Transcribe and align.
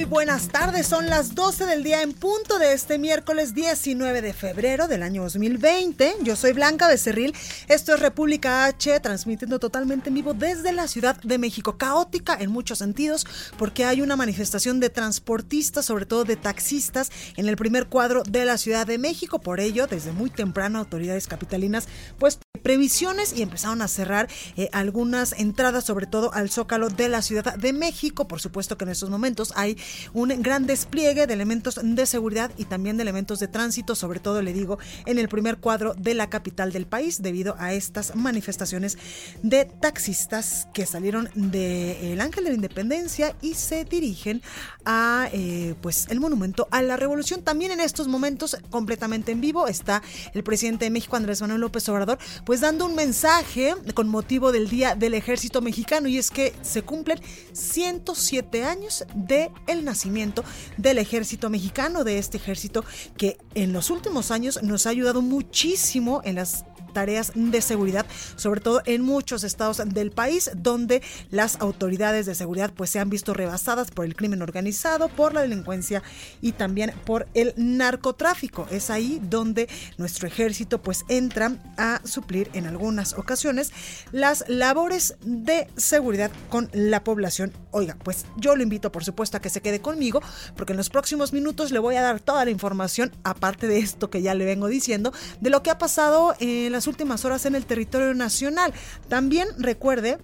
Muy 0.00 0.08
buenas 0.08 0.48
tardes, 0.48 0.86
son 0.86 1.10
las 1.10 1.34
12 1.34 1.66
del 1.66 1.84
día 1.84 2.00
en 2.00 2.14
punto 2.14 2.58
de 2.58 2.72
este 2.72 2.98
miércoles 2.98 3.52
19 3.52 4.22
de 4.22 4.32
febrero 4.32 4.88
del 4.88 5.02
año 5.02 5.24
2020. 5.24 6.14
Yo 6.22 6.36
soy 6.36 6.54
Blanca 6.54 6.88
Becerril, 6.88 7.34
esto 7.68 7.92
es 7.92 8.00
República 8.00 8.64
H, 8.64 8.98
transmitiendo 9.00 9.58
totalmente 9.58 10.08
en 10.08 10.14
vivo 10.14 10.32
desde 10.32 10.72
la 10.72 10.88
Ciudad 10.88 11.20
de 11.20 11.36
México, 11.36 11.76
caótica 11.76 12.34
en 12.40 12.50
muchos 12.50 12.78
sentidos, 12.78 13.26
porque 13.58 13.84
hay 13.84 14.00
una 14.00 14.16
manifestación 14.16 14.80
de 14.80 14.88
transportistas, 14.88 15.84
sobre 15.84 16.06
todo 16.06 16.24
de 16.24 16.36
taxistas, 16.36 17.10
en 17.36 17.46
el 17.46 17.56
primer 17.56 17.88
cuadro 17.88 18.22
de 18.22 18.46
la 18.46 18.56
Ciudad 18.56 18.86
de 18.86 18.96
México. 18.96 19.38
Por 19.38 19.60
ello, 19.60 19.86
desde 19.86 20.12
muy 20.12 20.30
temprano, 20.30 20.78
autoridades 20.78 21.26
capitalinas, 21.26 21.88
pues 22.18 22.38
previsiones 22.62 23.32
y 23.36 23.42
empezaron 23.42 23.82
a 23.82 23.88
cerrar 23.88 24.28
eh, 24.56 24.68
algunas 24.72 25.32
entradas, 25.32 25.84
sobre 25.84 26.06
todo 26.06 26.32
al 26.34 26.50
Zócalo 26.50 26.88
de 26.88 27.08
la 27.08 27.22
Ciudad 27.22 27.56
de 27.56 27.72
México. 27.72 28.28
Por 28.28 28.40
supuesto 28.40 28.76
que 28.76 28.84
en 28.84 28.90
estos 28.90 29.10
momentos 29.10 29.52
hay 29.56 29.76
un 30.12 30.28
gran 30.42 30.66
despliegue 30.66 31.26
de 31.26 31.32
elementos 31.32 31.80
de 31.82 32.06
seguridad 32.06 32.50
y 32.56 32.64
también 32.64 32.96
de 32.96 33.02
elementos 33.02 33.38
de 33.38 33.48
tránsito, 33.48 33.94
sobre 33.94 34.20
todo 34.20 34.42
le 34.42 34.52
digo 34.52 34.78
en 35.06 35.18
el 35.18 35.28
primer 35.28 35.58
cuadro 35.58 35.94
de 35.94 36.14
la 36.14 36.28
capital 36.28 36.72
del 36.72 36.86
país, 36.86 37.22
debido 37.22 37.56
a 37.58 37.72
estas 37.72 38.14
manifestaciones 38.14 38.98
de 39.42 39.64
taxistas 39.64 40.68
que 40.74 40.86
salieron 40.86 41.28
del 41.34 42.20
Ángel 42.20 42.44
de 42.44 42.50
la 42.50 42.56
Independencia 42.56 43.34
y 43.40 43.54
se 43.54 43.84
dirigen 43.84 44.42
a 44.84 45.28
eh, 45.32 45.74
pues 45.80 46.06
el 46.10 46.20
monumento 46.20 46.68
a 46.70 46.82
la 46.82 46.96
revolución. 46.96 47.42
También 47.42 47.72
en 47.72 47.80
estos 47.80 48.08
momentos, 48.08 48.56
completamente 48.70 49.32
en 49.32 49.40
vivo, 49.40 49.66
está 49.66 50.02
el 50.34 50.42
presidente 50.42 50.84
de 50.84 50.90
México, 50.90 51.16
Andrés 51.16 51.40
Manuel 51.40 51.60
López 51.60 51.88
Obrador, 51.88 52.18
pues 52.44 52.60
dando 52.60 52.86
un 52.86 52.94
mensaje 52.94 53.74
con 53.94 54.08
motivo 54.08 54.52
del 54.52 54.68
Día 54.68 54.94
del 54.94 55.14
Ejército 55.14 55.60
Mexicano 55.60 56.08
y 56.08 56.18
es 56.18 56.30
que 56.30 56.54
se 56.62 56.82
cumplen 56.82 57.20
107 57.52 58.64
años 58.64 59.04
de 59.14 59.50
el 59.66 59.84
nacimiento 59.84 60.44
del 60.76 60.98
ejército 60.98 61.50
mexicano, 61.50 62.04
de 62.04 62.18
este 62.18 62.36
ejército 62.36 62.84
que 63.16 63.38
en 63.54 63.72
los 63.72 63.90
últimos 63.90 64.30
años 64.30 64.62
nos 64.62 64.86
ha 64.86 64.90
ayudado 64.90 65.22
muchísimo 65.22 66.22
en 66.24 66.36
las 66.36 66.64
tareas 66.90 67.32
de 67.34 67.60
seguridad, 67.60 68.06
sobre 68.36 68.60
todo 68.60 68.82
en 68.86 69.02
muchos 69.02 69.44
estados 69.44 69.82
del 69.84 70.10
país 70.10 70.50
donde 70.54 71.02
las 71.30 71.60
autoridades 71.60 72.26
de 72.26 72.34
seguridad 72.34 72.72
pues 72.74 72.90
se 72.90 72.98
han 72.98 73.10
visto 73.10 73.34
rebasadas 73.34 73.90
por 73.90 74.04
el 74.04 74.16
crimen 74.16 74.42
organizado, 74.42 75.08
por 75.08 75.34
la 75.34 75.42
delincuencia 75.42 76.02
y 76.40 76.52
también 76.52 76.92
por 77.04 77.26
el 77.34 77.54
narcotráfico. 77.56 78.66
Es 78.70 78.90
ahí 78.90 79.20
donde 79.22 79.68
nuestro 79.98 80.26
ejército 80.26 80.82
pues 80.82 81.04
entra 81.08 81.56
a 81.76 82.00
suplir 82.04 82.50
en 82.52 82.66
algunas 82.66 83.14
ocasiones 83.14 83.72
las 84.12 84.44
labores 84.48 85.16
de 85.22 85.68
seguridad 85.76 86.30
con 86.48 86.70
la 86.72 87.04
población. 87.04 87.52
Oiga, 87.70 87.96
pues 88.02 88.26
yo 88.36 88.56
lo 88.56 88.62
invito 88.62 88.92
por 88.92 89.04
supuesto 89.04 89.36
a 89.36 89.40
que 89.40 89.50
se 89.50 89.60
quede 89.60 89.80
conmigo 89.80 90.20
porque 90.56 90.72
en 90.72 90.76
los 90.76 90.90
próximos 90.90 91.32
minutos 91.32 91.70
le 91.70 91.78
voy 91.78 91.96
a 91.96 92.02
dar 92.02 92.20
toda 92.20 92.44
la 92.44 92.50
información 92.50 93.12
aparte 93.24 93.66
de 93.66 93.78
esto 93.78 94.10
que 94.10 94.22
ya 94.22 94.34
le 94.34 94.44
vengo 94.44 94.68
diciendo 94.68 95.12
de 95.40 95.50
lo 95.50 95.62
que 95.62 95.70
ha 95.70 95.78
pasado 95.78 96.34
en 96.40 96.72
la 96.80 96.86
últimas 96.86 97.26
horas 97.26 97.44
en 97.44 97.54
el 97.54 97.66
territorio 97.66 98.14
nacional. 98.14 98.72
También 99.08 99.48
recuerde 99.58 100.16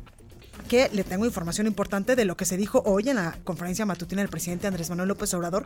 que 0.67 0.91
le 0.93 1.05
tengo 1.05 1.25
información 1.25 1.67
importante 1.67 2.17
de 2.17 2.25
lo 2.25 2.37
que 2.37 2.45
se 2.45 2.57
dijo 2.57 2.83
hoy 2.85 3.09
en 3.09 3.17
la 3.17 3.39
conferencia 3.45 3.87
matutina 3.87 4.23
del 4.23 4.31
presidente 4.31 4.67
Andrés 4.67 4.91
Manuel 4.91 5.09
López 5.09 5.33
Obrador, 5.35 5.65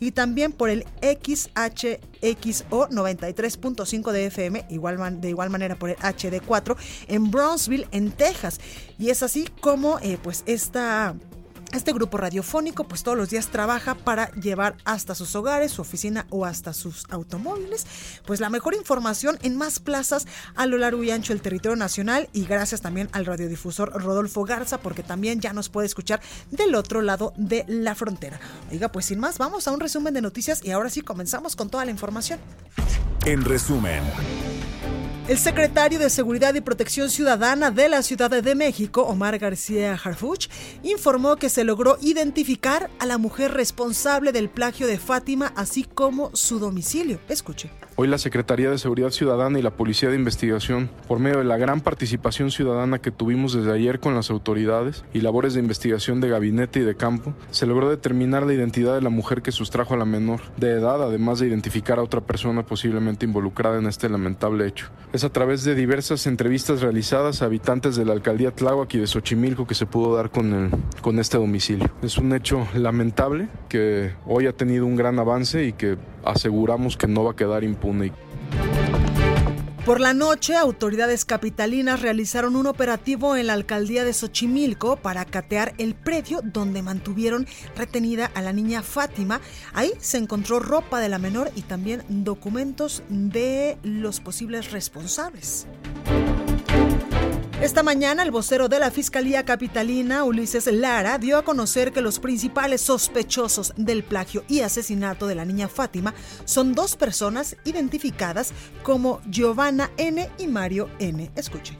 Y 0.00 0.12
también 0.12 0.52
por 0.52 0.70
el 0.70 0.84
XHXO 1.02 2.88
93.5 2.88 4.12
de 4.12 4.26
FM, 4.26 4.66
igual 4.70 5.20
de 5.20 5.28
igual 5.28 5.50
manera 5.50 5.76
por 5.76 5.90
el 5.90 5.96
HD4 5.96 6.76
en 7.08 7.30
Brownsville, 7.30 7.86
en 7.92 8.10
Texas. 8.12 8.60
Y 8.98 9.10
es 9.10 9.22
así 9.22 9.48
como 9.60 9.98
eh, 10.00 10.18
pues 10.22 10.42
esta 10.46 11.14
Este 11.74 11.92
grupo 11.92 12.18
radiofónico 12.18 12.84
pues 12.84 13.02
todos 13.02 13.18
los 13.18 13.30
días 13.30 13.48
trabaja 13.48 13.96
para 13.96 14.30
llevar 14.32 14.76
hasta 14.84 15.16
sus 15.16 15.34
hogares, 15.34 15.72
su 15.72 15.82
oficina 15.82 16.24
o 16.30 16.44
hasta 16.44 16.72
sus 16.72 17.04
automóviles 17.10 17.84
pues 18.24 18.38
la 18.38 18.48
mejor 18.48 18.74
información 18.74 19.38
en 19.42 19.56
más 19.56 19.80
plazas 19.80 20.26
a 20.54 20.66
lo 20.66 20.78
largo 20.78 21.02
y 21.02 21.10
ancho 21.10 21.32
del 21.32 21.42
territorio 21.42 21.74
nacional 21.74 22.28
y 22.32 22.44
gracias 22.44 22.80
también 22.80 23.08
al 23.10 23.26
radiodifusor 23.26 23.90
Rodolfo 24.00 24.44
Garza 24.44 24.78
porque 24.78 25.02
también 25.02 25.40
ya 25.40 25.52
nos 25.52 25.68
puede 25.68 25.86
escuchar 25.86 26.20
del 26.52 26.76
otro 26.76 27.02
lado 27.02 27.32
de 27.36 27.64
la 27.66 27.96
frontera. 27.96 28.38
Oiga, 28.70 28.92
pues 28.92 29.06
sin 29.06 29.18
más, 29.18 29.38
vamos 29.38 29.66
a 29.66 29.72
un 29.72 29.80
resumen 29.80 30.14
de 30.14 30.22
noticias 30.22 30.64
y 30.64 30.70
ahora 30.70 30.90
sí 30.90 31.00
comenzamos 31.00 31.56
con 31.56 31.70
toda 31.70 31.84
la 31.84 31.90
información. 31.90 32.38
En 33.24 33.44
resumen. 33.44 34.02
El 35.26 35.38
secretario 35.38 35.98
de 35.98 36.10
Seguridad 36.10 36.54
y 36.54 36.60
Protección 36.60 37.08
Ciudadana 37.08 37.70
de 37.70 37.88
la 37.88 38.02
Ciudad 38.02 38.30
de 38.30 38.54
México, 38.54 39.04
Omar 39.04 39.38
García 39.38 39.94
Harfuch, 39.94 40.50
informó 40.82 41.36
que 41.36 41.48
se 41.48 41.64
logró 41.64 41.96
identificar 42.02 42.90
a 42.98 43.06
la 43.06 43.16
mujer 43.16 43.52
responsable 43.52 44.32
del 44.32 44.50
plagio 44.50 44.86
de 44.86 44.98
Fátima, 44.98 45.54
así 45.56 45.84
como 45.84 46.28
su 46.36 46.58
domicilio. 46.58 47.20
Escuche. 47.30 47.70
Hoy 47.96 48.08
la 48.08 48.18
Secretaría 48.18 48.70
de 48.70 48.76
Seguridad 48.76 49.10
Ciudadana 49.10 49.58
y 49.58 49.62
la 49.62 49.76
Policía 49.76 50.10
de 50.10 50.16
Investigación, 50.16 50.90
por 51.06 51.20
medio 51.20 51.38
de 51.38 51.44
la 51.44 51.56
gran 51.56 51.80
participación 51.80 52.50
ciudadana 52.50 52.98
que 52.98 53.12
tuvimos 53.12 53.54
desde 53.54 53.72
ayer 53.72 54.00
con 54.00 54.16
las 54.16 54.30
autoridades 54.30 55.04
y 55.14 55.20
labores 55.20 55.54
de 55.54 55.60
investigación 55.60 56.20
de 56.20 56.28
gabinete 56.28 56.80
y 56.80 56.82
de 56.82 56.96
campo, 56.96 57.34
se 57.50 57.66
logró 57.66 57.88
determinar 57.88 58.42
la 58.42 58.52
identidad 58.52 58.94
de 58.96 59.00
la 59.00 59.10
mujer 59.10 59.42
que 59.42 59.52
sustrajo 59.52 59.94
a 59.94 59.96
la 59.96 60.04
menor 60.04 60.40
de 60.56 60.72
edad, 60.72 61.02
además 61.02 61.38
de 61.38 61.46
identificar 61.46 62.00
a 62.00 62.02
otra 62.02 62.20
persona 62.20 62.66
posiblemente 62.66 63.26
involucrada 63.26 63.78
en 63.78 63.86
este 63.86 64.08
lamentable 64.08 64.66
hecho. 64.66 64.90
Es 65.14 65.22
a 65.22 65.30
través 65.30 65.62
de 65.62 65.76
diversas 65.76 66.26
entrevistas 66.26 66.80
realizadas 66.80 67.40
a 67.40 67.44
habitantes 67.44 67.94
de 67.94 68.04
la 68.04 68.14
alcaldía 68.14 68.50
Tláhuac 68.50 68.92
y 68.94 68.98
de 68.98 69.06
Xochimilco 69.06 69.64
que 69.64 69.76
se 69.76 69.86
pudo 69.86 70.16
dar 70.16 70.30
con, 70.30 70.72
con 71.02 71.20
este 71.20 71.38
domicilio. 71.38 71.88
Es 72.02 72.18
un 72.18 72.34
hecho 72.34 72.66
lamentable 72.74 73.46
que 73.68 74.10
hoy 74.26 74.48
ha 74.48 74.52
tenido 74.52 74.86
un 74.86 74.96
gran 74.96 75.20
avance 75.20 75.66
y 75.66 75.72
que 75.72 75.98
aseguramos 76.24 76.96
que 76.96 77.06
no 77.06 77.22
va 77.22 77.30
a 77.30 77.36
quedar 77.36 77.62
impune. 77.62 78.10
Por 79.84 80.00
la 80.00 80.14
noche, 80.14 80.56
autoridades 80.56 81.26
capitalinas 81.26 82.00
realizaron 82.00 82.56
un 82.56 82.66
operativo 82.66 83.36
en 83.36 83.48
la 83.48 83.52
alcaldía 83.52 84.02
de 84.02 84.14
Xochimilco 84.14 84.96
para 84.96 85.26
catear 85.26 85.74
el 85.76 85.94
predio 85.94 86.40
donde 86.42 86.80
mantuvieron 86.80 87.46
retenida 87.76 88.30
a 88.34 88.40
la 88.40 88.54
niña 88.54 88.80
Fátima. 88.80 89.42
Ahí 89.74 89.92
se 89.98 90.16
encontró 90.16 90.58
ropa 90.58 91.00
de 91.00 91.10
la 91.10 91.18
menor 91.18 91.50
y 91.54 91.60
también 91.60 92.02
documentos 92.08 93.02
de 93.10 93.76
los 93.82 94.20
posibles 94.20 94.72
responsables. 94.72 95.66
Esta 97.60 97.84
mañana 97.84 98.24
el 98.24 98.32
vocero 98.32 98.68
de 98.68 98.80
la 98.80 98.90
Fiscalía 98.90 99.44
Capitalina, 99.44 100.24
Ulises 100.24 100.66
Lara, 100.66 101.18
dio 101.18 101.38
a 101.38 101.44
conocer 101.44 101.92
que 101.92 102.02
los 102.02 102.18
principales 102.18 102.80
sospechosos 102.80 103.72
del 103.76 104.02
plagio 104.02 104.44
y 104.48 104.60
asesinato 104.60 105.28
de 105.28 105.36
la 105.36 105.44
niña 105.44 105.68
Fátima 105.68 106.14
son 106.44 106.74
dos 106.74 106.96
personas 106.96 107.56
identificadas 107.64 108.52
como 108.82 109.22
Giovanna 109.30 109.88
N. 109.98 110.28
y 110.36 110.48
Mario 110.48 110.90
N. 110.98 111.30
Escuche. 111.36 111.78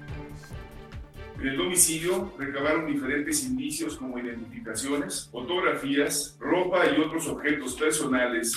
En 1.40 1.48
el 1.48 1.56
domicilio 1.58 2.32
recabaron 2.38 2.86
diferentes 2.86 3.42
indicios 3.42 3.96
como 3.96 4.18
identificaciones, 4.18 5.28
fotografías, 5.32 6.36
ropa 6.38 6.84
y 6.86 7.00
otros 7.00 7.26
objetos 7.26 7.74
personales 7.74 8.54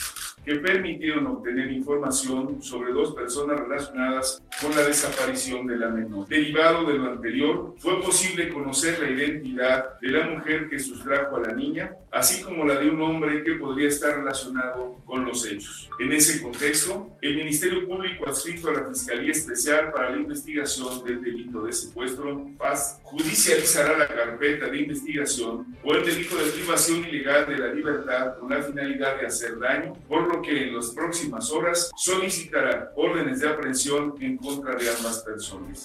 que 0.47 0.55
permitieron 0.55 1.27
obtener 1.27 1.69
información 1.69 2.61
sobre 2.61 2.93
dos 2.93 3.13
personas 3.13 3.59
relacionadas 3.59 4.41
con 4.61 4.73
la 4.73 4.83
desaparición 4.83 5.67
de 5.67 5.75
la 5.75 5.89
menor. 5.89 6.25
Derivado 6.25 6.85
de 6.85 6.97
lo 6.97 7.11
anterior, 7.11 7.75
fue 7.79 8.01
posible 8.01 8.47
conocer 8.47 8.97
la 8.97 9.09
identidad 9.09 9.99
de 9.99 10.07
la 10.07 10.25
mujer 10.25 10.69
que 10.69 10.79
sustrajo 10.79 11.35
a 11.35 11.41
la 11.41 11.53
niña, 11.53 11.91
así 12.13 12.41
como 12.41 12.63
la 12.63 12.79
de 12.79 12.89
un 12.89 13.01
hombre 13.01 13.43
que 13.43 13.55
podría 13.55 13.89
estar 13.89 14.19
relacionado 14.19 14.95
con 15.05 15.25
los 15.25 15.45
hechos. 15.45 15.89
En 15.99 16.13
ese 16.13 16.41
contexto, 16.41 17.09
el 17.21 17.35
Ministerio 17.35 17.85
Público 17.85 18.29
adscrito 18.29 18.69
a 18.69 18.73
la 18.73 18.87
Fiscalía 18.87 19.33
Especial 19.33 19.91
para 19.91 20.11
la 20.11 20.17
Investigación 20.17 21.03
del 21.03 21.21
Delito 21.21 21.63
de 21.63 21.73
Secuestro, 21.73 22.51
PAS, 22.57 23.01
judicializará 23.03 23.97
la 23.97 24.07
carpeta 24.07 24.67
de 24.67 24.79
investigación 24.79 25.75
por 25.83 25.97
el 25.97 26.05
delito 26.05 26.37
de 26.37 26.51
privación 26.51 26.99
ilegal 26.99 27.47
de 27.47 27.57
la 27.57 27.73
libertad 27.73 28.37
con 28.39 28.49
la 28.49 28.61
finalidad 28.61 29.19
de 29.19 29.27
hacer 29.27 29.59
daño, 29.59 29.93
por 30.07 30.33
lo 30.33 30.36
que 30.41 30.67
en 30.67 30.75
las 30.75 30.91
próximas 30.91 31.51
horas 31.51 31.91
solicitará 31.95 32.91
órdenes 32.95 33.39
de 33.39 33.49
aprehensión 33.49 34.15
en 34.19 34.37
contra 34.37 34.75
de 34.75 34.89
ambas 34.89 35.19
personas. 35.19 35.83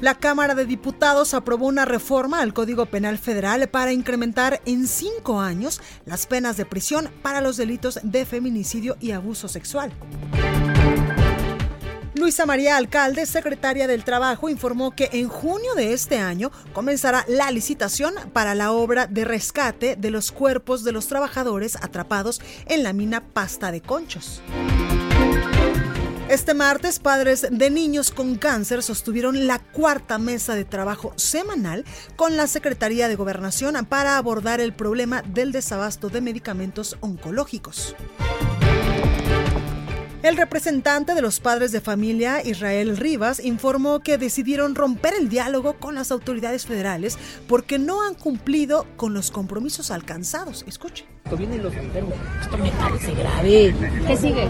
La 0.00 0.14
Cámara 0.14 0.54
de 0.54 0.64
Diputados 0.64 1.34
aprobó 1.34 1.66
una 1.66 1.84
reforma 1.84 2.40
al 2.40 2.54
Código 2.54 2.86
Penal 2.86 3.18
Federal 3.18 3.68
para 3.68 3.92
incrementar 3.92 4.62
en 4.64 4.86
cinco 4.86 5.40
años 5.40 5.82
las 6.06 6.26
penas 6.26 6.56
de 6.56 6.64
prisión 6.64 7.10
para 7.20 7.42
los 7.42 7.58
delitos 7.58 8.00
de 8.02 8.24
feminicidio 8.24 8.96
y 8.98 9.10
abuso 9.10 9.46
sexual. 9.46 9.92
Luisa 12.14 12.44
María 12.44 12.76
Alcalde, 12.76 13.24
secretaria 13.24 13.86
del 13.86 14.04
Trabajo, 14.04 14.48
informó 14.48 14.90
que 14.90 15.10
en 15.12 15.28
junio 15.28 15.74
de 15.76 15.92
este 15.92 16.18
año 16.18 16.50
comenzará 16.72 17.24
la 17.28 17.50
licitación 17.52 18.14
para 18.32 18.54
la 18.56 18.72
obra 18.72 19.06
de 19.06 19.24
rescate 19.24 19.94
de 19.94 20.10
los 20.10 20.32
cuerpos 20.32 20.82
de 20.82 20.92
los 20.92 21.06
trabajadores 21.06 21.76
atrapados 21.76 22.40
en 22.66 22.82
la 22.82 22.92
mina 22.92 23.20
Pasta 23.20 23.70
de 23.70 23.80
Conchos. 23.80 24.42
Este 26.28 26.54
martes, 26.54 27.00
padres 27.00 27.46
de 27.50 27.70
niños 27.70 28.10
con 28.10 28.36
cáncer 28.36 28.82
sostuvieron 28.82 29.48
la 29.48 29.58
cuarta 29.58 30.18
mesa 30.18 30.54
de 30.54 30.64
trabajo 30.64 31.12
semanal 31.16 31.84
con 32.16 32.36
la 32.36 32.46
Secretaría 32.46 33.08
de 33.08 33.16
Gobernación 33.16 33.84
para 33.86 34.16
abordar 34.16 34.60
el 34.60 34.72
problema 34.72 35.22
del 35.22 35.50
desabasto 35.50 36.08
de 36.08 36.20
medicamentos 36.20 36.96
oncológicos. 37.00 37.96
El 40.22 40.36
representante 40.36 41.14
de 41.14 41.22
los 41.22 41.40
padres 41.40 41.72
de 41.72 41.80
familia, 41.80 42.42
Israel 42.44 42.98
Rivas, 42.98 43.42
informó 43.42 44.00
que 44.00 44.18
decidieron 44.18 44.74
romper 44.74 45.14
el 45.14 45.30
diálogo 45.30 45.74
con 45.74 45.94
las 45.94 46.10
autoridades 46.10 46.66
federales 46.66 47.18
porque 47.48 47.78
no 47.78 48.06
han 48.06 48.12
cumplido 48.14 48.86
con 48.96 49.14
los 49.14 49.30
compromisos 49.30 49.90
alcanzados. 49.90 50.62
Escuche. 50.68 51.06
Vienen 51.38 51.62
los 51.62 51.72
enfermos. 51.74 52.12
Esto 52.42 52.58
me 52.58 52.70
parece 52.70 53.14
grave. 53.14 53.74
¿Qué 54.06 54.16
sigue? 54.18 54.48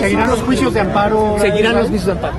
Seguirán 0.00 0.28
los 0.28 0.40
juicios 0.42 0.74
de 0.74 0.80
amparo. 0.80 1.36
Seguirán 1.40 1.76
los 1.76 1.88
juicios 1.88 2.06
de 2.06 2.12
amparo. 2.12 2.36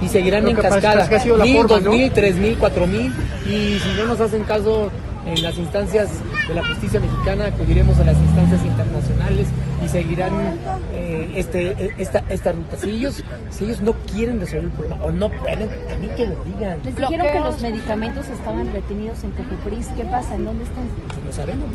Y 0.00 0.08
seguirán 0.08 0.46
en 0.46 0.56
cascada. 0.56 1.08
Mil, 1.42 1.66
dos 1.66 1.82
mil, 1.82 2.12
tres 2.12 2.36
mil, 2.36 2.56
cuatro 2.58 2.86
mil. 2.86 3.12
Y 3.44 3.80
si 3.80 3.88
no 3.96 4.06
nos 4.06 4.20
hacen 4.20 4.44
caso 4.44 4.88
en 5.26 5.42
las 5.42 5.56
instancias 5.58 6.10
de 6.48 6.54
la 6.54 6.66
justicia 6.66 7.00
mexicana, 7.00 7.46
acudiremos 7.46 7.98
a 7.98 8.04
las 8.04 8.16
instancias 8.18 8.64
internacionales 8.64 9.48
y 9.84 9.88
seguirán 9.88 10.32
eh, 10.92 11.32
este, 11.36 11.94
esta, 11.98 12.24
esta 12.28 12.52
ruta. 12.52 12.76
Si 12.76 12.90
ellos, 12.90 13.22
si 13.50 13.64
ellos 13.64 13.80
no 13.80 13.92
quieren 14.12 14.40
resolver 14.40 14.64
el 14.64 14.70
problema 14.70 15.04
o 15.04 15.10
no 15.10 15.30
pueden, 15.30 15.68
a 15.92 15.96
mí 15.96 16.08
que 16.16 16.26
lo 16.26 16.44
digan. 16.44 16.78
Les 16.84 16.96
dijeron 16.96 17.26
que 17.32 17.40
los 17.40 17.60
medicamentos 17.60 18.28
estaban 18.28 18.72
retenidos 18.72 19.24
en 19.24 19.30
Cofepris. 19.32 19.88
¿Qué 19.96 20.04
pasa? 20.04 20.34
¿En 20.34 20.44
dónde 20.44 20.64
están? 20.64 20.84
Lo 21.24 21.32
sabemos. 21.32 21.68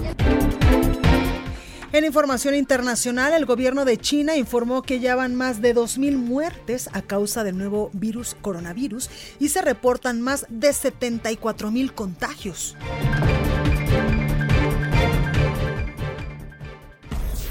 En 1.92 2.06
información 2.06 2.54
internacional, 2.54 3.34
el 3.34 3.48
gobierno 3.48 3.84
de 3.84 3.98
China 3.98 4.38
informó 4.38 4.84
que 4.84 5.00
ya 5.00 5.16
van 5.16 5.34
más 5.34 5.60
de 5.60 5.76
2.000 5.76 6.18
muertes 6.18 6.88
a 6.94 7.02
causa 7.02 7.44
del 7.44 7.58
nuevo 7.58 7.90
virus 7.94 8.38
coronavirus 8.42 9.10
y 9.40 9.50
se 9.50 9.64
reportan 9.64 10.22
más 10.22 10.46
de 10.50 10.70
74.000 10.70 11.92
contagios. 11.92 12.76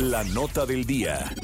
La 0.08 0.24
nota 0.24 0.64
del 0.64 0.86
día. 0.86 1.34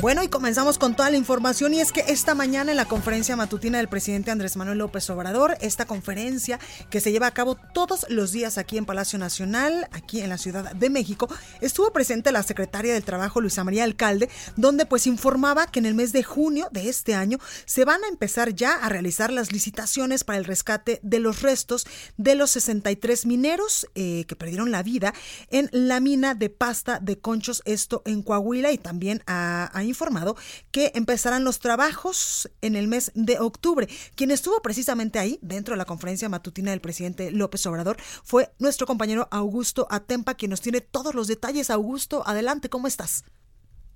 Bueno, 0.00 0.22
y 0.22 0.28
comenzamos 0.28 0.78
con 0.78 0.94
toda 0.94 1.10
la 1.10 1.16
información 1.16 1.74
y 1.74 1.80
es 1.80 1.92
que 1.92 2.04
esta 2.08 2.34
mañana 2.34 2.70
en 2.70 2.76
la 2.76 2.84
conferencia 2.84 3.36
matutina 3.36 3.78
del 3.78 3.88
presidente 3.88 4.30
Andrés 4.30 4.56
Manuel 4.56 4.78
López 4.78 5.08
Obrador, 5.10 5.56
esta 5.60 5.86
conferencia 5.86 6.58
que 6.90 7.00
se 7.00 7.12
lleva 7.12 7.26
a 7.26 7.30
cabo 7.32 7.56
todos 7.72 8.06
los 8.08 8.32
días 8.32 8.58
aquí 8.58 8.76
en 8.76 8.86
Palacio 8.86 9.18
Nacional, 9.18 9.88
aquí 9.92 10.20
en 10.20 10.28
la 10.28 10.38
Ciudad 10.38 10.74
de 10.74 10.90
México, 10.90 11.28
estuvo 11.60 11.92
presente 11.92 12.32
la 12.32 12.42
secretaria 12.42 12.92
del 12.92 13.04
Trabajo 13.04 13.40
Luisa 13.40 13.64
María 13.64 13.84
Alcalde, 13.84 14.28
donde 14.56 14.86
pues 14.86 15.06
informaba 15.06 15.66
que 15.66 15.78
en 15.78 15.86
el 15.86 15.94
mes 15.94 16.12
de 16.12 16.22
junio 16.22 16.68
de 16.70 16.88
este 16.88 17.14
año 17.14 17.38
se 17.64 17.84
van 17.84 18.02
a 18.04 18.08
empezar 18.08 18.54
ya 18.54 18.74
a 18.74 18.88
realizar 18.88 19.32
las 19.32 19.52
licitaciones 19.52 20.24
para 20.24 20.38
el 20.38 20.44
rescate 20.44 21.00
de 21.02 21.20
los 21.20 21.42
restos 21.42 21.86
de 22.16 22.34
los 22.34 22.50
63 22.52 23.26
mineros 23.26 23.86
eh, 23.94 24.24
que 24.26 24.36
perdieron 24.36 24.70
la 24.70 24.82
vida 24.82 25.14
en 25.50 25.68
la 25.72 26.00
mina 26.00 26.34
de 26.34 26.50
pasta 26.50 26.98
de 27.00 27.18
conchos, 27.18 27.62
esto 27.64 28.02
en 28.04 28.22
Coahuila 28.22 28.72
y 28.72 28.78
también 28.78 29.22
ha, 29.26 29.70
ha 29.74 29.84
informado 29.84 30.36
que 30.70 30.92
empezarán 30.94 31.44
los 31.44 31.58
trabajos 31.58 32.50
en 32.62 32.76
el 32.76 32.88
mes 32.88 33.12
de 33.14 33.38
octubre. 33.38 33.88
Quien 34.14 34.30
estuvo 34.30 34.60
precisamente 34.62 35.18
ahí, 35.18 35.38
dentro 35.42 35.74
de 35.74 35.78
la 35.78 35.84
conferencia 35.84 36.28
matutina 36.28 36.70
del 36.70 36.80
presidente 36.80 37.30
López 37.30 37.64
Obrador, 37.66 37.96
fue 38.22 38.52
nuestro 38.58 38.86
compañero 38.86 39.28
Augusto 39.30 39.86
Atempa, 39.90 40.34
quien 40.34 40.50
nos 40.50 40.60
tiene 40.60 40.80
todos 40.80 41.14
los 41.14 41.26
detalles. 41.26 41.70
Augusto, 41.70 42.26
adelante, 42.26 42.68
¿cómo 42.68 42.86
estás? 42.86 43.24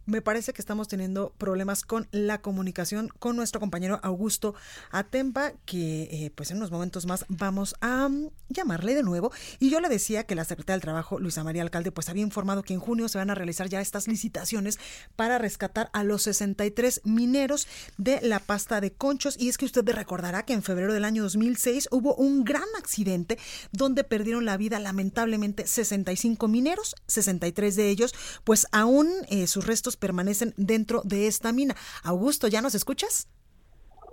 Me 0.09 0.23
parece 0.23 0.55
que 0.55 0.63
estamos 0.63 0.89
teniendo 0.89 1.35
problemas 1.37 1.85
con 1.85 2.09
la 2.13 2.41
comunicación 2.41 3.09
con 3.19 3.37
nuestro 3.37 3.61
compañero 3.61 4.01
Augusto 4.03 4.55
Atempa, 4.91 5.53
que 5.67 6.05
eh, 6.05 6.33
pues 6.35 6.51
en 6.51 6.57
unos 6.57 6.71
momentos 6.71 7.05
más 7.05 7.27
vamos 7.29 7.75
a 7.83 8.09
mm, 8.09 8.31
llamarle 8.49 8.95
de 8.95 9.03
nuevo. 9.03 9.31
Y 9.59 9.69
yo 9.69 9.81
le 9.81 9.91
decía 9.91 10.25
que 10.25 10.35
la 10.35 10.45
secretaria 10.45 10.77
del 10.77 10.83
Trabajo, 10.83 11.19
Luisa 11.19 11.45
María 11.45 11.61
Alcalde, 11.61 11.93
pues 11.93 12.09
había 12.09 12.23
informado 12.23 12.63
que 12.63 12.73
en 12.73 12.81
junio 12.81 13.07
se 13.09 13.19
van 13.19 13.29
a 13.29 13.35
realizar 13.35 13.69
ya 13.69 13.83
estas 13.83 14.09
licitaciones 14.09 14.79
para 15.15 15.37
rescatar 15.37 15.91
a 15.93 16.05
los 16.05 16.23
63 16.23 17.03
mineros 17.05 17.69
de 17.99 18.21
la 18.23 18.39
pasta 18.41 18.81
de 18.81 18.93
conchos. 18.93 19.37
Y 19.39 19.51
es 19.51 19.59
que 19.59 19.67
usted 19.67 19.87
recordará 19.91 20.47
que 20.47 20.55
en 20.55 20.63
febrero 20.63 20.95
del 20.95 21.05
año 21.05 21.23
2006 21.23 21.89
hubo 21.91 22.15
un 22.15 22.45
gran 22.45 22.69
accidente 22.79 23.39
donde 23.73 24.05
perdieron 24.05 24.47
la 24.47 24.57
vida 24.57 24.79
lamentablemente 24.79 25.67
65 25.67 26.49
mineros, 26.49 26.97
63 27.09 27.77
de 27.77 27.91
ellos, 27.91 28.15
pues 28.45 28.67
aún 28.73 29.11
eh, 29.29 29.47
sus 29.47 29.67
restos 29.67 29.98
permanecen 30.01 30.53
dentro 30.57 31.03
de 31.05 31.27
esta 31.27 31.53
mina. 31.53 31.75
Augusto, 32.05 32.49
¿ya 32.49 32.63
nos 32.63 32.75
escuchas? 32.75 33.29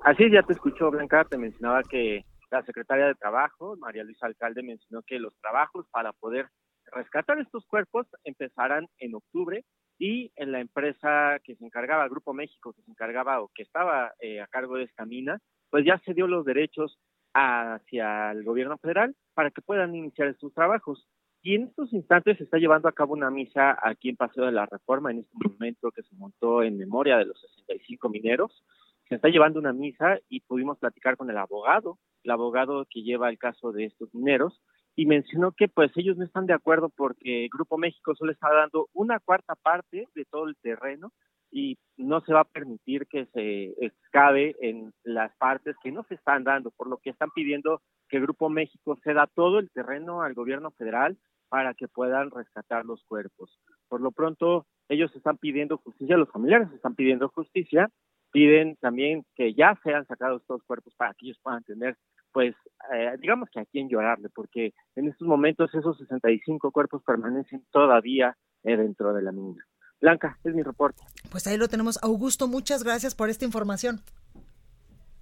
Así 0.03 0.29
ya 0.29 0.43
te 0.43 0.53
escucho, 0.53 0.91
Blanca. 0.91 1.25
Te 1.25 1.37
mencionaba 1.37 1.81
que 1.83 2.25
la 2.51 2.63
secretaria 2.63 3.07
de 3.07 3.15
Trabajo, 3.15 3.75
María 3.77 4.03
Luisa 4.03 4.27
Alcalde, 4.27 4.63
mencionó 4.63 5.01
que 5.03 5.19
los 5.19 5.35
trabajos 5.41 5.87
para 5.91 6.13
poder 6.13 6.47
rescatar 6.91 7.39
estos 7.39 7.65
cuerpos 7.65 8.07
empezarán 8.23 8.87
en 8.99 9.15
octubre 9.15 9.63
y 9.97 10.31
en 10.35 10.51
la 10.51 10.59
empresa 10.59 11.39
que 11.43 11.55
se 11.55 11.65
encargaba, 11.65 12.07
Grupo 12.07 12.33
México, 12.33 12.73
que 12.73 12.81
se 12.83 12.91
encargaba 12.91 13.41
o 13.41 13.49
que 13.53 13.63
estaba 13.63 14.13
eh, 14.19 14.41
a 14.41 14.47
cargo 14.47 14.75
de 14.75 14.83
esta 14.83 15.05
mina, 15.05 15.39
pues 15.69 15.85
ya 15.85 15.99
se 16.05 16.13
dio 16.13 16.27
los 16.27 16.45
derechos 16.45 16.99
hacia 17.33 18.31
el 18.31 18.43
gobierno 18.43 18.77
federal 18.77 19.15
para 19.33 19.51
que 19.51 19.61
puedan 19.61 19.95
iniciar 19.95 20.27
estos 20.27 20.53
trabajos. 20.53 21.07
Y 21.45 21.53
en 21.53 21.65
estos 21.65 21.93
instantes 21.93 22.39
se 22.39 22.43
está 22.43 22.57
llevando 22.57 22.89
a 22.89 22.91
cabo 22.91 23.13
una 23.13 23.29
misa 23.29 23.77
aquí 23.79 24.09
en 24.09 24.15
Paseo 24.15 24.45
de 24.45 24.51
la 24.51 24.65
Reforma, 24.65 25.11
en 25.11 25.19
este 25.19 25.37
momento 25.47 25.91
que 25.91 26.01
se 26.01 26.15
montó 26.15 26.63
en 26.63 26.75
memoria 26.75 27.17
de 27.17 27.25
los 27.25 27.39
65 27.39 28.09
mineros. 28.09 28.63
Se 29.07 29.13
está 29.13 29.27
llevando 29.29 29.59
una 29.59 29.71
misa 29.71 30.17
y 30.27 30.39
pudimos 30.39 30.79
platicar 30.79 31.17
con 31.17 31.29
el 31.29 31.37
abogado, 31.37 31.99
el 32.23 32.31
abogado 32.31 32.87
que 32.89 33.03
lleva 33.03 33.29
el 33.29 33.37
caso 33.37 33.71
de 33.71 33.85
estos 33.85 34.11
mineros, 34.15 34.59
y 34.95 35.05
mencionó 35.05 35.51
que 35.51 35.67
pues 35.67 35.91
ellos 35.97 36.17
no 36.17 36.25
están 36.25 36.47
de 36.47 36.55
acuerdo 36.55 36.89
porque 36.89 37.47
Grupo 37.53 37.77
México 37.77 38.15
solo 38.15 38.31
está 38.31 38.51
dando 38.51 38.89
una 38.93 39.19
cuarta 39.19 39.53
parte 39.53 40.07
de 40.15 40.25
todo 40.25 40.47
el 40.47 40.57
terreno 40.57 41.11
y 41.51 41.77
no 41.95 42.21
se 42.21 42.33
va 42.33 42.39
a 42.39 42.45
permitir 42.45 43.05
que 43.05 43.27
se 43.27 43.75
excave 43.85 44.55
en 44.61 44.93
las 45.03 45.31
partes 45.37 45.75
que 45.83 45.91
no 45.91 46.05
se 46.05 46.15
están 46.15 46.43
dando, 46.43 46.71
por 46.71 46.87
lo 46.87 46.97
que 46.97 47.11
están 47.11 47.29
pidiendo 47.35 47.83
que 48.09 48.19
Grupo 48.19 48.49
México 48.49 48.97
ceda 49.03 49.27
todo 49.27 49.59
el 49.59 49.69
terreno 49.69 50.23
al 50.23 50.33
gobierno 50.33 50.71
federal 50.71 51.19
para 51.49 51.73
que 51.73 51.87
puedan 51.87 52.31
rescatar 52.31 52.85
los 52.85 53.03
cuerpos. 53.05 53.59
Por 53.87 54.01
lo 54.01 54.11
pronto, 54.11 54.65
ellos 54.89 55.15
están 55.15 55.37
pidiendo 55.37 55.77
justicia, 55.77 56.17
los 56.17 56.29
familiares 56.29 56.71
están 56.73 56.95
pidiendo 56.95 57.29
justicia, 57.29 57.89
piden 58.31 58.75
también 58.77 59.25
que 59.35 59.53
ya 59.53 59.79
sean 59.83 60.05
sacados 60.07 60.41
estos 60.41 60.63
cuerpos 60.63 60.93
para 60.95 61.13
que 61.13 61.27
ellos 61.27 61.39
puedan 61.41 61.63
tener, 61.63 61.95
pues, 62.31 62.55
eh, 62.93 63.15
digamos 63.19 63.49
que 63.49 63.61
a 63.61 63.65
quién 63.65 63.87
llorarle, 63.87 64.29
porque 64.29 64.73
en 64.95 65.07
estos 65.07 65.27
momentos 65.27 65.73
esos 65.73 65.97
65 65.97 66.71
cuerpos 66.71 67.01
permanecen 67.03 67.65
todavía 67.71 68.35
eh, 68.63 68.75
dentro 68.75 69.13
de 69.13 69.21
la 69.21 69.31
mina. 69.31 69.65
Blanca, 70.01 70.37
es 70.43 70.53
mi 70.53 70.61
reporte. 70.61 71.01
Pues 71.31 71.47
ahí 71.47 71.57
lo 71.57 71.67
tenemos. 71.67 71.97
Augusto, 72.03 72.47
muchas 72.47 72.83
gracias 72.83 73.15
por 73.15 73.29
esta 73.29 73.45
información. 73.45 74.01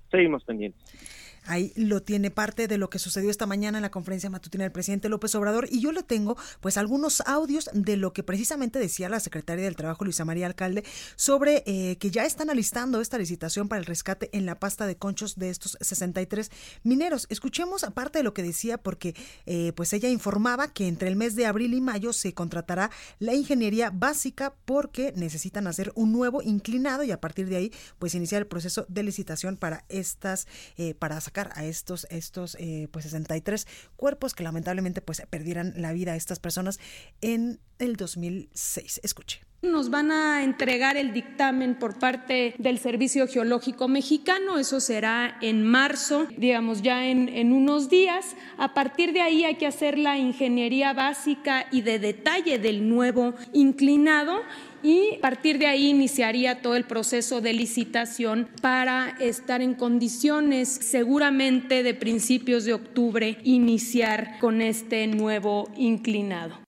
Seguimos 0.10 0.44
pendientes. 0.44 0.82
Ahí 1.46 1.74
lo 1.76 2.02
tiene 2.02 2.32
parte 2.32 2.68
de 2.68 2.78
lo 2.78 2.90
que 2.90 3.00
sucedió 3.00 3.30
esta 3.30 3.46
mañana 3.46 3.78
en 3.78 3.82
la 3.82 3.92
conferencia 3.92 4.30
matutina 4.30 4.64
del 4.64 4.72
presidente 4.72 5.10
López 5.10 5.36
Obrador 5.36 5.68
y 5.70 5.82
yo 5.82 5.92
le 5.92 6.04
tengo 6.04 6.38
pues 6.62 6.78
algunos 6.78 7.22
audios 7.22 7.70
de 7.74 7.98
lo 7.98 8.14
que 8.14 8.24
precisamente 8.24 8.80
decía 8.80 9.10
la 9.10 9.20
secretaria 9.20 9.66
del 9.66 9.76
Trabajo 9.76 10.06
Luisa 10.06 10.26
María 10.26 10.46
Alcalde 10.46 10.84
sobre 11.16 11.64
eh, 11.66 11.98
que 11.98 12.12
ya 12.12 12.26
están 12.26 12.50
alistando 12.50 13.02
esta 13.02 13.18
licitación 13.18 13.68
para 13.68 13.80
el 13.80 13.86
rescate 13.86 14.30
en 14.32 14.46
la 14.46 14.60
pasta 14.60 14.88
de 14.88 14.96
conchos 14.96 15.36
de 15.38 15.50
estos 15.50 15.78
63 15.82 16.50
mineros. 16.84 17.28
Escuchemos 17.30 17.84
aparte 17.84 18.20
de 18.20 18.24
lo 18.24 18.34
que 18.34 18.44
decía 18.44 18.78
porque 18.78 19.16
eh, 19.46 19.74
pues 19.76 19.92
ella 19.94 20.10
informaba 20.10 20.70
que 20.70 20.88
entre 20.88 21.10
el 21.10 21.16
mes 21.16 21.36
de 21.36 21.46
abril 21.46 21.74
y 21.74 21.82
mayo 21.82 22.14
se 22.14 22.34
contratará 22.34 22.90
la 23.20 23.34
ingeniería 23.34 23.90
básica 23.90 24.54
porque 24.66 25.14
necesitan 25.16 25.68
hacer 25.68 25.92
un 25.96 26.12
nuevo 26.12 26.42
inclinado 26.42 27.04
y 27.04 27.12
a 27.12 27.20
partir 27.20 27.50
de 27.50 27.58
ahí 27.58 27.74
pues 28.00 28.16
iniciar 28.16 28.42
el 28.42 28.48
proceso 28.48 28.86
de 28.88 29.04
licitación 29.04 29.58
para 29.58 29.86
estas 29.90 30.48
eh, 30.78 30.94
para 30.94 31.18
a 31.56 31.66
estos, 31.66 32.08
estos 32.10 32.56
eh, 32.60 32.88
pues 32.92 33.04
63 33.06 33.68
cuerpos 33.96 34.34
que 34.34 34.44
lamentablemente 34.44 35.02
pues 35.02 35.22
perdieran 35.30 35.74
la 35.78 35.92
vida 35.92 36.14
a 36.14 36.16
estas 36.16 36.40
personas 36.40 36.80
en 37.22 37.60
el 37.80 37.96
2006. 37.96 39.02
Escuche. 39.04 39.42
Nos 39.64 39.90
van 39.90 40.12
a 40.12 40.44
entregar 40.44 40.98
el 40.98 41.14
dictamen 41.14 41.76
por 41.80 41.98
parte 41.98 42.54
del 42.58 42.80
Servicio 42.80 43.30
Geológico 43.30 43.88
Mexicano, 43.88 44.60
eso 44.60 44.82
será 44.82 45.38
en 45.42 45.64
marzo, 45.64 46.28
digamos 46.36 46.82
ya 46.82 47.08
en, 47.08 47.30
en, 47.30 47.54
unos 47.54 47.90
días. 47.90 48.36
A 48.58 48.74
partir 48.74 49.14
de 49.14 49.22
ahí 49.22 49.46
hay 49.46 49.56
que 49.56 49.66
hacer 49.66 49.98
la 49.98 50.18
ingeniería 50.18 50.92
básica 50.92 51.66
y 51.72 51.82
de 51.82 51.98
detalle 51.98 52.60
del 52.60 52.90
nuevo 52.90 53.36
inclinado 53.54 54.42
y 54.84 55.16
a 55.16 55.22
partir 55.22 55.60
de 55.60 55.68
ahí 55.68 55.88
iniciaría 55.88 56.62
todo 56.62 56.76
el 56.76 56.84
proceso 56.84 57.40
de 57.40 57.54
licitación 57.54 58.50
para 58.62 59.16
estar 59.22 59.62
en 59.62 59.76
condiciones 59.76 60.68
seguramente 60.68 61.84
de 61.84 61.94
principios 61.94 62.66
de 62.66 62.74
octubre 62.74 63.38
iniciar 63.44 64.40
con 64.40 64.62
este 64.62 65.08
nuevo 65.08 65.72
inclinado. 65.78 66.60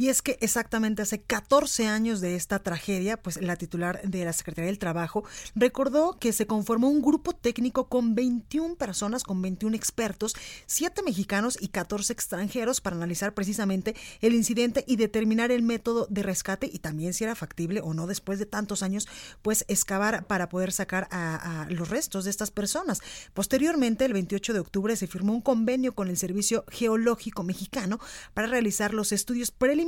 Y 0.00 0.10
es 0.10 0.22
que 0.22 0.38
exactamente 0.40 1.02
hace 1.02 1.20
14 1.20 1.88
años 1.88 2.20
de 2.20 2.36
esta 2.36 2.60
tragedia, 2.60 3.16
pues 3.16 3.42
la 3.42 3.56
titular 3.56 4.00
de 4.02 4.24
la 4.24 4.32
Secretaría 4.32 4.70
del 4.70 4.78
Trabajo 4.78 5.24
recordó 5.56 6.16
que 6.20 6.32
se 6.32 6.46
conformó 6.46 6.88
un 6.88 7.02
grupo 7.02 7.32
técnico 7.32 7.88
con 7.88 8.14
21 8.14 8.76
personas, 8.76 9.24
con 9.24 9.42
21 9.42 9.74
expertos, 9.74 10.36
7 10.66 11.02
mexicanos 11.02 11.58
y 11.60 11.68
14 11.68 12.12
extranjeros 12.12 12.80
para 12.80 12.94
analizar 12.94 13.34
precisamente 13.34 13.96
el 14.20 14.34
incidente 14.34 14.84
y 14.86 14.94
determinar 14.94 15.50
el 15.50 15.62
método 15.62 16.06
de 16.08 16.22
rescate 16.22 16.70
y 16.72 16.78
también 16.78 17.12
si 17.12 17.24
era 17.24 17.34
factible 17.34 17.80
o 17.80 17.92
no 17.92 18.06
después 18.06 18.38
de 18.38 18.46
tantos 18.46 18.84
años, 18.84 19.08
pues 19.42 19.64
excavar 19.66 20.28
para 20.28 20.48
poder 20.48 20.70
sacar 20.70 21.08
a, 21.10 21.66
los 21.70 21.88
restos 21.88 22.22
de 22.22 22.30
estas 22.30 22.52
personas. 22.52 23.00
Posteriormente, 23.34 24.04
el 24.04 24.12
28 24.12 24.52
de 24.52 24.60
octubre 24.60 24.94
se 24.94 25.08
firmó 25.08 25.32
un 25.32 25.40
convenio 25.40 25.96
con 25.96 26.06
el 26.06 26.16
Servicio 26.16 26.64
Geológico 26.68 27.42
Mexicano 27.42 27.98
para 28.32 28.46
realizar 28.46 28.94
los 28.94 29.10
estudios 29.10 29.50
preliminares 29.50 29.87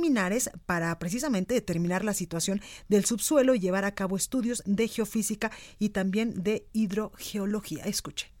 para 0.65 0.97
precisamente 0.99 1.53
determinar 1.53 2.03
la 2.03 2.13
situación 2.13 2.61
del 2.87 3.05
subsuelo 3.05 3.55
y 3.55 3.59
llevar 3.59 3.85
a 3.85 3.95
cabo 3.95 4.15
estudios 4.15 4.63
de 4.65 4.87
geofísica 4.87 5.51
y 5.79 5.89
también 5.89 6.43
de 6.43 6.67
hidrogeología. 6.73 7.83
Escuche. 7.85 8.31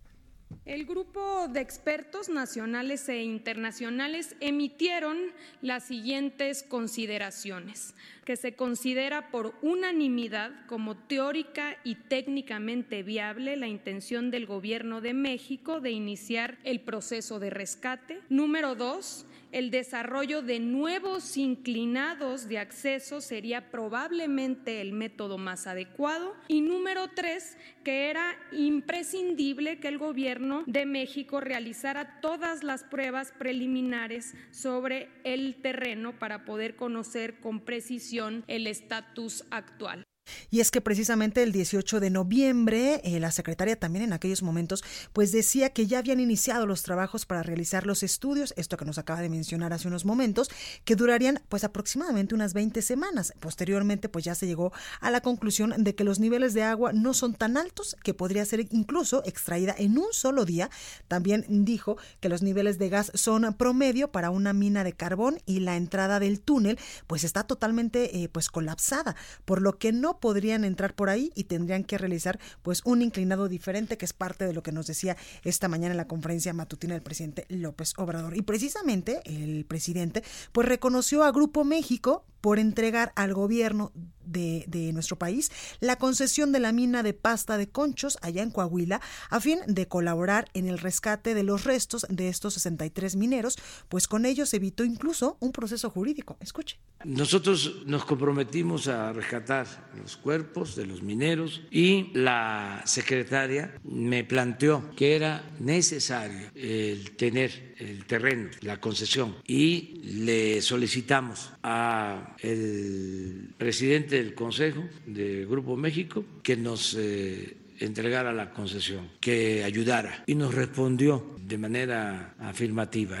El 0.65 0.85
grupo 0.85 1.47
de 1.47 1.61
expertos 1.61 2.29
nacionales 2.29 3.07
e 3.09 3.23
internacionales 3.23 4.35
emitieron 4.39 5.17
las 5.61 5.85
siguientes 5.85 6.63
consideraciones, 6.63 7.95
que 8.25 8.35
se 8.35 8.55
considera 8.55 9.31
por 9.31 9.55
unanimidad 9.61 10.51
como 10.67 10.97
teórica 10.97 11.77
y 11.83 11.95
técnicamente 11.95 13.03
viable 13.03 13.55
la 13.55 13.67
intención 13.67 14.29
del 14.29 14.45
Gobierno 14.45 15.01
de 15.01 15.13
México 15.13 15.79
de 15.79 15.91
iniciar 15.91 16.57
el 16.63 16.81
proceso 16.81 17.39
de 17.39 17.49
rescate. 17.49 18.21
Número 18.29 18.75
dos, 18.75 19.25
el 19.51 19.71
desarrollo 19.71 20.41
de 20.41 20.59
nuevos 20.59 21.37
inclinados 21.37 22.47
de 22.47 22.59
acceso 22.59 23.21
sería 23.21 23.69
probablemente 23.71 24.81
el 24.81 24.93
método 24.93 25.37
más 25.37 25.67
adecuado. 25.67 26.35
Y 26.47 26.61
número 26.61 27.09
tres, 27.15 27.57
que 27.83 28.09
era 28.09 28.35
imprescindible 28.51 29.79
que 29.79 29.87
el 29.87 29.97
gobierno 29.97 30.63
de 30.67 30.85
México 30.85 31.41
realizara 31.41 32.19
todas 32.21 32.63
las 32.63 32.83
pruebas 32.83 33.33
preliminares 33.37 34.35
sobre 34.51 35.09
el 35.23 35.55
terreno 35.61 36.17
para 36.17 36.45
poder 36.45 36.75
conocer 36.75 37.39
con 37.39 37.59
precisión 37.59 38.43
el 38.47 38.67
estatus 38.67 39.45
actual. 39.51 40.05
Y 40.49 40.59
es 40.59 40.71
que 40.71 40.81
precisamente 40.81 41.43
el 41.43 41.51
18 41.51 41.99
de 41.99 42.09
noviembre, 42.09 43.01
eh, 43.03 43.19
la 43.19 43.31
secretaria 43.31 43.79
también 43.79 44.03
en 44.03 44.13
aquellos 44.13 44.43
momentos, 44.43 44.83
pues 45.13 45.31
decía 45.31 45.69
que 45.69 45.87
ya 45.87 45.99
habían 45.99 46.19
iniciado 46.19 46.65
los 46.67 46.83
trabajos 46.83 47.25
para 47.25 47.43
realizar 47.43 47.85
los 47.85 48.03
estudios, 48.03 48.53
esto 48.57 48.77
que 48.77 48.85
nos 48.85 48.97
acaba 48.97 49.21
de 49.21 49.29
mencionar 49.29 49.73
hace 49.73 49.87
unos 49.87 50.05
momentos, 50.05 50.49
que 50.83 50.95
durarían 50.95 51.41
pues 51.49 51.63
aproximadamente 51.63 52.35
unas 52.35 52.53
20 52.53 52.81
semanas. 52.81 53.33
Posteriormente, 53.39 54.09
pues 54.09 54.25
ya 54.25 54.35
se 54.35 54.47
llegó 54.47 54.73
a 54.99 55.09
la 55.11 55.21
conclusión 55.21 55.73
de 55.77 55.95
que 55.95 56.03
los 56.03 56.19
niveles 56.19 56.53
de 56.53 56.63
agua 56.63 56.91
no 56.93 57.13
son 57.13 57.33
tan 57.33 57.57
altos, 57.57 57.95
que 58.03 58.13
podría 58.13 58.45
ser 58.45 58.67
incluso 58.71 59.23
extraída 59.25 59.73
en 59.77 59.97
un 59.97 60.11
solo 60.11 60.45
día. 60.45 60.69
También 61.07 61.45
dijo 61.47 61.97
que 62.19 62.29
los 62.29 62.41
niveles 62.41 62.77
de 62.77 62.89
gas 62.89 63.11
son 63.15 63.53
promedio 63.53 64.11
para 64.11 64.29
una 64.29 64.53
mina 64.53 64.83
de 64.83 64.93
carbón 64.93 65.39
y 65.45 65.61
la 65.61 65.77
entrada 65.77 66.19
del 66.19 66.41
túnel 66.41 66.77
pues 67.07 67.23
está 67.23 67.43
totalmente 67.43 68.21
eh, 68.21 68.29
pues 68.29 68.49
colapsada, 68.49 69.15
por 69.45 69.61
lo 69.61 69.77
que 69.77 69.91
no 69.91 70.19
podrían 70.21 70.63
entrar 70.63 70.95
por 70.95 71.09
ahí 71.09 71.33
y 71.35 71.43
tendrían 71.43 71.83
que 71.83 71.97
realizar 71.97 72.39
pues 72.61 72.81
un 72.85 73.01
inclinado 73.01 73.49
diferente 73.49 73.97
que 73.97 74.05
es 74.05 74.13
parte 74.13 74.45
de 74.45 74.53
lo 74.53 74.63
que 74.63 74.71
nos 74.71 74.87
decía 74.87 75.17
esta 75.43 75.67
mañana 75.67 75.91
en 75.91 75.97
la 75.97 76.07
conferencia 76.07 76.53
matutina 76.53 76.93
del 76.93 77.03
presidente 77.03 77.45
López 77.49 77.93
Obrador. 77.97 78.37
Y 78.37 78.41
precisamente 78.43 79.21
el 79.25 79.65
presidente 79.65 80.23
pues 80.53 80.67
reconoció 80.69 81.25
a 81.25 81.31
Grupo 81.33 81.65
México 81.65 82.23
por 82.39 82.57
entregar 82.57 83.11
al 83.15 83.33
gobierno 83.33 83.91
de, 84.25 84.91
nuestro 84.93 85.17
país 85.17 85.51
la 85.79 85.97
concesión 85.97 86.51
de 86.51 86.59
la 86.59 86.71
mina 86.71 87.03
de 87.03 87.13
pasta 87.13 87.57
de 87.57 87.69
conchos 87.69 88.17
allá 88.21 88.43
en 88.43 88.51
Coahuila 88.51 89.01
a 89.29 89.39
fin 89.39 89.59
de 89.67 89.87
colaborar 89.87 90.49
en 90.53 90.67
el 90.67 90.79
rescate 90.79 91.33
de 91.33 91.43
los 91.43 91.63
restos 91.63 92.05
de 92.09 92.27
estos 92.27 92.55
63 92.55 93.15
mineros, 93.15 93.57
pues 93.89 94.07
con 94.07 94.25
ello 94.25 94.45
se 94.45 94.57
evitó 94.57 94.83
incluso 94.83 95.37
un 95.39 95.51
proceso 95.51 95.89
jurídico. 95.89 96.37
Escuche. 96.39 96.79
Nosotros 97.03 97.83
nos 97.85 98.05
comprometimos 98.05 98.87
a 98.87 99.11
rescatar 99.13 99.65
los 99.99 100.17
cuerpos 100.17 100.75
de 100.75 100.85
los 100.85 101.01
mineros 101.01 101.61
y 101.71 102.11
la 102.13 102.81
secretaria 102.85 103.73
me 103.83 104.23
planteó 104.23 104.91
que 104.95 105.15
era 105.15 105.43
necesario 105.59 106.51
el 106.55 107.15
tener 107.15 107.71
el 107.81 108.05
terreno, 108.05 108.49
la 108.61 108.79
concesión, 108.79 109.35
y 109.47 109.99
le 110.03 110.61
solicitamos 110.61 111.51
a 111.63 112.35
el 112.39 113.53
presidente 113.57 114.20
del 114.21 114.35
Consejo 114.35 114.83
de 115.05 115.45
Grupo 115.45 115.75
México 115.75 116.23
que 116.43 116.55
nos 116.55 116.95
eh, 116.97 117.57
entregara 117.79 118.31
la 118.31 118.51
concesión, 118.51 119.09
que 119.19 119.63
ayudara, 119.63 120.23
y 120.27 120.35
nos 120.35 120.53
respondió 120.53 121.35
de 121.41 121.57
manera 121.57 122.35
afirmativa. 122.39 123.19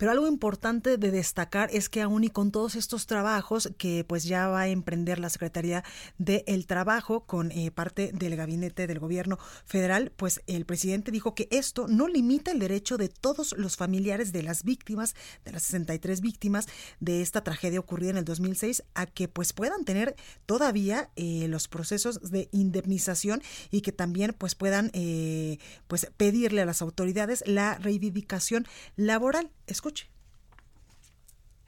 Pero 0.00 0.12
algo 0.12 0.26
importante 0.26 0.96
de 0.96 1.10
destacar 1.10 1.68
es 1.74 1.90
que 1.90 2.00
aún 2.00 2.24
y 2.24 2.30
con 2.30 2.52
todos 2.52 2.74
estos 2.74 3.04
trabajos 3.04 3.70
que 3.76 4.02
pues 4.02 4.24
ya 4.24 4.48
va 4.48 4.62
a 4.62 4.68
emprender 4.68 5.18
la 5.18 5.28
Secretaría 5.28 5.84
del 6.16 6.66
Trabajo 6.66 7.26
con 7.26 7.52
eh, 7.52 7.70
parte 7.70 8.10
del 8.14 8.34
gabinete 8.34 8.86
del 8.86 8.98
gobierno 8.98 9.38
federal, 9.66 10.10
pues 10.16 10.40
el 10.46 10.64
presidente 10.64 11.10
dijo 11.10 11.34
que 11.34 11.48
esto 11.50 11.86
no 11.86 12.08
limita 12.08 12.50
el 12.50 12.60
derecho 12.60 12.96
de 12.96 13.10
todos 13.10 13.54
los 13.58 13.76
familiares 13.76 14.32
de 14.32 14.42
las 14.42 14.64
víctimas, 14.64 15.14
de 15.44 15.52
las 15.52 15.64
63 15.64 16.22
víctimas 16.22 16.66
de 17.00 17.20
esta 17.20 17.44
tragedia 17.44 17.78
ocurrida 17.78 18.12
en 18.12 18.16
el 18.16 18.24
2006, 18.24 18.84
a 18.94 19.04
que 19.04 19.28
pues 19.28 19.52
puedan 19.52 19.84
tener 19.84 20.16
todavía 20.46 21.10
eh, 21.16 21.46
los 21.46 21.68
procesos 21.68 22.30
de 22.30 22.48
indemnización 22.52 23.42
y 23.70 23.82
que 23.82 23.92
también 23.92 24.34
pues 24.38 24.54
puedan 24.54 24.90
eh, 24.94 25.58
pues 25.88 26.10
pedirle 26.16 26.62
a 26.62 26.64
las 26.64 26.80
autoridades 26.80 27.44
la 27.46 27.74
reivindicación 27.74 28.66
laboral. 28.96 29.50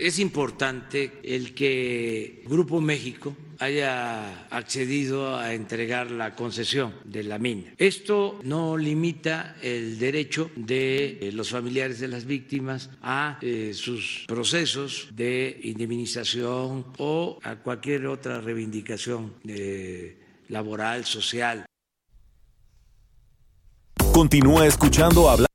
Es 0.02 0.18
importante 0.18 1.20
el 1.22 1.54
que 1.54 2.42
Grupo 2.48 2.80
México 2.80 3.36
haya 3.60 4.48
accedido 4.48 5.36
a 5.36 5.54
entregar 5.54 6.10
la 6.10 6.34
concesión 6.34 6.92
de 7.04 7.22
la 7.22 7.38
mina. 7.38 7.72
Esto 7.78 8.40
no 8.42 8.76
limita 8.76 9.54
el 9.62 10.00
derecho 10.00 10.50
de 10.56 11.20
eh, 11.20 11.30
los 11.32 11.50
familiares 11.50 12.00
de 12.00 12.08
las 12.08 12.24
víctimas 12.24 12.90
a 13.00 13.38
eh, 13.42 13.74
sus 13.74 14.24
procesos 14.26 15.06
de 15.12 15.60
indemnización 15.62 16.86
o 16.98 17.38
a 17.44 17.54
cualquier 17.54 18.08
otra 18.08 18.40
reivindicación 18.40 19.34
eh, 19.46 20.18
laboral, 20.48 21.04
social. 21.04 21.64
Continúa 24.12 24.66
escuchando 24.66 25.30
hablar 25.30 25.51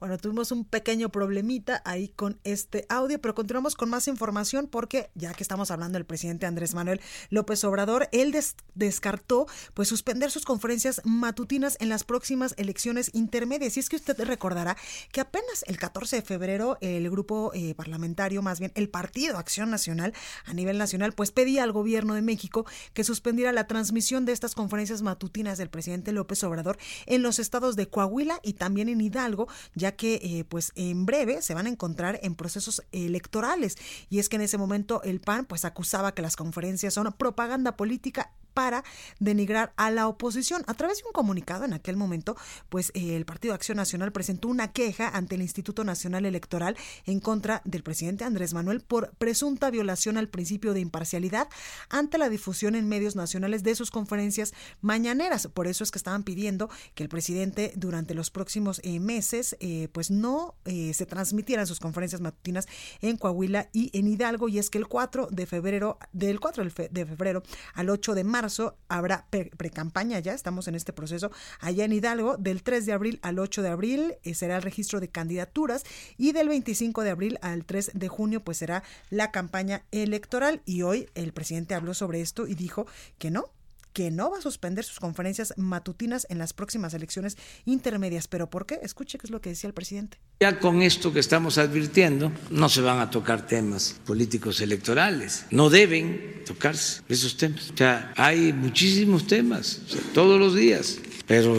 bueno, 0.00 0.16
tuvimos 0.16 0.50
un 0.50 0.64
pequeño 0.64 1.10
problemita 1.10 1.82
ahí 1.84 2.08
con 2.08 2.40
este 2.42 2.86
audio, 2.88 3.20
pero 3.20 3.34
continuamos 3.34 3.76
con 3.76 3.90
más 3.90 4.08
información 4.08 4.66
porque 4.66 5.10
ya 5.14 5.34
que 5.34 5.42
estamos 5.42 5.70
hablando 5.70 5.98
del 5.98 6.06
presidente 6.06 6.46
Andrés 6.46 6.72
Manuel 6.72 7.02
López 7.28 7.62
Obrador, 7.64 8.08
él 8.10 8.34
descartó 8.74 9.46
pues 9.74 9.88
suspender 9.88 10.30
sus 10.30 10.46
conferencias 10.46 11.02
matutinas 11.04 11.76
en 11.80 11.90
las 11.90 12.04
próximas 12.04 12.54
elecciones 12.56 13.10
intermedias. 13.12 13.76
Y 13.76 13.80
es 13.80 13.90
que 13.90 13.96
usted 13.96 14.18
recordará 14.24 14.74
que 15.12 15.20
apenas 15.20 15.64
el 15.66 15.76
14 15.76 16.16
de 16.16 16.22
febrero 16.22 16.78
el 16.80 17.10
grupo 17.10 17.52
eh, 17.52 17.74
parlamentario, 17.74 18.40
más 18.40 18.58
bien 18.58 18.72
el 18.76 18.88
Partido 18.88 19.36
Acción 19.36 19.70
Nacional 19.70 20.14
a 20.46 20.54
nivel 20.54 20.78
nacional, 20.78 21.12
pues 21.12 21.30
pedía 21.30 21.62
al 21.62 21.72
gobierno 21.72 22.14
de 22.14 22.22
México 22.22 22.64
que 22.94 23.04
suspendiera 23.04 23.52
la 23.52 23.66
transmisión 23.66 24.24
de 24.24 24.32
estas 24.32 24.54
conferencias 24.54 25.02
matutinas 25.02 25.58
del 25.58 25.68
presidente 25.68 26.12
López 26.12 26.42
Obrador 26.42 26.78
en 27.04 27.20
los 27.20 27.38
estados 27.38 27.76
de 27.76 27.86
Coahuila 27.86 28.40
y 28.42 28.54
también 28.54 28.88
en 28.88 29.02
Hidalgo, 29.02 29.46
ya 29.74 29.89
que 29.92 30.14
eh, 30.22 30.44
pues 30.48 30.72
en 30.74 31.06
breve 31.06 31.42
se 31.42 31.54
van 31.54 31.66
a 31.66 31.70
encontrar 31.70 32.18
en 32.22 32.34
procesos 32.34 32.82
electorales. 32.92 33.76
Y 34.08 34.18
es 34.18 34.28
que 34.28 34.36
en 34.36 34.42
ese 34.42 34.58
momento 34.58 35.02
el 35.02 35.20
PAN 35.20 35.46
pues 35.46 35.64
acusaba 35.64 36.14
que 36.14 36.22
las 36.22 36.36
conferencias 36.36 36.94
son 36.94 37.12
propaganda 37.12 37.76
política 37.76 38.30
para 38.52 38.84
denigrar 39.18 39.72
a 39.76 39.90
la 39.90 40.08
oposición. 40.08 40.62
A 40.66 40.74
través 40.74 40.98
de 40.98 41.04
un 41.06 41.12
comunicado 41.12 41.64
en 41.64 41.72
aquel 41.72 41.96
momento, 41.96 42.36
pues 42.68 42.90
eh, 42.94 43.16
el 43.16 43.24
Partido 43.24 43.54
Acción 43.54 43.76
Nacional 43.76 44.12
presentó 44.12 44.48
una 44.48 44.72
queja 44.72 45.08
ante 45.08 45.34
el 45.34 45.42
Instituto 45.42 45.84
Nacional 45.84 46.26
Electoral 46.26 46.76
en 47.06 47.20
contra 47.20 47.62
del 47.64 47.82
presidente 47.82 48.24
Andrés 48.24 48.54
Manuel 48.54 48.80
por 48.80 49.12
presunta 49.18 49.70
violación 49.70 50.16
al 50.16 50.28
principio 50.28 50.74
de 50.74 50.80
imparcialidad 50.80 51.48
ante 51.88 52.18
la 52.18 52.28
difusión 52.28 52.74
en 52.74 52.88
medios 52.88 53.16
nacionales 53.16 53.62
de 53.62 53.74
sus 53.74 53.90
conferencias 53.90 54.52
mañaneras. 54.80 55.48
Por 55.48 55.66
eso 55.66 55.84
es 55.84 55.90
que 55.90 55.98
estaban 55.98 56.24
pidiendo 56.24 56.70
que 56.94 57.02
el 57.02 57.08
presidente 57.08 57.72
durante 57.76 58.14
los 58.14 58.30
próximos 58.30 58.80
eh, 58.84 59.00
meses 59.00 59.56
eh, 59.60 59.88
pues 59.92 60.10
no 60.10 60.54
se 60.64 61.06
transmitieran 61.06 61.66
sus 61.66 61.80
conferencias 61.80 62.20
matutinas 62.20 62.66
en 63.00 63.16
Coahuila 63.16 63.68
y 63.72 63.96
en 63.98 64.06
Hidalgo 64.06 64.48
y 64.48 64.58
es 64.58 64.70
que 64.70 64.78
el 64.78 64.86
4 64.86 65.28
de 65.30 65.46
febrero 65.46 65.98
del 66.12 66.40
4 66.40 66.64
de 66.90 67.06
febrero 67.06 67.42
al 67.74 67.90
8 67.90 68.14
de 68.14 68.24
marzo 68.24 68.39
marzo 68.40 68.78
habrá 68.88 69.26
pre-campaña 69.28 70.18
ya, 70.18 70.32
estamos 70.32 70.66
en 70.66 70.74
este 70.74 70.94
proceso 70.94 71.30
allá 71.60 71.84
en 71.84 71.92
Hidalgo, 71.92 72.38
del 72.38 72.62
3 72.62 72.86
de 72.86 72.92
abril 72.94 73.18
al 73.22 73.38
8 73.38 73.60
de 73.60 73.68
abril 73.68 74.14
eh, 74.22 74.34
será 74.34 74.56
el 74.56 74.62
registro 74.62 74.98
de 74.98 75.08
candidaturas 75.08 75.84
y 76.16 76.32
del 76.32 76.48
25 76.48 77.02
de 77.02 77.10
abril 77.10 77.38
al 77.42 77.66
3 77.66 77.90
de 77.92 78.08
junio 78.08 78.42
pues 78.42 78.56
será 78.56 78.82
la 79.10 79.30
campaña 79.30 79.84
electoral 79.90 80.62
y 80.64 80.80
hoy 80.80 81.10
el 81.14 81.34
presidente 81.34 81.74
habló 81.74 81.92
sobre 81.92 82.22
esto 82.22 82.46
y 82.46 82.54
dijo 82.54 82.86
que 83.18 83.30
no, 83.30 83.50
que 83.92 84.10
no 84.10 84.30
va 84.30 84.38
a 84.38 84.42
suspender 84.42 84.84
sus 84.84 85.00
conferencias 85.00 85.54
matutinas 85.56 86.26
en 86.30 86.38
las 86.38 86.52
próximas 86.52 86.94
elecciones 86.94 87.36
intermedias. 87.64 88.28
¿Pero 88.28 88.48
por 88.48 88.66
qué? 88.66 88.78
Escuche 88.82 89.18
qué 89.18 89.26
es 89.26 89.30
lo 89.30 89.40
que 89.40 89.50
decía 89.50 89.68
el 89.68 89.74
presidente. 89.74 90.18
Ya 90.40 90.58
con 90.58 90.82
esto 90.82 91.12
que 91.12 91.20
estamos 91.20 91.58
advirtiendo, 91.58 92.32
no 92.50 92.68
se 92.68 92.80
van 92.80 93.00
a 93.00 93.10
tocar 93.10 93.46
temas 93.46 93.96
políticos 94.06 94.60
electorales. 94.60 95.46
No 95.50 95.70
deben 95.70 96.42
tocarse 96.46 97.02
esos 97.08 97.36
temas. 97.36 97.70
O 97.70 97.76
sea, 97.76 98.12
hay 98.16 98.52
muchísimos 98.52 99.26
temas, 99.26 99.80
todos 100.14 100.38
los 100.38 100.54
días. 100.54 100.98
Pero 101.26 101.56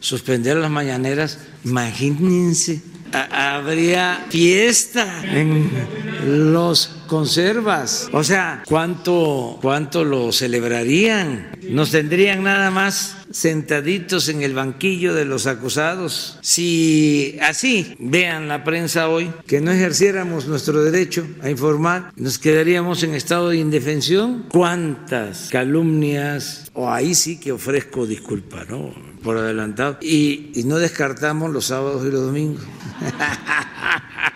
suspender 0.00 0.56
las 0.56 0.70
mañaneras, 0.70 1.38
imagínense 1.64 2.82
habría 3.12 4.26
fiesta 4.28 5.22
en 5.24 5.70
los 6.52 6.96
conservas. 7.06 8.08
O 8.12 8.24
sea, 8.24 8.62
¿cuánto, 8.66 9.58
cuánto 9.62 10.04
lo 10.04 10.32
celebrarían? 10.32 11.50
Nos 11.68 11.90
tendrían 11.90 12.42
nada 12.42 12.70
más 12.70 13.15
sentaditos 13.30 14.28
en 14.28 14.42
el 14.42 14.54
banquillo 14.54 15.14
de 15.14 15.24
los 15.24 15.46
acusados. 15.46 16.38
Si 16.42 17.38
así 17.42 17.94
vean 17.98 18.48
la 18.48 18.64
prensa 18.64 19.08
hoy, 19.08 19.30
que 19.46 19.60
no 19.60 19.70
ejerciéramos 19.70 20.46
nuestro 20.46 20.82
derecho 20.82 21.26
a 21.42 21.50
informar, 21.50 22.12
nos 22.16 22.38
quedaríamos 22.38 23.02
en 23.02 23.14
estado 23.14 23.50
de 23.50 23.58
indefensión. 23.58 24.46
¿Cuántas 24.50 25.48
calumnias? 25.50 26.70
O 26.74 26.90
ahí 26.90 27.14
sí 27.14 27.38
que 27.38 27.52
ofrezco 27.52 28.06
disculpa, 28.06 28.64
¿no? 28.68 28.94
Por 29.22 29.38
adelantado. 29.38 29.98
Y, 30.00 30.62
no 30.66 30.78
descartamos 30.78 31.50
los 31.52 31.66
sábados 31.66 32.04
y 32.06 32.10
los 32.10 32.26
domingos. 32.26 32.62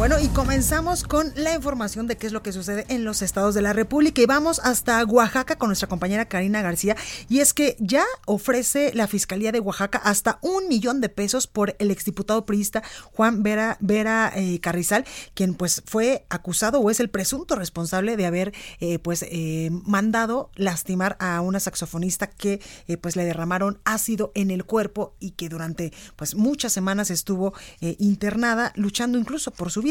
Bueno, 0.00 0.18
y 0.18 0.28
comenzamos 0.28 1.02
con 1.02 1.30
la 1.36 1.54
información 1.54 2.06
de 2.06 2.16
qué 2.16 2.26
es 2.26 2.32
lo 2.32 2.42
que 2.42 2.54
sucede 2.54 2.86
en 2.88 3.04
los 3.04 3.20
estados 3.20 3.54
de 3.54 3.60
la 3.60 3.74
República. 3.74 4.22
Y 4.22 4.24
vamos 4.24 4.58
hasta 4.64 5.04
Oaxaca 5.04 5.56
con 5.56 5.68
nuestra 5.68 5.90
compañera 5.90 6.24
Karina 6.24 6.62
García. 6.62 6.96
Y 7.28 7.40
es 7.40 7.52
que 7.52 7.76
ya 7.78 8.06
ofrece 8.24 8.92
la 8.94 9.08
Fiscalía 9.08 9.52
de 9.52 9.60
Oaxaca 9.60 9.98
hasta 9.98 10.38
un 10.40 10.68
millón 10.68 11.02
de 11.02 11.10
pesos 11.10 11.46
por 11.46 11.76
el 11.78 11.90
exdiputado 11.90 12.46
priista 12.46 12.82
Juan 13.12 13.42
Vera, 13.42 13.76
Vera 13.80 14.32
eh, 14.34 14.58
Carrizal, 14.60 15.04
quien 15.34 15.52
pues 15.52 15.82
fue 15.84 16.24
acusado 16.30 16.80
o 16.80 16.88
es 16.88 16.98
el 16.98 17.10
presunto 17.10 17.54
responsable 17.54 18.16
de 18.16 18.24
haber 18.24 18.54
eh, 18.80 19.00
pues 19.00 19.22
eh, 19.28 19.68
mandado 19.84 20.50
lastimar 20.54 21.18
a 21.20 21.42
una 21.42 21.60
saxofonista 21.60 22.26
que 22.26 22.62
pues 23.02 23.16
le 23.16 23.26
derramaron 23.26 23.80
ácido 23.84 24.32
en 24.34 24.50
el 24.50 24.64
cuerpo 24.64 25.14
y 25.20 25.32
que 25.32 25.50
durante 25.50 25.92
pues 26.16 26.36
muchas 26.36 26.72
semanas 26.72 27.10
estuvo 27.10 27.52
internada 27.98 28.72
luchando 28.76 29.18
incluso 29.18 29.50
por 29.50 29.70
su 29.70 29.82
vida 29.82 29.89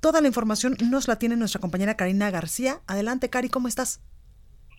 Toda 0.00 0.20
la 0.20 0.28
información 0.28 0.76
nos 0.90 1.08
la 1.08 1.16
tiene 1.18 1.36
nuestra 1.36 1.60
compañera 1.60 1.96
Karina 1.96 2.30
García. 2.30 2.76
Adelante, 2.86 3.30
Cari, 3.30 3.48
¿cómo 3.48 3.68
estás? 3.68 4.00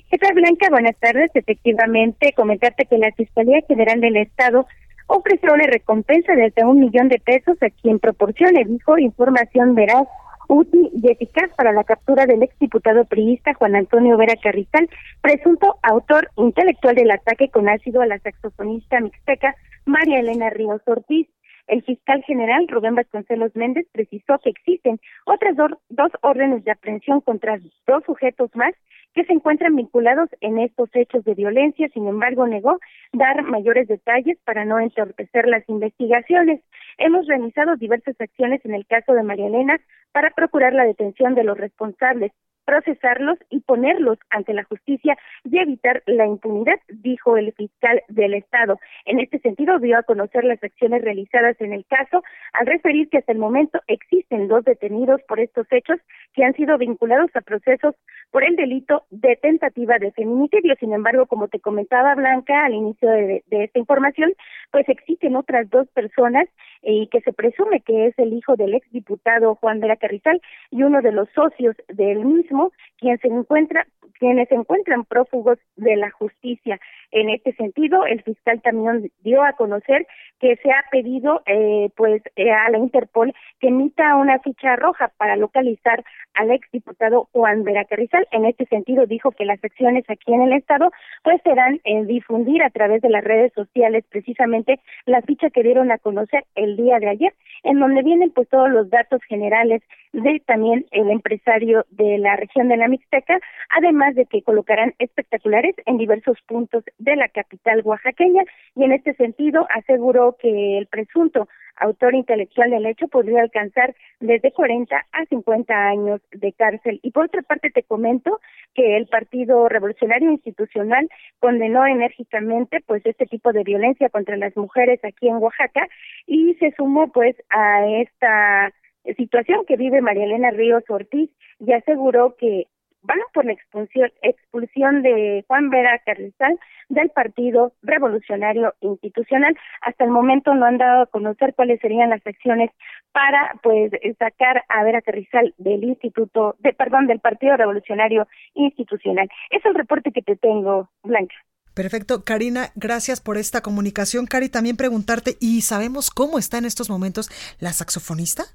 ¿Qué 0.10 0.18
tal, 0.18 0.34
Blanca? 0.34 0.70
Buenas 0.70 0.98
tardes. 1.00 1.32
Efectivamente, 1.34 2.34
comentarte 2.36 2.86
que 2.86 2.98
la 2.98 3.12
Fiscalía 3.14 3.62
General 3.68 4.00
del 4.00 4.18
Estado 4.18 4.68
ofreció 5.08 5.54
una 5.54 5.68
recompensa 5.68 6.34
de 6.34 6.46
hasta 6.46 6.68
un 6.68 6.80
millón 6.80 7.10
de 7.10 7.20
pesos 7.20 7.58
a 7.62 7.70
quien 7.70 8.00
proporcione, 8.00 8.66
dijo, 8.66 8.98
información 8.98 9.76
veraz 9.76 10.08
útil 10.48 10.92
y 10.94 11.12
eficaz 11.12 11.50
para 11.58 11.72
la 11.72 11.84
captura 11.84 12.26
del 12.26 12.44
exdiputado 12.44 13.06
priista 13.06 13.54
Juan 13.56 13.76
Antonio 13.76 14.18
Vera 14.18 14.36
Carrizal, 14.42 14.90
presunto 15.22 15.78
autor 15.82 16.30
intelectual 16.38 16.96
del 16.96 17.12
ataque 17.12 17.50
con 17.50 17.68
ácido 17.68 18.02
a 18.02 18.08
la 18.08 18.20
saxofonista 18.20 19.00
mixteca 19.00 19.56
María 19.86 20.20
Elena 20.20 20.50
Ríos 20.50 20.82
Ortiz. 20.86 21.28
El 21.68 21.84
fiscal 21.84 22.24
general 22.24 22.68
Rubén 22.68 22.96
Vasconcelos 22.96 23.56
Méndez 23.56 23.88
precisó 23.92 24.38
que 24.40 24.52
existen 24.52 25.00
otras 25.26 25.56
dos 25.90 26.12
órdenes 26.22 26.64
de 26.64 26.72
aprehensión 26.72 27.22
contra 27.22 27.60
dos 27.88 28.04
sujetos 28.06 28.52
más 28.56 28.74
que 29.16 29.24
se 29.24 29.34
encuentran 29.34 29.76
vinculados 29.76 30.30
en 30.42 30.60
estos 30.60 30.90
hechos 30.94 31.24
de 31.24 31.34
violencia. 31.34 31.90
Sin 31.94 32.08
embargo, 32.08 32.46
negó 32.46 32.80
dar 33.14 33.42
mayores 33.44 33.88
detalles 33.88 34.38
para 34.44 34.66
no 34.66 34.80
entorpecer 34.80 35.48
las 35.48 35.68
investigaciones. 35.70 36.62
Hemos 36.98 37.26
realizado 37.26 37.78
diversas 37.78 38.20
acciones 38.20 38.64
en 38.66 38.76
el 38.76 38.86
caso 38.86 39.14
de 39.14 39.24
María 39.24 39.48
Elena 39.48 39.80
para 40.12 40.32
procurar 40.32 40.74
la 40.74 40.86
detención 40.86 41.34
de 41.34 41.46
los 41.46 41.58
responsables 41.58 42.32
procesarlos 42.66 43.38
y 43.50 43.62
ponerlos 43.62 44.18
ante 44.30 44.54
la 44.54 44.64
justicia 44.64 45.18
y 45.44 45.58
evitar 45.58 46.04
la 46.06 46.26
impunidad, 46.26 46.80
dijo 46.90 47.38
el 47.38 47.54
fiscal 47.54 48.02
del 48.10 48.34
Estado. 48.34 48.80
En 49.06 49.20
este 49.20 49.40
sentido, 49.40 49.80
dio 49.80 49.98
a 49.98 50.04
conocer 50.04 50.44
las 50.44 50.62
acciones 50.64 51.02
realizadas 51.02 51.60
en 51.62 51.74
el 51.74 51.86
caso, 51.86 52.24
al 52.54 52.66
referir 52.66 53.10
que 53.10 53.20
hasta 53.20 53.32
el 53.32 53.38
momento 53.38 53.80
existen 53.88 54.48
dos 54.48 54.64
detenidos 54.66 55.22
por 55.28 55.40
estos 55.40 55.68
hechos 55.72 56.00
que 56.34 56.44
han 56.44 56.54
sido 56.54 56.78
vinculados 56.78 57.30
a 57.36 57.42
procesos 57.42 57.96
por 58.32 58.44
el 58.44 58.56
delito 58.56 59.04
de 59.12 59.38
tentativa 59.38 59.98
de 59.98 60.12
feminicidio. 60.12 60.76
Sin 60.80 60.94
embargo, 60.94 61.26
como 61.26 61.48
te 61.48 61.60
comentaba 61.60 62.16
Blanca 62.16 62.66
al 62.66 62.74
inicio 62.74 63.10
de, 63.10 63.44
esta 63.50 63.80
información, 63.80 64.34
pues 64.72 64.88
existen 64.90 65.36
otras 65.36 65.70
dos 65.70 65.88
personas 65.90 66.48
y 66.82 67.04
eh, 67.04 67.08
que 67.12 67.22
se 67.22 67.34
presume 67.34 67.82
que 67.82 68.08
es 68.08 68.20
el 68.20 68.34
hijo 68.34 68.56
del 68.56 68.74
exdiputado 68.74 69.56
Juan 69.56 69.80
Vera 69.80 69.96
Carrizal 69.96 70.42
y 70.72 70.84
uno 70.84 71.02
de 71.02 71.12
los 71.12 71.30
socios 71.30 71.76
del 71.88 72.26
mismo, 72.26 72.55
quien 72.98 73.18
se 73.20 73.28
encuentra 73.28 73.86
quienes 74.20 74.48
se 74.50 74.56
encuentran 74.56 75.06
prófugos 75.06 75.60
de 75.76 75.96
la 75.96 76.10
justicia. 76.12 76.80
En 77.12 77.30
este 77.30 77.54
sentido, 77.54 78.06
el 78.06 78.22
fiscal 78.24 78.62
también 78.62 79.12
dio 79.22 79.44
a 79.44 79.54
conocer 79.54 80.08
que 80.40 80.56
se 80.58 80.72
ha 80.72 80.84
pedido 80.92 81.42
eh, 81.46 81.90
pues 81.96 82.22
eh, 82.36 82.52
a 82.52 82.70
la 82.70 82.78
Interpol 82.78 83.34
que 83.60 83.68
emita 83.68 84.16
una 84.16 84.40
ficha 84.40 84.76
roja 84.76 85.12
para 85.18 85.36
localizar 85.36 86.04
al 86.34 86.52
exdiputado 86.52 87.30
Juan 87.32 87.64
Vera 87.64 87.86
Carrizal. 87.86 88.28
En 88.32 88.46
este 88.46 88.66
sentido, 88.66 89.06
dijo 89.06 89.32
que 89.32 89.46
las 89.46 89.64
acciones 89.64 90.04
aquí 90.10 90.34
en 90.34 90.42
el 90.42 90.54
Estado 90.54 90.92
pues 91.24 91.42
serán 91.44 91.80
en 91.84 92.08
difundir 92.08 92.64
a 92.64 92.70
través 92.70 93.02
de 93.02 93.10
las 93.10 93.24
redes 93.24 93.54
sociales 93.54 94.04
precisamente 94.10 94.80
la 95.06 95.22
ficha 95.22 95.50
que 95.50 95.64
dieron 95.64 95.92
a 95.92 95.98
conocer 95.98 96.46
el 96.56 96.76
día 96.76 97.00
de 97.00 97.10
ayer, 97.10 97.34
en 97.64 97.80
donde 97.80 98.04
vienen 98.04 98.32
pues 98.32 98.50
todos 98.50 98.70
los 98.70 98.90
datos 98.90 99.22
generales 99.28 99.82
de 100.16 100.42
también 100.46 100.86
el 100.92 101.10
empresario 101.10 101.86
de 101.90 102.18
la 102.18 102.38
región 102.38 102.70
de 102.70 102.78
la 102.78 102.88
Mixteca, 102.88 103.40
además 103.70 104.16
de 104.16 104.26
que 104.26 104.42
colocarán 104.42 104.94
espectaculares 104.98 105.76
en 105.86 105.98
diversos 105.98 106.38
puntos 106.48 106.84
de 106.98 107.16
la 107.16 107.28
capital 107.28 107.82
oaxaqueña 107.84 108.44
y 108.76 108.84
en 108.84 108.94
este 108.94 109.14
sentido 109.16 109.68
aseguró 109.70 110.38
que 110.40 110.78
el 110.78 110.88
presunto 110.88 111.48
autor 111.78 112.16
intelectual 112.16 112.70
del 112.70 112.86
hecho 112.86 113.10
podría 113.10 113.42
alcanzar 113.42 113.94
desde 114.22 114.54
40 114.54 114.96
a 115.12 115.26
50 115.26 115.74
años 115.74 116.22
de 116.32 116.54
cárcel. 116.54 117.02
Y 117.04 117.12
por 117.12 117.26
otra 117.26 117.42
parte 117.42 117.70
te 117.70 117.84
comento 117.84 118.40
que 118.74 118.96
el 118.96 119.08
Partido 119.08 119.68
Revolucionario 119.68 120.32
Institucional 120.32 121.10
condenó 121.40 121.86
enérgicamente 121.86 122.80
pues 122.86 123.06
este 123.06 123.26
tipo 123.26 123.52
de 123.52 123.64
violencia 123.64 124.08
contra 124.08 124.38
las 124.38 124.56
mujeres 124.56 125.04
aquí 125.04 125.28
en 125.28 125.36
Oaxaca 125.36 125.90
y 126.26 126.54
se 126.56 126.72
sumó 126.78 127.12
pues 127.12 127.36
a 127.50 127.86
esta 127.88 128.72
situación 129.14 129.66
que 129.68 129.78
vive 129.78 130.02
María 130.02 130.26
Elena 130.26 130.52
Ríos 130.52 130.84
Ortiz 130.90 131.30
y 131.60 131.74
aseguró 131.74 132.36
que 132.36 132.68
van 133.06 133.20
por 133.34 133.46
la 133.46 133.54
expulsión, 133.54 134.12
expulsión 134.22 135.02
de 135.04 135.44
Juan 135.48 135.70
Vera 135.70 136.00
Carrizal 136.06 136.60
del 136.90 137.10
Partido 137.10 137.74
Revolucionario 137.82 138.74
Institucional. 138.82 139.56
Hasta 139.82 140.04
el 140.04 140.12
momento 140.12 140.54
no 140.54 140.66
han 140.66 140.78
dado 140.78 141.04
a 141.04 141.06
conocer 141.08 141.54
cuáles 141.56 141.80
serían 141.80 142.10
las 142.10 142.26
acciones 142.26 142.72
para 143.12 143.60
pues 143.64 143.92
sacar 144.18 144.64
a 144.70 144.84
Vera 144.84 145.02
Carrizal 145.02 145.54
del 145.58 145.84
Instituto, 145.84 146.56
de 146.60 146.74
perdón, 146.74 147.08
del 147.08 147.20
Partido 147.20 147.56
Revolucionario 147.58 148.28
Institucional. 148.54 149.30
Es 149.50 149.64
el 149.66 149.76
reporte 149.76 150.12
que 150.12 150.22
te 150.22 150.36
tengo, 150.36 150.90
Blanca. 151.04 151.36
Perfecto. 151.74 152.24
Karina, 152.24 152.72
gracias 152.76 153.20
por 153.20 153.38
esta 153.38 153.62
comunicación. 153.62 154.28
Cari, 154.28 154.48
también 154.48 154.78
preguntarte, 154.78 155.36
¿y 155.42 155.62
sabemos 155.62 156.10
cómo 156.10 156.40
está 156.40 156.58
en 156.58 156.66
estos 156.66 156.90
momentos 156.90 157.30
la 157.60 157.74
saxofonista? 157.74 158.46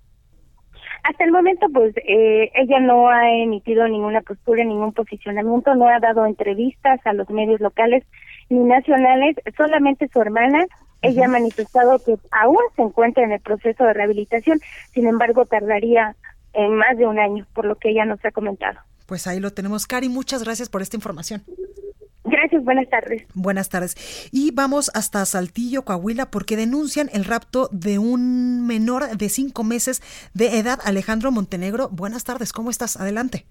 Hasta 1.02 1.24
el 1.24 1.32
momento, 1.32 1.66
pues 1.72 1.94
eh, 1.96 2.50
ella 2.54 2.80
no 2.80 3.08
ha 3.08 3.30
emitido 3.30 3.86
ninguna 3.88 4.20
postura, 4.20 4.64
ningún 4.64 4.92
posicionamiento, 4.92 5.74
no 5.74 5.88
ha 5.88 5.98
dado 5.98 6.26
entrevistas 6.26 7.00
a 7.04 7.12
los 7.12 7.28
medios 7.30 7.60
locales 7.60 8.04
ni 8.48 8.58
nacionales, 8.60 9.36
solamente 9.56 10.08
su 10.12 10.20
hermana. 10.20 10.64
Ella 11.02 11.24
ha 11.24 11.28
manifestado 11.28 11.98
que 12.04 12.16
aún 12.30 12.58
se 12.76 12.82
encuentra 12.82 13.24
en 13.24 13.32
el 13.32 13.40
proceso 13.40 13.84
de 13.84 13.94
rehabilitación, 13.94 14.60
sin 14.92 15.06
embargo, 15.06 15.46
tardaría 15.46 16.14
en 16.52 16.74
más 16.74 16.98
de 16.98 17.06
un 17.06 17.18
año, 17.18 17.46
por 17.54 17.64
lo 17.64 17.76
que 17.76 17.90
ella 17.90 18.04
nos 18.04 18.22
ha 18.24 18.30
comentado. 18.30 18.78
Pues 19.06 19.26
ahí 19.26 19.40
lo 19.40 19.50
tenemos. 19.50 19.86
Cari, 19.86 20.08
muchas 20.08 20.44
gracias 20.44 20.68
por 20.68 20.82
esta 20.82 20.96
información. 20.96 21.42
Gracias, 22.24 22.62
buenas 22.64 22.88
tardes. 22.90 23.26
Buenas 23.34 23.68
tardes. 23.68 24.28
Y 24.30 24.50
vamos 24.52 24.90
hasta 24.94 25.24
Saltillo, 25.24 25.84
Coahuila, 25.84 26.30
porque 26.30 26.56
denuncian 26.56 27.08
el 27.12 27.24
rapto 27.24 27.68
de 27.72 27.98
un 27.98 28.66
menor 28.66 29.16
de 29.16 29.28
cinco 29.28 29.64
meses 29.64 30.02
de 30.34 30.58
edad, 30.58 30.78
Alejandro 30.84 31.32
Montenegro. 31.32 31.88
Buenas 31.88 32.24
tardes, 32.24 32.52
¿cómo 32.52 32.70
estás? 32.70 32.96
Adelante. 32.98 33.46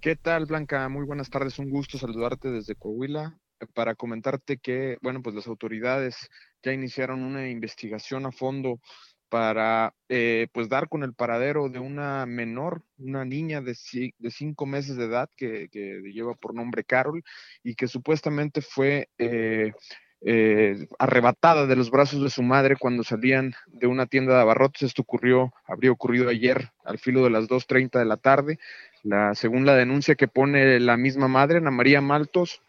¿Qué 0.00 0.14
tal, 0.14 0.46
Blanca? 0.46 0.88
Muy 0.88 1.04
buenas 1.04 1.30
tardes, 1.30 1.58
un 1.58 1.68
gusto 1.68 1.98
saludarte 1.98 2.50
desde 2.50 2.76
Coahuila 2.76 3.36
para 3.74 3.94
comentarte 3.94 4.58
que, 4.58 4.98
bueno, 5.02 5.22
pues 5.22 5.34
las 5.34 5.46
autoridades 5.46 6.28
ya 6.62 6.72
iniciaron 6.72 7.22
una 7.22 7.48
investigación 7.48 8.26
a 8.26 8.32
fondo 8.32 8.80
para 9.28 9.94
eh, 10.08 10.48
pues 10.52 10.68
dar 10.68 10.88
con 10.88 11.02
el 11.02 11.14
paradero 11.14 11.68
de 11.68 11.78
una 11.78 12.26
menor, 12.26 12.82
una 12.98 13.24
niña 13.24 13.60
de, 13.60 13.74
cinco 13.74 14.66
meses 14.66 14.96
de 14.96 15.04
edad 15.04 15.28
que, 15.36 15.68
lleva 15.72 16.34
por 16.34 16.54
nombre 16.54 16.84
Carol 16.84 17.22
y 17.62 17.74
que 17.74 17.88
supuestamente 17.88 18.60
fue 18.60 19.08
eh, 19.18 19.72
eh, 20.22 20.88
arrebatada 20.98 21.66
de 21.66 21.76
los 21.76 21.90
brazos 21.90 22.22
de 22.22 22.30
su 22.30 22.42
madre 22.42 22.76
cuando 22.76 23.04
salían 23.04 23.54
de 23.66 23.86
una 23.86 24.06
tienda 24.06 24.34
de 24.34 24.40
abarrotes. 24.40 24.82
Esto 24.82 25.02
ocurrió, 25.02 25.52
habría 25.66 25.92
ocurrido 25.92 26.28
ayer 26.28 26.70
al 26.84 26.98
filo 26.98 27.24
de 27.24 27.30
las 27.30 27.48
2.30 27.48 27.98
de 27.98 28.04
la 28.04 28.16
tarde. 28.16 28.58
La, 29.02 29.34
según 29.34 29.66
la 29.66 29.74
denuncia 29.74 30.14
que 30.14 30.28
pone 30.28 30.80
la 30.80 30.96
misma 30.96 31.28
madre, 31.28 31.58
Ana 31.58 31.70
María 31.70 32.00
Maltos, 32.00 32.62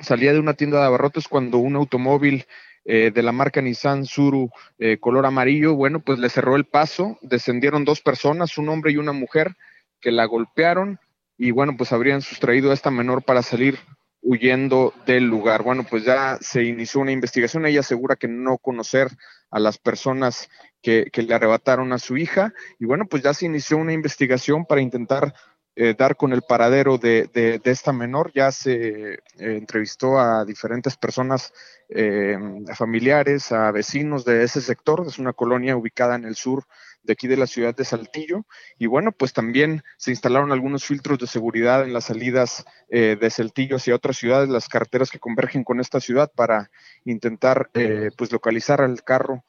salía 0.00 0.32
de 0.32 0.40
una 0.40 0.54
tienda 0.54 0.80
de 0.80 0.86
abarrotes 0.86 1.28
cuando 1.28 1.58
un 1.58 1.76
automóvil 1.76 2.46
eh, 2.88 3.10
de 3.12 3.22
la 3.22 3.32
marca 3.32 3.60
Nissan 3.60 4.06
Suru 4.06 4.48
eh, 4.78 4.98
color 4.98 5.26
amarillo, 5.26 5.74
bueno, 5.74 5.98
pues 6.00 6.20
le 6.20 6.28
cerró 6.28 6.54
el 6.54 6.66
paso, 6.66 7.18
descendieron 7.20 7.84
dos 7.84 8.00
personas, 8.00 8.58
un 8.58 8.68
hombre 8.68 8.92
y 8.92 8.96
una 8.96 9.12
mujer, 9.12 9.56
que 10.00 10.12
la 10.12 10.24
golpearon 10.24 11.00
y 11.36 11.50
bueno, 11.50 11.76
pues 11.76 11.92
habrían 11.92 12.22
sustraído 12.22 12.70
a 12.70 12.74
esta 12.74 12.92
menor 12.92 13.24
para 13.24 13.42
salir 13.42 13.78
huyendo 14.22 14.94
del 15.04 15.24
lugar. 15.24 15.64
Bueno, 15.64 15.84
pues 15.88 16.04
ya 16.04 16.38
se 16.40 16.62
inició 16.62 17.00
una 17.00 17.10
investigación, 17.10 17.66
ella 17.66 17.80
asegura 17.80 18.14
que 18.14 18.28
no 18.28 18.56
conocer 18.58 19.08
a 19.50 19.58
las 19.58 19.78
personas 19.78 20.48
que, 20.80 21.06
que 21.12 21.22
le 21.22 21.34
arrebataron 21.34 21.92
a 21.92 21.98
su 21.98 22.16
hija 22.16 22.52
y 22.78 22.84
bueno, 22.84 23.06
pues 23.06 23.22
ya 23.22 23.34
se 23.34 23.46
inició 23.46 23.78
una 23.78 23.94
investigación 23.94 24.64
para 24.64 24.80
intentar 24.80 25.34
eh, 25.78 25.94
dar 25.96 26.16
con 26.16 26.32
el 26.32 26.40
paradero 26.40 26.96
de, 26.96 27.60
esta 27.64 27.92
menor. 27.92 28.32
Ya 28.34 28.50
se 28.50 29.12
eh, 29.12 29.18
entrevistó 29.38 30.18
a 30.18 30.46
diferentes 30.46 30.96
personas, 30.96 31.52
eh, 31.90 32.38
familiares, 32.74 33.52
a 33.52 33.70
vecinos 33.72 34.24
de 34.24 34.42
ese 34.42 34.62
sector. 34.62 35.04
Es 35.06 35.18
una 35.18 35.34
colonia 35.34 35.76
ubicada 35.76 36.14
en 36.14 36.24
el 36.24 36.34
sur 36.34 36.64
de 37.02 37.12
aquí 37.12 37.28
de 37.28 37.36
la 37.36 37.46
ciudad 37.46 37.76
de 37.76 37.84
Saltillo. 37.84 38.46
Y 38.78 38.86
bueno, 38.86 39.12
pues 39.12 39.34
también 39.34 39.82
se 39.98 40.12
instalaron 40.12 40.50
algunos 40.50 40.82
filtros 40.82 41.18
de 41.18 41.26
seguridad 41.26 41.84
en 41.84 41.92
las 41.92 42.04
salidas 42.04 42.64
de 42.88 43.30
Saltillo 43.30 43.76
hacia 43.76 43.94
otras 43.94 44.16
ciudades, 44.16 44.48
las 44.48 44.68
carreteras 44.68 45.10
que 45.10 45.20
convergen 45.20 45.62
con 45.62 45.78
esta 45.78 46.00
ciudad 46.00 46.32
para 46.34 46.70
intentar 47.04 47.70
pues 48.16 48.32
localizar 48.32 48.80
al 48.80 49.04
carro 49.04 49.44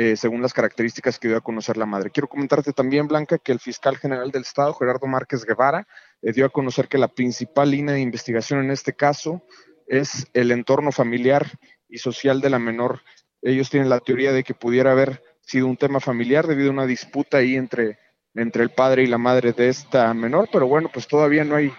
eh, 0.00 0.14
según 0.14 0.42
las 0.42 0.54
características 0.54 1.18
que 1.18 1.26
dio 1.26 1.36
a 1.36 1.40
conocer 1.40 1.76
la 1.76 1.84
madre. 1.84 2.10
Quiero 2.10 2.28
comentarte 2.28 2.72
también, 2.72 3.08
Blanca, 3.08 3.36
que 3.36 3.50
el 3.50 3.58
fiscal 3.58 3.96
general 3.96 4.30
del 4.30 4.42
Estado, 4.42 4.72
Gerardo 4.74 5.08
Márquez 5.08 5.44
Guevara, 5.44 5.88
eh, 6.22 6.30
dio 6.30 6.46
a 6.46 6.50
conocer 6.50 6.86
que 6.86 6.98
la 6.98 7.08
principal 7.08 7.72
línea 7.72 7.96
de 7.96 8.00
investigación 8.00 8.60
en 8.60 8.70
este 8.70 8.92
caso 8.92 9.42
es 9.88 10.28
el 10.34 10.52
entorno 10.52 10.92
familiar 10.92 11.50
y 11.88 11.98
social 11.98 12.40
de 12.40 12.48
la 12.48 12.60
menor. 12.60 13.02
Ellos 13.42 13.70
tienen 13.70 13.88
la 13.88 13.98
teoría 13.98 14.30
de 14.30 14.44
que 14.44 14.54
pudiera 14.54 14.92
haber 14.92 15.20
sido 15.40 15.66
un 15.66 15.76
tema 15.76 15.98
familiar 15.98 16.46
debido 16.46 16.68
a 16.68 16.74
una 16.74 16.86
disputa 16.86 17.38
ahí 17.38 17.56
entre, 17.56 17.98
entre 18.34 18.62
el 18.62 18.70
padre 18.70 19.02
y 19.02 19.08
la 19.08 19.18
madre 19.18 19.52
de 19.52 19.68
esta 19.68 20.14
menor, 20.14 20.48
pero 20.52 20.68
bueno, 20.68 20.90
pues 20.94 21.08
todavía 21.08 21.42
no 21.42 21.56
hay 21.56 21.72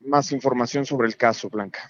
más 0.00 0.30
información 0.32 0.84
sobre 0.84 1.08
el 1.08 1.16
caso, 1.16 1.48
Blanca. 1.48 1.88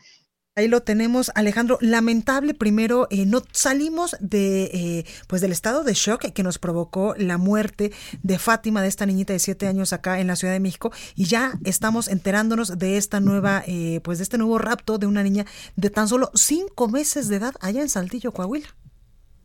Ahí 0.55 0.69
lo 0.69 0.83
tenemos, 0.83 1.33
Alejandro. 1.35 1.79
Lamentable, 1.81 2.53
primero, 2.53 3.07
eh, 3.09 3.25
no 3.25 3.41
salimos 3.53 4.15
de, 4.21 4.65
eh, 4.65 5.05
pues 5.27 5.41
del 5.41 5.51
estado 5.51 5.83
de 5.83 5.95
shock 5.95 6.31
que 6.33 6.43
nos 6.43 6.59
provocó 6.59 7.15
la 7.17 7.39
muerte 7.39 7.91
de 8.23 8.39
Fátima, 8.39 8.83
de 8.83 8.89
esta 8.89 9.07
niñita 9.07 9.33
de 9.33 9.39
siete 9.39 9.67
años 9.67 9.95
acá 9.95 10.21
en 10.21 10.27
la 10.27 10.37
Ciudad 10.37 10.53
de 10.53 10.61
México, 10.61 10.93
y 11.15 11.25
ya 11.25 11.55
estamos 11.65 12.07
enterándonos 12.07 12.79
de 12.79 12.99
esta 12.99 13.19
nueva, 13.19 13.65
eh, 13.67 14.01
pues 14.05 14.19
de 14.19 14.25
este 14.25 14.37
nuevo 14.37 14.59
rapto 14.59 14.99
de 14.99 15.07
una 15.07 15.23
niña 15.23 15.47
de 15.77 15.89
tan 15.89 16.07
solo 16.07 16.31
cinco 16.35 16.87
meses 16.87 17.29
de 17.29 17.37
edad 17.37 17.55
allá 17.63 17.81
en 17.81 17.89
Saltillo, 17.89 18.33
Coahuila. 18.33 18.69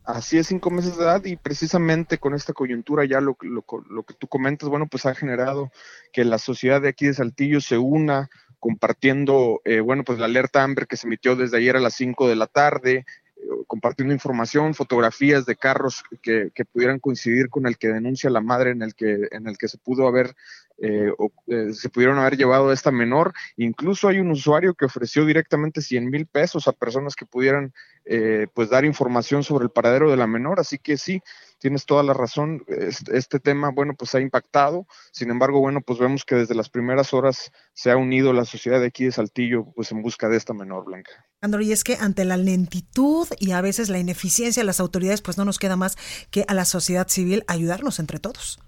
Así 0.04 0.36
es, 0.36 0.48
cinco 0.48 0.70
meses 0.70 0.98
de 0.98 1.04
edad 1.04 1.24
y 1.24 1.36
precisamente 1.36 2.18
con 2.18 2.34
esta 2.34 2.52
coyuntura 2.52 3.06
ya 3.06 3.22
lo, 3.22 3.36
lo, 3.40 3.64
lo 3.88 4.02
que 4.02 4.12
tú 4.12 4.26
comentas, 4.26 4.68
bueno, 4.68 4.86
pues 4.86 5.06
ha 5.06 5.14
generado 5.14 5.70
que 6.12 6.26
la 6.26 6.36
sociedad 6.36 6.82
de 6.82 6.88
aquí 6.88 7.06
de 7.06 7.14
Saltillo 7.14 7.62
se 7.62 7.78
una 7.78 8.28
compartiendo, 8.58 9.60
eh, 9.64 9.80
bueno, 9.80 10.04
pues 10.04 10.18
la 10.18 10.26
alerta 10.26 10.62
Amber 10.62 10.86
que 10.86 10.96
se 10.96 11.06
emitió 11.06 11.36
desde 11.36 11.58
ayer 11.58 11.76
a 11.76 11.80
las 11.80 11.94
5 11.94 12.28
de 12.28 12.36
la 12.36 12.46
tarde, 12.46 13.04
eh, 13.36 13.46
compartiendo 13.66 14.14
información, 14.14 14.74
fotografías 14.74 15.46
de 15.46 15.56
carros 15.56 16.02
que, 16.22 16.50
que, 16.54 16.64
pudieran 16.64 16.98
coincidir 16.98 17.50
con 17.50 17.66
el 17.66 17.78
que 17.78 17.88
denuncia 17.88 18.30
la 18.30 18.40
madre 18.40 18.70
en 18.70 18.82
el 18.82 18.94
que, 18.94 19.28
en 19.30 19.46
el 19.46 19.56
que 19.58 19.68
se 19.68 19.78
pudo 19.78 20.06
haber 20.08 20.34
eh, 20.80 21.12
eh, 21.48 21.72
se 21.74 21.88
pudieron 21.88 22.18
haber 22.18 22.36
llevado 22.36 22.70
a 22.70 22.74
esta 22.74 22.90
menor. 22.90 23.32
Incluso 23.56 24.08
hay 24.08 24.20
un 24.20 24.30
usuario 24.30 24.74
que 24.74 24.84
ofreció 24.84 25.24
directamente 25.24 25.80
100 25.80 26.08
mil 26.08 26.26
pesos 26.26 26.68
a 26.68 26.72
personas 26.72 27.16
que 27.16 27.26
pudieran 27.26 27.72
eh, 28.04 28.46
pues 28.54 28.70
dar 28.70 28.84
información 28.84 29.42
sobre 29.42 29.64
el 29.64 29.70
paradero 29.70 30.10
de 30.10 30.16
la 30.16 30.26
menor. 30.26 30.60
Así 30.60 30.78
que 30.78 30.96
sí, 30.96 31.20
tienes 31.58 31.84
toda 31.84 32.02
la 32.02 32.14
razón. 32.14 32.64
Este, 32.68 33.18
este, 33.18 33.40
tema, 33.40 33.70
bueno, 33.70 33.94
pues 33.94 34.14
ha 34.14 34.20
impactado. 34.20 34.86
Sin 35.10 35.30
embargo, 35.30 35.60
bueno, 35.60 35.80
pues 35.80 35.98
vemos 35.98 36.24
que 36.24 36.36
desde 36.36 36.54
las 36.54 36.70
primeras 36.70 37.12
horas 37.12 37.50
se 37.74 37.90
ha 37.90 37.96
unido 37.96 38.32
la 38.32 38.44
sociedad 38.44 38.80
de 38.80 38.86
aquí 38.86 39.04
de 39.04 39.12
Saltillo 39.12 39.66
pues 39.74 39.90
en 39.90 40.02
busca 40.02 40.28
de 40.28 40.36
esta 40.36 40.54
menor 40.54 40.84
blanca. 40.84 41.10
Andro, 41.40 41.60
y 41.60 41.72
es 41.72 41.84
que 41.84 41.96
ante 42.00 42.24
la 42.24 42.36
lentitud 42.36 43.26
y 43.38 43.50
a 43.50 43.60
veces 43.60 43.88
la 43.88 43.98
ineficiencia 43.98 44.62
de 44.62 44.66
las 44.66 44.80
autoridades, 44.80 45.22
pues 45.22 45.38
no 45.38 45.44
nos 45.44 45.58
queda 45.58 45.76
más 45.76 45.96
que 46.30 46.44
a 46.46 46.54
la 46.54 46.64
sociedad 46.64 47.08
civil 47.08 47.44
ayudarnos 47.48 47.98
entre 47.98 48.18
todos 48.18 48.60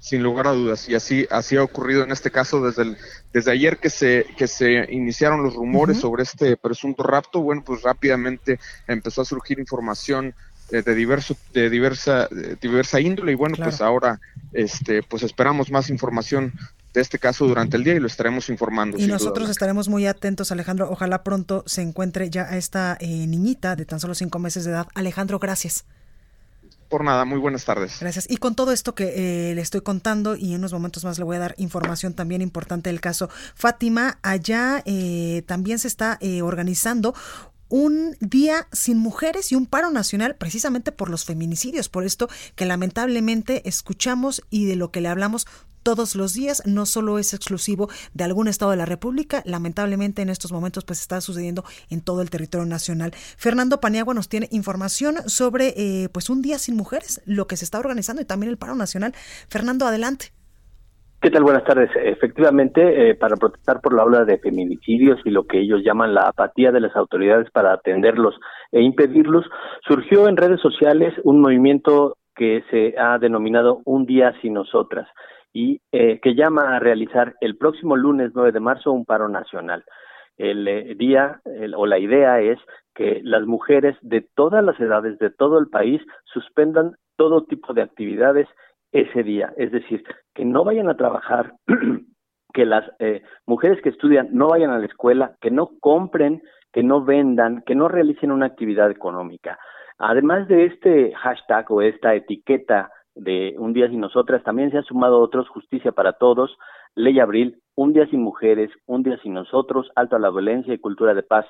sin 0.00 0.22
lugar 0.22 0.46
a 0.46 0.52
dudas 0.52 0.88
y 0.88 0.94
así 0.94 1.26
así 1.30 1.56
ha 1.56 1.62
ocurrido 1.62 2.04
en 2.04 2.12
este 2.12 2.30
caso 2.30 2.64
desde 2.64 2.82
el, 2.82 2.96
desde 3.32 3.50
ayer 3.50 3.78
que 3.78 3.90
se 3.90 4.26
que 4.36 4.46
se 4.46 4.86
iniciaron 4.92 5.42
los 5.42 5.54
rumores 5.54 5.98
sobre 5.98 6.22
este 6.22 6.56
presunto 6.56 7.02
rapto 7.02 7.40
bueno 7.40 7.62
pues 7.64 7.82
rápidamente 7.82 8.60
empezó 8.86 9.22
a 9.22 9.24
surgir 9.24 9.58
información 9.58 10.34
eh, 10.70 10.82
de 10.82 10.94
diverso 10.94 11.36
de 11.52 11.68
diversa 11.68 12.28
de 12.30 12.56
diversa 12.56 13.00
índole 13.00 13.32
y 13.32 13.34
bueno 13.34 13.56
pues 13.62 13.80
ahora 13.80 14.20
este 14.52 15.02
pues 15.02 15.24
esperamos 15.24 15.70
más 15.70 15.90
información 15.90 16.52
de 16.94 17.00
este 17.00 17.18
caso 17.18 17.46
durante 17.46 17.76
el 17.76 17.84
día 17.84 17.94
y 17.94 18.00
lo 18.00 18.06
estaremos 18.06 18.48
informando. 18.48 18.98
Y 18.98 19.06
nosotros 19.06 19.50
estaremos 19.50 19.88
muy 19.88 20.06
atentos, 20.06 20.50
Alejandro. 20.52 20.90
Ojalá 20.90 21.22
pronto 21.22 21.62
se 21.66 21.82
encuentre 21.82 22.30
ya 22.30 22.44
a 22.44 22.56
esta 22.56 22.96
eh, 22.98 23.26
niñita 23.26 23.76
de 23.76 23.84
tan 23.84 24.00
solo 24.00 24.14
cinco 24.14 24.38
meses 24.38 24.64
de 24.64 24.70
edad. 24.70 24.86
Alejandro, 24.94 25.38
gracias. 25.38 25.84
Por 26.88 27.04
nada, 27.04 27.26
muy 27.26 27.38
buenas 27.38 27.66
tardes. 27.66 27.98
Gracias. 28.00 28.26
Y 28.30 28.38
con 28.38 28.54
todo 28.54 28.72
esto 28.72 28.94
que 28.94 29.50
eh, 29.50 29.54
le 29.54 29.60
estoy 29.60 29.82
contando, 29.82 30.36
y 30.36 30.52
en 30.52 30.60
unos 30.60 30.72
momentos 30.72 31.04
más 31.04 31.18
le 31.18 31.24
voy 31.24 31.36
a 31.36 31.40
dar 31.40 31.54
información 31.58 32.14
también 32.14 32.40
importante 32.40 32.88
del 32.88 33.00
caso 33.00 33.28
Fátima, 33.54 34.18
allá 34.22 34.82
eh, 34.86 35.42
también 35.46 35.78
se 35.78 35.88
está 35.88 36.16
eh, 36.20 36.40
organizando 36.40 37.14
un 37.68 38.16
día 38.20 38.68
sin 38.72 38.98
mujeres 38.98 39.52
y 39.52 39.54
un 39.54 39.66
paro 39.66 39.90
nacional 39.90 40.36
precisamente 40.36 40.92
por 40.92 41.10
los 41.10 41.24
feminicidios, 41.24 41.88
por 41.88 42.04
esto 42.04 42.28
que 42.54 42.66
lamentablemente 42.66 43.68
escuchamos 43.68 44.42
y 44.50 44.66
de 44.66 44.76
lo 44.76 44.90
que 44.90 45.00
le 45.00 45.08
hablamos 45.08 45.46
todos 45.82 46.16
los 46.16 46.34
días, 46.34 46.62
no 46.66 46.84
solo 46.86 47.18
es 47.18 47.32
exclusivo 47.32 47.88
de 48.12 48.24
algún 48.24 48.48
estado 48.48 48.72
de 48.72 48.76
la 48.76 48.84
República, 48.84 49.42
lamentablemente 49.46 50.20
en 50.20 50.28
estos 50.28 50.52
momentos 50.52 50.84
pues 50.84 51.00
está 51.00 51.20
sucediendo 51.20 51.64
en 51.88 52.02
todo 52.02 52.20
el 52.20 52.30
territorio 52.30 52.66
nacional. 52.66 53.14
Fernando 53.36 53.80
Paniagua 53.80 54.12
nos 54.12 54.28
tiene 54.28 54.48
información 54.50 55.16
sobre 55.26 55.74
eh, 55.76 56.08
pues 56.10 56.28
un 56.28 56.42
día 56.42 56.58
sin 56.58 56.76
mujeres, 56.76 57.22
lo 57.24 57.46
que 57.46 57.56
se 57.56 57.64
está 57.64 57.78
organizando 57.78 58.20
y 58.20 58.26
también 58.26 58.50
el 58.50 58.58
paro 58.58 58.74
nacional. 58.74 59.14
Fernando, 59.48 59.86
adelante. 59.86 60.32
¿Qué 61.20 61.30
tal? 61.30 61.42
Buenas 61.42 61.64
tardes. 61.64 61.90
Efectivamente, 61.96 63.10
eh, 63.10 63.16
para 63.16 63.34
protestar 63.34 63.80
por 63.80 63.92
la 63.92 64.04
ola 64.04 64.24
de 64.24 64.38
feminicidios 64.38 65.18
y 65.24 65.30
lo 65.30 65.48
que 65.48 65.58
ellos 65.58 65.80
llaman 65.82 66.14
la 66.14 66.28
apatía 66.28 66.70
de 66.70 66.78
las 66.78 66.94
autoridades 66.94 67.50
para 67.50 67.72
atenderlos 67.72 68.38
e 68.70 68.82
impedirlos, 68.82 69.44
surgió 69.84 70.28
en 70.28 70.36
redes 70.36 70.60
sociales 70.60 71.12
un 71.24 71.40
movimiento 71.40 72.16
que 72.36 72.62
se 72.70 72.94
ha 72.96 73.18
denominado 73.18 73.80
Un 73.84 74.06
Día 74.06 74.32
Sin 74.40 74.54
Nosotras 74.54 75.08
y 75.52 75.80
eh, 75.90 76.20
que 76.22 76.36
llama 76.36 76.76
a 76.76 76.78
realizar 76.78 77.34
el 77.40 77.56
próximo 77.56 77.96
lunes 77.96 78.30
9 78.32 78.52
de 78.52 78.60
marzo 78.60 78.92
un 78.92 79.04
paro 79.04 79.28
nacional. 79.28 79.82
El 80.36 80.68
eh, 80.68 80.94
día 80.96 81.40
o 81.76 81.86
la 81.86 81.98
idea 81.98 82.40
es 82.40 82.60
que 82.94 83.20
las 83.24 83.44
mujeres 83.44 83.96
de 84.02 84.24
todas 84.36 84.62
las 84.62 84.78
edades 84.78 85.18
de 85.18 85.30
todo 85.30 85.58
el 85.58 85.66
país 85.66 86.00
suspendan 86.32 86.92
todo 87.16 87.42
tipo 87.42 87.74
de 87.74 87.82
actividades 87.82 88.46
ese 88.92 89.22
día, 89.22 89.52
es 89.56 89.70
decir, 89.70 90.04
que 90.34 90.44
no 90.44 90.64
vayan 90.64 90.88
a 90.88 90.96
trabajar, 90.96 91.54
que 92.54 92.64
las 92.64 92.84
eh, 92.98 93.22
mujeres 93.46 93.80
que 93.82 93.90
estudian 93.90 94.28
no 94.32 94.48
vayan 94.48 94.70
a 94.70 94.78
la 94.78 94.86
escuela, 94.86 95.36
que 95.40 95.50
no 95.50 95.70
compren, 95.80 96.42
que 96.72 96.82
no 96.82 97.04
vendan, 97.04 97.62
que 97.66 97.74
no 97.74 97.88
realicen 97.88 98.30
una 98.30 98.46
actividad 98.46 98.90
económica. 98.90 99.58
Además 99.98 100.48
de 100.48 100.66
este 100.66 101.12
hashtag 101.14 101.70
o 101.70 101.82
esta 101.82 102.14
etiqueta 102.14 102.90
de 103.14 103.54
Un 103.58 103.72
Día 103.72 103.88
Sin 103.88 104.00
Nosotras, 104.00 104.42
también 104.44 104.70
se 104.70 104.78
han 104.78 104.84
sumado 104.84 105.20
otros, 105.20 105.48
Justicia 105.48 105.92
para 105.92 106.12
Todos, 106.12 106.56
Ley 106.94 107.18
Abril, 107.18 107.60
Un 107.74 107.92
Día 107.92 108.06
Sin 108.06 108.22
Mujeres, 108.22 108.70
Un 108.86 109.02
Día 109.02 109.18
Sin 109.22 109.34
Nosotros, 109.34 109.90
Alto 109.96 110.16
a 110.16 110.20
la 110.20 110.30
Violencia 110.30 110.72
y 110.72 110.78
Cultura 110.78 111.14
de 111.14 111.24
Paz. 111.24 111.46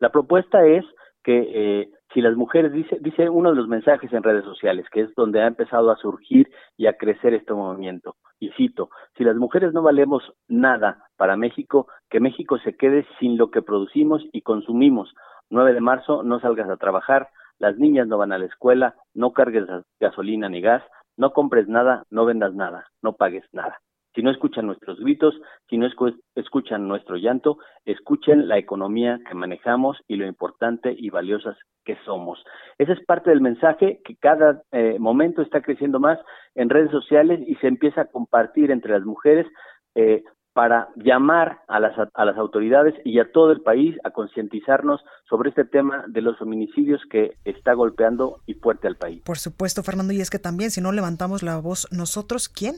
La 0.00 0.10
propuesta 0.10 0.66
es 0.66 0.84
que 1.22 1.50
eh, 1.54 1.90
si 2.12 2.20
las 2.20 2.36
mujeres, 2.36 2.72
dice, 2.72 2.98
dice 3.00 3.28
uno 3.28 3.50
de 3.50 3.56
los 3.56 3.68
mensajes 3.68 4.12
en 4.12 4.22
redes 4.22 4.44
sociales, 4.44 4.86
que 4.90 5.02
es 5.02 5.14
donde 5.14 5.40
ha 5.40 5.46
empezado 5.46 5.90
a 5.90 5.96
surgir 5.96 6.50
y 6.76 6.86
a 6.86 6.96
crecer 6.96 7.34
este 7.34 7.54
movimiento, 7.54 8.16
y 8.38 8.50
cito, 8.50 8.90
si 9.16 9.24
las 9.24 9.36
mujeres 9.36 9.72
no 9.72 9.82
valemos 9.82 10.22
nada 10.48 11.04
para 11.16 11.36
México, 11.36 11.86
que 12.10 12.20
México 12.20 12.58
se 12.58 12.76
quede 12.76 13.06
sin 13.20 13.36
lo 13.36 13.50
que 13.50 13.62
producimos 13.62 14.22
y 14.32 14.42
consumimos. 14.42 15.14
9 15.50 15.74
de 15.74 15.80
marzo, 15.80 16.22
no 16.22 16.40
salgas 16.40 16.68
a 16.68 16.76
trabajar, 16.76 17.28
las 17.58 17.78
niñas 17.78 18.08
no 18.08 18.18
van 18.18 18.32
a 18.32 18.38
la 18.38 18.46
escuela, 18.46 18.96
no 19.14 19.32
cargues 19.32 19.66
gasolina 20.00 20.48
ni 20.48 20.60
gas, 20.60 20.82
no 21.16 21.32
compres 21.32 21.68
nada, 21.68 22.04
no 22.10 22.24
vendas 22.24 22.54
nada, 22.54 22.86
no 23.02 23.12
pagues 23.12 23.44
nada. 23.52 23.80
Si 24.14 24.22
no 24.22 24.30
escuchan 24.30 24.66
nuestros 24.66 24.98
gritos, 24.98 25.34
si 25.68 25.78
no 25.78 25.88
escuchan 26.34 26.86
nuestro 26.86 27.16
llanto, 27.16 27.58
escuchen 27.84 28.46
la 28.46 28.58
economía 28.58 29.20
que 29.26 29.34
manejamos 29.34 29.98
y 30.06 30.16
lo 30.16 30.26
importante 30.26 30.94
y 30.96 31.10
valiosas 31.10 31.56
que 31.84 31.96
somos. 32.04 32.42
Ese 32.78 32.92
es 32.92 33.04
parte 33.06 33.30
del 33.30 33.40
mensaje 33.40 34.00
que 34.04 34.16
cada 34.16 34.62
eh, 34.70 34.98
momento 34.98 35.42
está 35.42 35.62
creciendo 35.62 35.98
más 35.98 36.18
en 36.54 36.68
redes 36.68 36.90
sociales 36.90 37.40
y 37.46 37.54
se 37.56 37.68
empieza 37.68 38.02
a 38.02 38.10
compartir 38.10 38.70
entre 38.70 38.92
las 38.92 39.04
mujeres 39.04 39.46
eh, 39.94 40.22
para 40.52 40.88
llamar 40.96 41.60
a 41.66 41.80
las, 41.80 41.94
a 42.12 42.24
las 42.24 42.36
autoridades 42.36 42.94
y 43.04 43.18
a 43.18 43.32
todo 43.32 43.52
el 43.52 43.62
país 43.62 43.96
a 44.04 44.10
concientizarnos 44.10 45.00
sobre 45.28 45.48
este 45.48 45.64
tema 45.64 46.04
de 46.08 46.20
los 46.20 46.38
feminicidios 46.38 47.00
que 47.10 47.38
está 47.44 47.72
golpeando 47.72 48.40
y 48.46 48.54
fuerte 48.54 48.86
al 48.86 48.96
país. 48.96 49.22
Por 49.24 49.38
supuesto, 49.38 49.82
Fernando, 49.82 50.12
y 50.12 50.20
es 50.20 50.28
que 50.28 50.38
también 50.38 50.70
si 50.70 50.82
no 50.82 50.92
levantamos 50.92 51.42
la 51.42 51.58
voz 51.58 51.88
nosotros, 51.90 52.50
¿quién? 52.50 52.74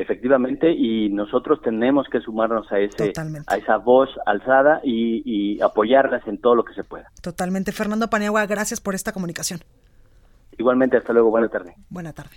Efectivamente, 0.00 0.72
y 0.72 1.10
nosotros 1.10 1.60
tenemos 1.60 2.06
que 2.10 2.20
sumarnos 2.20 2.72
a 2.72 2.78
ese 2.78 3.12
a 3.46 3.56
esa 3.58 3.76
voz 3.76 4.08
alzada 4.24 4.80
y, 4.82 5.22
y 5.26 5.60
apoyarlas 5.60 6.26
en 6.26 6.40
todo 6.40 6.54
lo 6.54 6.64
que 6.64 6.72
se 6.72 6.84
pueda. 6.84 7.10
Totalmente. 7.20 7.70
Fernando 7.70 8.08
Paniagua, 8.08 8.46
gracias 8.46 8.80
por 8.80 8.94
esta 8.94 9.12
comunicación. 9.12 9.60
Igualmente, 10.56 10.96
hasta 10.96 11.12
luego. 11.12 11.28
Buena 11.28 11.48
tarde. 11.48 11.74
Buena 11.90 12.14
tarde. 12.14 12.36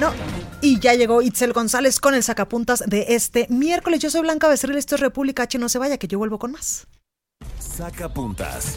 No, 0.00 0.12
y 0.60 0.80
ya 0.80 0.94
llegó 0.94 1.22
Itzel 1.22 1.52
González 1.52 2.00
con 2.00 2.14
el 2.14 2.22
sacapuntas 2.22 2.82
de 2.86 3.06
este 3.10 3.46
miércoles. 3.50 4.00
Yo 4.00 4.10
soy 4.10 4.22
Blanca 4.22 4.48
Becerril, 4.48 4.78
esto 4.78 4.94
es 4.94 5.00
República 5.00 5.44
H. 5.44 5.58
No 5.58 5.68
se 5.68 5.78
vaya, 5.78 5.98
que 5.98 6.08
yo 6.08 6.18
vuelvo 6.18 6.38
con 6.38 6.52
más. 6.52 6.86
Sacapuntas. 7.58 8.74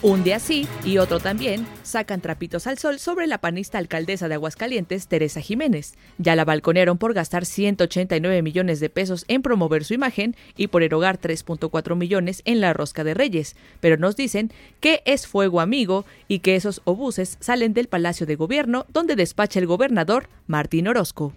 Un 0.00 0.22
día 0.22 0.38
sí 0.38 0.68
y 0.84 0.98
otro 0.98 1.18
también 1.18 1.66
sacan 1.82 2.20
trapitos 2.20 2.68
al 2.68 2.78
sol 2.78 3.00
sobre 3.00 3.26
la 3.26 3.38
panista 3.38 3.78
alcaldesa 3.78 4.28
de 4.28 4.34
Aguascalientes, 4.34 5.08
Teresa 5.08 5.40
Jiménez. 5.40 5.94
Ya 6.18 6.36
la 6.36 6.44
balconearon 6.44 6.98
por 6.98 7.14
gastar 7.14 7.44
189 7.44 8.42
millones 8.42 8.78
de 8.78 8.90
pesos 8.90 9.24
en 9.26 9.42
promover 9.42 9.84
su 9.84 9.94
imagen 9.94 10.36
y 10.56 10.68
por 10.68 10.84
erogar 10.84 11.20
3.4 11.20 11.96
millones 11.96 12.42
en 12.44 12.60
la 12.60 12.74
rosca 12.74 13.02
de 13.02 13.14
Reyes. 13.14 13.56
Pero 13.80 13.96
nos 13.96 14.14
dicen 14.14 14.52
que 14.78 15.02
es 15.04 15.26
fuego 15.26 15.60
amigo 15.60 16.04
y 16.28 16.38
que 16.38 16.54
esos 16.54 16.80
obuses 16.84 17.36
salen 17.40 17.74
del 17.74 17.88
Palacio 17.88 18.24
de 18.24 18.36
Gobierno 18.36 18.86
donde 18.90 19.16
despacha 19.16 19.58
el 19.58 19.66
gobernador 19.66 20.28
Martín 20.46 20.86
Orozco. 20.86 21.34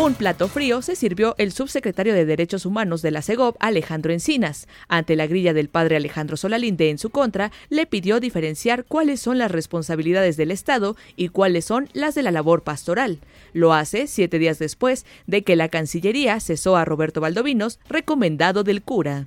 Un 0.00 0.14
plato 0.14 0.46
frío 0.46 0.80
se 0.80 0.94
sirvió 0.94 1.34
el 1.38 1.50
subsecretario 1.50 2.14
de 2.14 2.24
Derechos 2.24 2.64
Humanos 2.64 3.02
de 3.02 3.10
la 3.10 3.20
CEGOP, 3.20 3.56
Alejandro 3.58 4.12
Encinas. 4.12 4.68
Ante 4.86 5.16
la 5.16 5.26
grilla 5.26 5.52
del 5.52 5.68
padre 5.68 5.96
Alejandro 5.96 6.36
Solalinde 6.36 6.90
en 6.90 6.98
su 6.98 7.10
contra, 7.10 7.50
le 7.68 7.84
pidió 7.84 8.20
diferenciar 8.20 8.84
cuáles 8.84 9.18
son 9.18 9.38
las 9.38 9.50
responsabilidades 9.50 10.36
del 10.36 10.52
Estado 10.52 10.94
y 11.16 11.30
cuáles 11.30 11.64
son 11.64 11.88
las 11.94 12.14
de 12.14 12.22
la 12.22 12.30
labor 12.30 12.62
pastoral. 12.62 13.18
Lo 13.52 13.74
hace 13.74 14.06
siete 14.06 14.38
días 14.38 14.60
después 14.60 15.04
de 15.26 15.42
que 15.42 15.56
la 15.56 15.68
Cancillería 15.68 16.38
cesó 16.38 16.76
a 16.76 16.84
Roberto 16.84 17.20
Valdovinos, 17.20 17.80
recomendado 17.88 18.62
del 18.62 18.82
cura. 18.82 19.26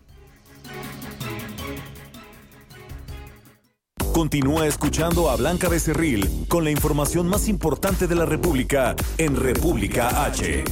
Continúa 4.13 4.67
escuchando 4.67 5.29
a 5.29 5.37
Blanca 5.37 5.69
Becerril 5.69 6.45
con 6.49 6.65
la 6.65 6.71
información 6.71 7.27
más 7.27 7.47
importante 7.47 8.07
de 8.07 8.15
la 8.15 8.25
República 8.25 8.95
en 9.17 9.35
República 9.37 10.25
H. 10.25 10.63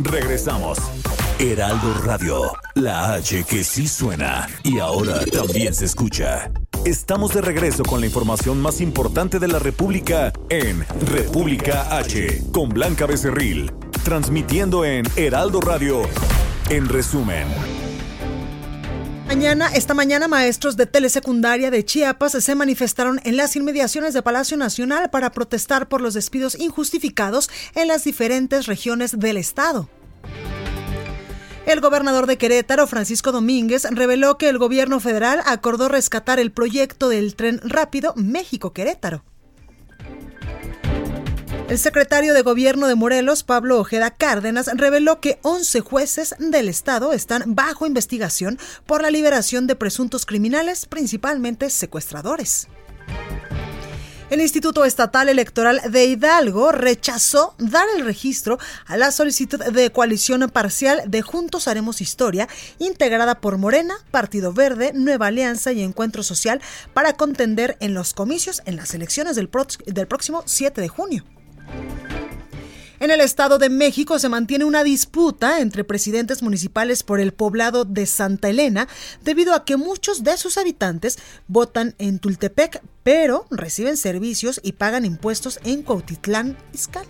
Regresamos. 0.00 0.78
Heraldo 1.38 1.94
Radio, 2.04 2.42
la 2.74 3.14
H 3.14 3.44
que 3.44 3.62
sí 3.62 3.86
suena 3.86 4.48
y 4.64 4.80
ahora 4.80 5.24
también 5.26 5.74
se 5.74 5.84
escucha. 5.84 6.50
Estamos 6.84 7.34
de 7.34 7.40
regreso 7.40 7.84
con 7.84 8.00
la 8.00 8.06
información 8.06 8.60
más 8.60 8.80
importante 8.80 9.38
de 9.38 9.46
la 9.46 9.60
República 9.60 10.32
en 10.48 10.84
República 11.06 11.96
H 11.96 12.42
con 12.52 12.68
Blanca 12.70 13.06
Becerril, 13.06 13.72
transmitiendo 14.02 14.84
en 14.84 15.04
Heraldo 15.16 15.60
Radio. 15.60 16.02
En 16.68 16.88
resumen. 16.88 17.87
Mañana, 19.28 19.68
esta 19.74 19.92
mañana, 19.92 20.26
maestros 20.26 20.78
de 20.78 20.86
telesecundaria 20.86 21.70
de 21.70 21.84
Chiapas 21.84 22.32
se 22.32 22.54
manifestaron 22.54 23.20
en 23.24 23.36
las 23.36 23.56
inmediaciones 23.56 24.14
de 24.14 24.22
Palacio 24.22 24.56
Nacional 24.56 25.10
para 25.10 25.32
protestar 25.32 25.86
por 25.86 26.00
los 26.00 26.14
despidos 26.14 26.58
injustificados 26.58 27.50
en 27.74 27.88
las 27.88 28.04
diferentes 28.04 28.64
regiones 28.64 29.18
del 29.18 29.36
estado. 29.36 29.90
El 31.66 31.82
gobernador 31.82 32.26
de 32.26 32.38
Querétaro, 32.38 32.86
Francisco 32.86 33.30
Domínguez, 33.30 33.86
reveló 33.90 34.38
que 34.38 34.48
el 34.48 34.56
gobierno 34.56 34.98
federal 34.98 35.42
acordó 35.44 35.88
rescatar 35.88 36.40
el 36.40 36.50
proyecto 36.50 37.10
del 37.10 37.34
tren 37.36 37.60
rápido 37.62 38.14
México-Querétaro. 38.16 39.24
El 41.68 41.78
secretario 41.78 42.32
de 42.32 42.40
Gobierno 42.40 42.88
de 42.88 42.94
Morelos, 42.94 43.42
Pablo 43.42 43.78
Ojeda 43.78 44.10
Cárdenas, 44.10 44.70
reveló 44.74 45.20
que 45.20 45.38
11 45.42 45.80
jueces 45.80 46.34
del 46.38 46.66
Estado 46.66 47.12
están 47.12 47.54
bajo 47.54 47.86
investigación 47.86 48.58
por 48.86 49.02
la 49.02 49.10
liberación 49.10 49.66
de 49.66 49.76
presuntos 49.76 50.24
criminales, 50.24 50.86
principalmente 50.86 51.68
secuestradores. 51.68 52.68
El 54.30 54.40
Instituto 54.40 54.86
Estatal 54.86 55.28
Electoral 55.28 55.82
de 55.90 56.06
Hidalgo 56.06 56.72
rechazó 56.72 57.54
dar 57.58 57.86
el 57.94 58.04
registro 58.04 58.58
a 58.86 58.96
la 58.96 59.12
solicitud 59.12 59.62
de 59.62 59.92
coalición 59.92 60.48
parcial 60.50 61.02
de 61.06 61.20
Juntos 61.20 61.68
Haremos 61.68 62.00
Historia, 62.00 62.48
integrada 62.78 63.42
por 63.42 63.58
Morena, 63.58 63.94
Partido 64.10 64.54
Verde, 64.54 64.92
Nueva 64.94 65.26
Alianza 65.26 65.72
y 65.72 65.82
Encuentro 65.82 66.22
Social, 66.22 66.62
para 66.94 67.12
contender 67.12 67.76
en 67.80 67.92
los 67.92 68.14
comicios 68.14 68.62
en 68.64 68.76
las 68.76 68.94
elecciones 68.94 69.36
del, 69.36 69.50
del 69.84 70.06
próximo 70.06 70.42
7 70.46 70.80
de 70.80 70.88
junio. 70.88 71.24
En 73.00 73.12
el 73.12 73.20
Estado 73.20 73.58
de 73.58 73.68
México 73.68 74.18
se 74.18 74.28
mantiene 74.28 74.64
una 74.64 74.82
disputa 74.82 75.60
entre 75.60 75.84
presidentes 75.84 76.42
municipales 76.42 77.04
por 77.04 77.20
el 77.20 77.32
poblado 77.32 77.84
de 77.84 78.06
Santa 78.06 78.48
Elena 78.48 78.88
debido 79.22 79.54
a 79.54 79.64
que 79.64 79.76
muchos 79.76 80.24
de 80.24 80.36
sus 80.36 80.58
habitantes 80.58 81.18
votan 81.46 81.94
en 81.98 82.18
Tultepec, 82.18 82.82
pero 83.04 83.46
reciben 83.50 83.96
servicios 83.96 84.60
y 84.64 84.72
pagan 84.72 85.04
impuestos 85.04 85.60
en 85.64 85.82
Cuautitlán, 85.82 86.56
Izcalli 86.72 87.08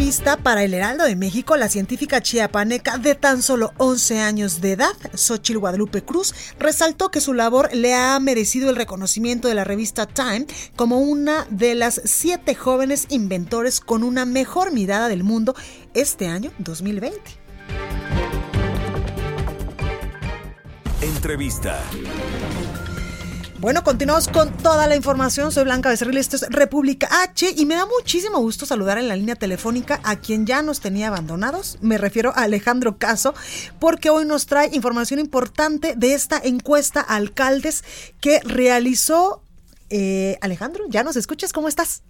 entrevista 0.00 0.38
para 0.38 0.64
el 0.64 0.72
Heraldo 0.72 1.04
de 1.04 1.14
México, 1.14 1.58
la 1.58 1.68
científica 1.68 2.22
chiapaneca 2.22 2.96
de 2.96 3.14
tan 3.14 3.42
solo 3.42 3.74
11 3.76 4.20
años 4.20 4.62
de 4.62 4.72
edad, 4.72 4.96
Xochil 5.12 5.58
Guadalupe 5.58 6.02
Cruz, 6.02 6.34
resaltó 6.58 7.10
que 7.10 7.20
su 7.20 7.34
labor 7.34 7.68
le 7.74 7.94
ha 7.94 8.18
merecido 8.18 8.70
el 8.70 8.76
reconocimiento 8.76 9.46
de 9.46 9.52
la 9.52 9.64
revista 9.64 10.06
Time 10.06 10.46
como 10.74 11.00
una 11.00 11.46
de 11.50 11.74
las 11.74 12.00
siete 12.02 12.54
jóvenes 12.54 13.08
inventores 13.10 13.80
con 13.80 14.02
una 14.02 14.24
mejor 14.24 14.72
mirada 14.72 15.08
del 15.08 15.22
mundo 15.22 15.54
este 15.92 16.28
año 16.28 16.50
2020. 16.56 17.20
Entrevista. 21.02 21.78
Bueno, 23.60 23.84
continuamos 23.84 24.26
con 24.28 24.50
toda 24.56 24.86
la 24.86 24.96
información. 24.96 25.52
Soy 25.52 25.64
Blanca 25.64 25.90
Becerril, 25.90 26.16
esto 26.16 26.36
es 26.36 26.46
República 26.48 27.10
H 27.24 27.52
y 27.54 27.66
me 27.66 27.74
da 27.74 27.84
muchísimo 27.84 28.38
gusto 28.38 28.64
saludar 28.64 28.96
en 28.96 29.06
la 29.06 29.16
línea 29.16 29.34
telefónica 29.34 30.00
a 30.02 30.16
quien 30.16 30.46
ya 30.46 30.62
nos 30.62 30.80
tenía 30.80 31.08
abandonados. 31.08 31.76
Me 31.82 31.98
refiero 31.98 32.30
a 32.30 32.44
Alejandro 32.44 32.96
Caso, 32.96 33.34
porque 33.78 34.08
hoy 34.08 34.24
nos 34.24 34.46
trae 34.46 34.70
información 34.72 35.20
importante 35.20 35.92
de 35.94 36.14
esta 36.14 36.40
encuesta 36.42 37.04
a 37.06 37.16
alcaldes 37.16 37.84
que 38.22 38.40
realizó 38.44 39.42
eh, 39.90 40.38
Alejandro. 40.40 40.84
¿Ya 40.88 41.04
nos 41.04 41.16
escuchas? 41.16 41.52
¿Cómo 41.52 41.68
estás? 41.68 42.02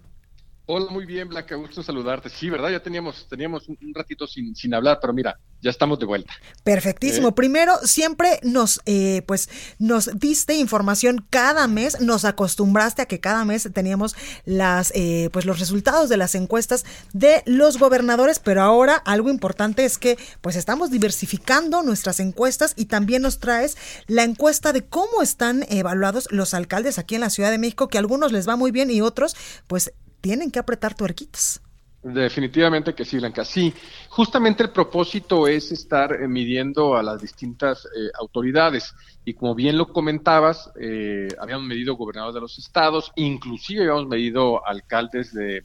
Hola, 0.73 0.89
muy 0.89 1.05
bien, 1.05 1.27
Blanca, 1.27 1.53
gusto 1.55 1.83
saludarte. 1.83 2.29
Sí, 2.29 2.49
¿verdad? 2.49 2.69
Ya 2.69 2.81
teníamos, 2.81 3.27
teníamos 3.27 3.67
un, 3.67 3.77
ratito 3.93 4.25
sin, 4.25 4.55
sin 4.55 4.73
hablar, 4.73 4.99
pero 5.01 5.11
mira, 5.11 5.37
ya 5.61 5.69
estamos 5.69 5.99
de 5.99 6.05
vuelta. 6.05 6.31
Perfectísimo. 6.63 7.27
¿Eh? 7.27 7.31
Primero, 7.33 7.77
siempre 7.83 8.39
nos, 8.41 8.79
eh, 8.85 9.21
pues, 9.27 9.49
nos 9.79 10.17
diste 10.17 10.55
información 10.55 11.25
cada 11.29 11.67
mes, 11.67 11.99
nos 11.99 12.23
acostumbraste 12.23 13.01
a 13.01 13.05
que 13.05 13.19
cada 13.19 13.43
mes 13.43 13.69
teníamos 13.73 14.15
las, 14.45 14.93
eh, 14.95 15.29
pues, 15.33 15.45
los 15.45 15.59
resultados 15.59 16.07
de 16.07 16.15
las 16.15 16.35
encuestas 16.35 16.85
de 17.11 17.43
los 17.45 17.77
gobernadores, 17.77 18.39
pero 18.39 18.61
ahora 18.61 18.95
algo 18.95 19.29
importante 19.29 19.83
es 19.83 19.97
que, 19.97 20.17
pues, 20.39 20.55
estamos 20.55 20.89
diversificando 20.89 21.83
nuestras 21.83 22.21
encuestas 22.21 22.75
y 22.77 22.85
también 22.85 23.23
nos 23.23 23.39
traes 23.39 23.75
la 24.07 24.23
encuesta 24.23 24.71
de 24.71 24.85
cómo 24.85 25.21
están 25.21 25.65
evaluados 25.67 26.29
los 26.31 26.53
alcaldes 26.53 26.97
aquí 26.97 27.15
en 27.15 27.21
la 27.21 27.29
Ciudad 27.29 27.51
de 27.51 27.57
México, 27.57 27.89
que 27.89 27.97
a 27.97 27.99
algunos 27.99 28.31
les 28.31 28.47
va 28.47 28.55
muy 28.55 28.71
bien 28.71 28.89
y 28.89 29.01
otros, 29.01 29.35
pues, 29.67 29.91
tienen 30.21 30.51
que 30.51 30.59
apretar 30.59 30.93
tuerquitas. 30.95 31.61
Definitivamente 32.03 32.95
que 32.95 33.05
sí, 33.05 33.17
Blanca. 33.17 33.45
Sí, 33.45 33.71
justamente 34.09 34.63
el 34.63 34.71
propósito 34.71 35.47
es 35.47 35.71
estar 35.71 36.11
eh, 36.13 36.27
midiendo 36.27 36.95
a 36.95 37.03
las 37.03 37.21
distintas 37.21 37.85
eh, 37.85 38.09
autoridades. 38.19 38.95
Y 39.23 39.35
como 39.35 39.53
bien 39.53 39.77
lo 39.77 39.93
comentabas, 39.93 40.71
eh, 40.79 41.27
habíamos 41.39 41.67
medido 41.67 41.95
gobernadores 41.95 42.33
de 42.33 42.41
los 42.41 42.57
estados, 42.57 43.11
inclusive 43.15 43.81
habíamos 43.81 44.07
medido 44.07 44.65
alcaldes 44.65 45.31
de, 45.31 45.63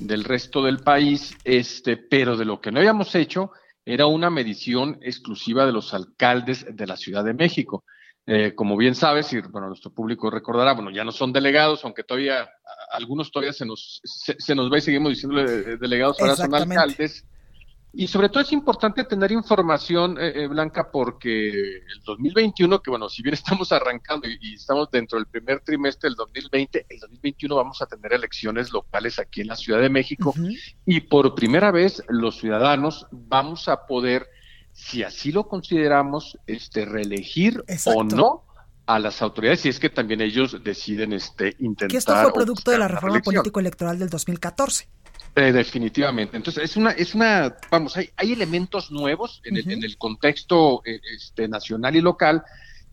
del 0.00 0.24
resto 0.24 0.60
del 0.64 0.78
país, 0.78 1.36
este, 1.44 1.96
pero 1.96 2.36
de 2.36 2.46
lo 2.46 2.60
que 2.60 2.72
no 2.72 2.80
habíamos 2.80 3.14
hecho 3.14 3.52
era 3.84 4.06
una 4.06 4.28
medición 4.28 4.98
exclusiva 5.02 5.64
de 5.64 5.72
los 5.72 5.94
alcaldes 5.94 6.66
de 6.68 6.86
la 6.88 6.96
Ciudad 6.96 7.22
de 7.22 7.34
México. 7.34 7.84
Eh, 8.28 8.54
como 8.56 8.76
bien 8.76 8.96
sabes, 8.96 9.32
y 9.32 9.40
bueno, 9.40 9.68
nuestro 9.68 9.92
público 9.92 10.30
recordará, 10.30 10.72
bueno, 10.72 10.90
ya 10.90 11.04
no 11.04 11.12
son 11.12 11.32
delegados, 11.32 11.84
aunque 11.84 12.02
todavía 12.02 12.48
algunos 12.90 13.30
todavía 13.30 13.52
se 13.52 13.64
nos, 13.64 14.00
se, 14.02 14.54
nos 14.54 14.72
va 14.72 14.78
y 14.78 14.80
seguimos 14.80 15.10
diciendo 15.10 15.44
delegados, 15.78 16.20
ahora 16.20 16.34
son 16.34 16.54
alcaldes. 16.54 17.24
Y 17.98 18.08
sobre 18.08 18.28
todo 18.28 18.42
es 18.42 18.52
importante 18.52 19.04
tener 19.04 19.32
información, 19.32 20.18
eh, 20.20 20.42
eh, 20.42 20.46
Blanca, 20.48 20.90
porque 20.90 21.48
el 21.48 22.02
2021, 22.04 22.82
que 22.82 22.90
bueno, 22.90 23.08
si 23.08 23.22
bien 23.22 23.32
estamos 23.34 23.72
arrancando 23.72 24.28
y, 24.28 24.54
estamos 24.54 24.90
dentro 24.90 25.18
del 25.18 25.26
primer 25.26 25.60
trimestre 25.60 26.10
del 26.10 26.16
2020, 26.16 26.86
el 26.90 26.98
2021 26.98 27.56
vamos 27.56 27.80
a 27.80 27.86
tener 27.86 28.12
elecciones 28.12 28.70
locales 28.70 29.18
aquí 29.18 29.40
en 29.40 29.46
la 29.46 29.56
Ciudad 29.56 29.80
de 29.80 29.88
México 29.88 30.34
y 30.84 31.00
por 31.00 31.34
primera 31.34 31.70
vez 31.70 32.02
los 32.08 32.36
ciudadanos 32.36 33.06
vamos 33.10 33.66
a 33.68 33.86
poder 33.86 34.28
si 34.76 35.02
así 35.02 35.32
lo 35.32 35.48
consideramos, 35.48 36.38
este, 36.46 36.84
reelegir 36.84 37.64
o 37.86 38.04
no 38.04 38.44
a 38.84 38.98
las 38.98 39.22
autoridades, 39.22 39.62
si 39.62 39.70
es 39.70 39.80
que 39.80 39.88
también 39.88 40.20
ellos 40.20 40.62
deciden 40.62 41.14
este, 41.14 41.56
intentar. 41.60 41.88
Que 41.88 41.96
esto 41.96 42.14
fue 42.14 42.32
producto 42.32 42.70
de 42.70 42.78
la 42.78 42.86
reforma 42.86 43.20
político-electoral 43.20 43.98
del 43.98 44.10
2014. 44.10 44.86
Eh, 45.34 45.52
definitivamente. 45.52 46.36
Entonces, 46.36 46.64
es 46.64 46.76
una, 46.76 46.90
es 46.90 47.14
una, 47.14 47.56
vamos, 47.70 47.96
hay, 47.96 48.10
hay 48.16 48.32
elementos 48.32 48.90
nuevos 48.90 49.40
en, 49.44 49.56
el, 49.56 49.70
en 49.70 49.82
el 49.82 49.96
contexto 49.96 50.82
eh, 50.84 51.00
este, 51.16 51.48
nacional 51.48 51.96
y 51.96 52.02
local, 52.02 52.44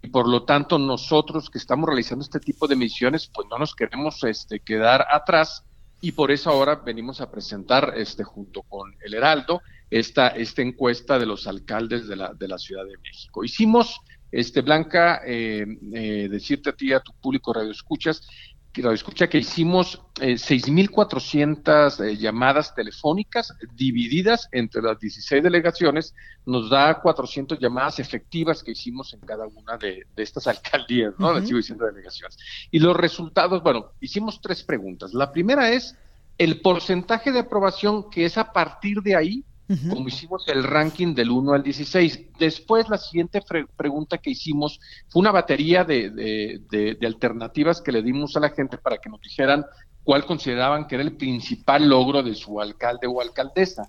y 0.02 0.08
por 0.08 0.28
lo 0.28 0.44
tanto, 0.44 0.80
nosotros 0.80 1.50
que 1.50 1.58
estamos 1.58 1.88
realizando 1.88 2.24
este 2.24 2.40
tipo 2.40 2.66
de 2.66 2.78
misiones, 2.78 3.30
pues 3.32 3.48
no 3.52 3.60
nos 3.60 3.76
queremos 3.76 4.24
este, 4.24 4.62
quedar 4.62 5.06
atrás, 5.12 5.64
y 6.00 6.14
por 6.14 6.32
eso 6.32 6.50
ahora 6.50 6.76
venimos 6.76 7.20
a 7.20 7.30
presentar, 7.30 7.94
este, 7.98 8.24
junto 8.24 8.62
con 8.64 8.96
el 9.06 9.14
Heraldo, 9.14 9.62
esta, 9.94 10.30
esta 10.30 10.64
encuesta 10.64 11.20
de 11.20 11.28
los 11.28 11.46
alcaldes 11.46 12.08
de 12.08 12.16
la, 12.16 12.34
de 12.34 12.48
la 12.48 12.58
Ciudad 12.58 12.84
de 12.86 12.98
México. 12.98 13.44
Hicimos 13.44 14.02
Este, 14.32 14.62
Blanca, 14.62 15.22
eh, 15.28 15.64
eh, 15.94 16.28
decirte 16.28 16.72
a 16.72 16.74
ti, 16.74 16.92
a 16.92 17.00
tu 17.00 17.14
público 17.22 17.54
radio 17.54 17.70
escuchas, 17.70 18.28
que 18.72 18.82
radio 18.82 18.96
escucha 18.96 19.28
que 19.28 19.38
hicimos 19.38 20.02
eh, 20.20 20.34
6.400 20.34 22.04
eh, 22.04 22.18
llamadas 22.18 22.74
telefónicas 22.74 23.54
divididas 23.76 24.50
entre 24.52 24.82
las 24.82 25.00
16 25.00 25.44
delegaciones, 25.44 26.16
nos 26.48 26.72
da 26.72 27.00
400 27.00 27.60
llamadas 27.60 28.00
efectivas 28.00 28.64
que 28.64 28.72
hicimos 28.72 29.14
en 29.14 29.20
cada 29.20 29.46
una 29.46 29.78
de, 29.78 30.08
estas 30.16 30.48
alcaldías, 30.48 31.14
¿no? 31.20 31.32
Las 31.32 31.46
sigo 31.46 31.58
diciendo 31.58 31.86
delegaciones. 31.86 32.36
Y 32.72 32.80
los 32.80 32.98
resultados, 32.98 33.62
bueno, 33.62 33.92
hicimos 34.02 34.42
tres 34.42 34.64
preguntas. 34.64 35.14
La 35.14 35.32
primera 35.32 35.70
es 35.70 35.96
el 36.40 36.60
porcentaje 36.62 37.32
de 37.32 37.42
aprobación 37.42 38.10
que 38.10 38.26
es 38.26 38.40
a 38.40 38.52
partir 38.52 39.04
de 39.04 39.16
ahí 39.16 39.46
como 39.68 40.08
hicimos 40.08 40.48
el 40.48 40.64
ranking 40.64 41.16
del 41.16 41.32
1 41.32 41.54
al 41.54 41.64
16. 41.64 42.38
Después, 42.38 42.90
la 42.90 42.98
siguiente 42.98 43.42
pregunta 43.76 44.18
que 44.18 44.32
hicimos 44.32 44.80
fue 45.08 45.22
una 45.22 45.32
batería 45.32 45.84
de, 45.84 46.10
de, 46.10 46.98
alternativas 47.06 47.82
que 47.82 47.92
le 47.92 48.02
dimos 48.02 48.36
a 48.36 48.40
la 48.40 48.50
gente 48.50 48.78
para 48.78 48.98
que 48.98 49.10
nos 49.10 49.22
dijeran 49.22 49.66
cuál 50.04 50.26
consideraban 50.26 50.88
que 50.88 50.96
era 50.96 51.04
el 51.04 51.16
principal 51.16 51.88
logro 51.88 52.22
de 52.22 52.36
su 52.36 52.60
alcalde 52.60 53.08
o 53.08 53.22
alcaldesa. 53.22 53.88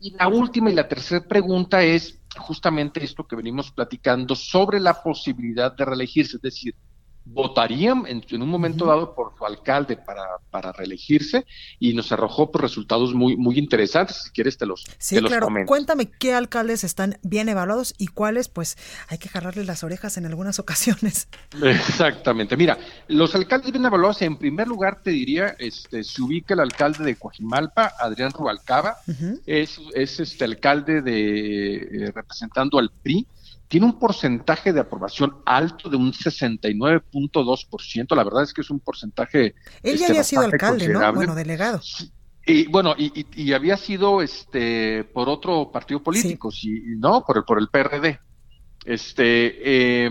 Y 0.00 0.10
la 0.10 0.28
última 0.28 0.70
y 0.70 0.74
la 0.74 0.88
tercera 0.88 1.26
pregunta 1.26 1.82
es 1.82 2.18
justamente 2.36 3.02
esto 3.02 3.26
que 3.26 3.36
venimos 3.36 3.70
platicando 3.70 4.34
sobre 4.34 4.80
la 4.80 5.02
posibilidad 5.02 5.74
de 5.74 5.84
reelegirse, 5.84 6.36
es 6.36 6.42
decir, 6.42 6.74
votarían 7.24 8.04
en, 8.06 8.22
un 8.42 8.48
momento 8.48 8.86
dado 8.86 9.14
por 9.14 9.32
su 9.36 9.46
alcalde 9.46 9.96
para, 9.96 10.24
para 10.50 10.72
reelegirse 10.72 11.46
y 11.78 11.94
nos 11.94 12.12
arrojó 12.12 12.50
por 12.50 12.62
resultados 12.62 13.14
muy, 13.14 13.36
muy 13.36 13.58
interesantes. 13.58 14.22
Si 14.24 14.30
quieres, 14.30 14.58
te 14.58 14.66
los, 14.66 14.84
sí, 14.98 15.18
claro. 15.20 15.48
Cuéntame 15.66 16.10
qué 16.10 16.34
alcaldes 16.34 16.84
están 16.84 17.18
bien 17.22 17.48
evaluados 17.48 17.94
y 17.98 18.08
cuáles, 18.08 18.48
pues, 18.48 18.76
hay 19.08 19.18
que 19.18 19.28
jalarles 19.28 19.66
las 19.66 19.84
orejas 19.84 20.16
en 20.16 20.26
algunas 20.26 20.58
ocasiones. 20.58 21.28
Exactamente. 21.62 22.56
Mira, 22.56 22.78
los 23.08 23.34
alcaldes 23.34 23.72
bien 23.72 23.84
evaluados, 23.84 24.20
en 24.22 24.36
primer 24.36 24.68
lugar, 24.68 25.02
te 25.02 25.10
diría, 25.10 25.56
este, 25.58 26.04
se 26.04 26.22
ubica 26.22 26.54
el 26.54 26.60
alcalde 26.60 27.04
de 27.04 27.16
Coajimalpa, 27.16 27.92
Adrián 27.98 28.32
Rubalcaba, 28.32 28.96
es, 29.46 29.80
es 29.94 30.20
este 30.20 30.44
alcalde 30.44 31.00
de 31.00 31.76
eh, 31.76 32.12
representando 32.14 32.78
al 32.78 32.90
PRI 32.90 33.26
tiene 33.68 33.86
un 33.86 33.98
porcentaje 33.98 34.72
de 34.72 34.80
aprobación 34.80 35.36
alto 35.44 35.88
de 35.88 35.96
un 35.96 36.12
69.2%. 36.12 38.14
La 38.14 38.24
verdad 38.24 38.42
es 38.42 38.52
que 38.52 38.60
es 38.60 38.68
un 38.70 38.80
porcentaje. 38.80 39.54
Él 39.82 39.96
ya 39.96 40.02
este, 40.06 40.06
había 40.06 40.24
sido 40.24 40.42
alcalde, 40.42 40.88
¿no? 40.88 41.12
Bueno, 41.12 41.34
delegado. 41.34 41.80
Y 42.46 42.66
bueno, 42.66 42.94
y, 42.98 43.52
había 43.52 43.78
sido 43.78 44.20
este 44.20 45.04
por 45.04 45.30
otro 45.30 45.72
partido 45.72 46.02
político, 46.02 46.50
sí. 46.50 46.82
no, 46.98 47.24
por 47.24 47.38
el, 47.38 47.44
por 47.44 47.58
el 47.58 47.68
PRD. 47.68 48.20
Este, 48.84 50.04
eh, 50.04 50.10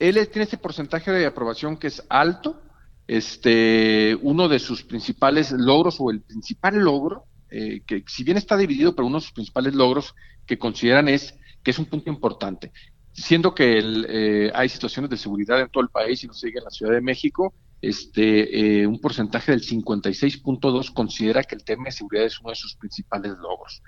él 0.00 0.28
tiene 0.28 0.42
ese 0.44 0.58
porcentaje 0.58 1.12
de 1.12 1.26
aprobación 1.26 1.76
que 1.76 1.86
es 1.86 2.02
alto. 2.08 2.60
Este, 3.06 4.18
uno 4.22 4.48
de 4.48 4.58
sus 4.58 4.82
principales 4.82 5.52
logros 5.52 5.98
o 6.00 6.10
el 6.10 6.22
principal 6.22 6.78
logro, 6.78 7.26
eh, 7.50 7.82
que 7.86 8.02
si 8.08 8.24
bien 8.24 8.38
está 8.38 8.56
dividido, 8.56 8.96
pero 8.96 9.06
uno 9.06 9.18
de 9.18 9.22
sus 9.22 9.32
principales 9.32 9.74
logros 9.74 10.16
que 10.46 10.58
consideran 10.58 11.08
es 11.08 11.36
que 11.62 11.70
es 11.70 11.78
un 11.78 11.86
punto 11.86 12.10
importante. 12.10 12.72
Siendo 13.12 13.54
que 13.54 13.78
eh, 14.08 14.50
hay 14.54 14.68
situaciones 14.68 15.10
de 15.10 15.16
seguridad 15.16 15.60
en 15.60 15.68
todo 15.68 15.82
el 15.82 15.90
país 15.90 16.24
y 16.24 16.26
no 16.26 16.32
se 16.32 16.46
diga 16.46 16.60
en 16.60 16.64
la 16.64 16.70
Ciudad 16.70 16.92
de 16.92 17.00
México, 17.00 17.52
este, 17.82 18.80
eh, 18.80 18.86
un 18.86 19.00
porcentaje 19.00 19.50
del 19.50 19.60
56.2 19.60 20.94
considera 20.94 21.42
que 21.42 21.56
el 21.56 21.64
tema 21.64 21.86
de 21.86 21.92
seguridad 21.92 22.26
es 22.26 22.40
uno 22.40 22.50
de 22.50 22.56
sus 22.56 22.76
principales 22.76 23.32
logros. 23.32 23.82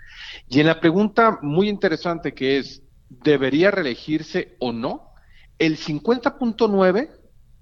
Y 0.48 0.60
en 0.60 0.66
la 0.66 0.80
pregunta 0.80 1.38
muy 1.42 1.68
interesante 1.68 2.34
que 2.34 2.58
es, 2.58 2.82
¿debería 3.08 3.70
reelegirse 3.70 4.56
o 4.58 4.72
no? 4.72 5.12
El 5.58 5.78
50.9 5.78 7.10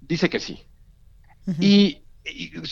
dice 0.00 0.30
que 0.30 0.40
sí. 0.40 0.64
y, 1.60 1.98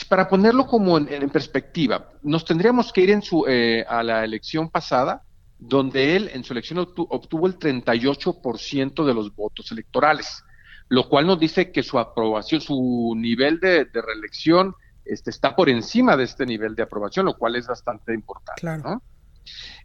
para 0.08 0.28
ponerlo 0.28 0.66
como 0.66 0.96
en, 0.96 1.28
perspectiva, 1.28 2.08
nos 2.22 2.44
tendríamos 2.44 2.92
que 2.92 3.02
ir 3.02 3.10
en 3.10 3.20
su, 3.20 3.44
eh, 3.46 3.84
a 3.88 4.02
la 4.02 4.24
elección 4.24 4.70
pasada 4.70 5.24
donde 5.60 6.16
él 6.16 6.30
en 6.32 6.42
su 6.42 6.54
elección 6.54 6.78
obtuvo 6.78 7.46
el 7.46 7.58
38% 7.58 9.04
de 9.04 9.14
los 9.14 9.34
votos 9.34 9.70
electorales, 9.70 10.42
lo 10.88 11.08
cual 11.08 11.26
nos 11.26 11.38
dice 11.38 11.70
que 11.70 11.82
su 11.82 11.98
aprobación, 11.98 12.60
su 12.60 13.14
nivel 13.16 13.60
de, 13.60 13.86
reelección 13.92 14.74
este, 15.04 15.30
está 15.30 15.54
por 15.54 15.68
encima 15.68 16.16
de 16.16 16.24
este 16.24 16.46
nivel 16.46 16.74
de 16.74 16.82
aprobación, 16.82 17.26
lo 17.26 17.34
cual 17.34 17.56
es 17.56 17.66
bastante 17.66 18.14
importante. 18.14 18.62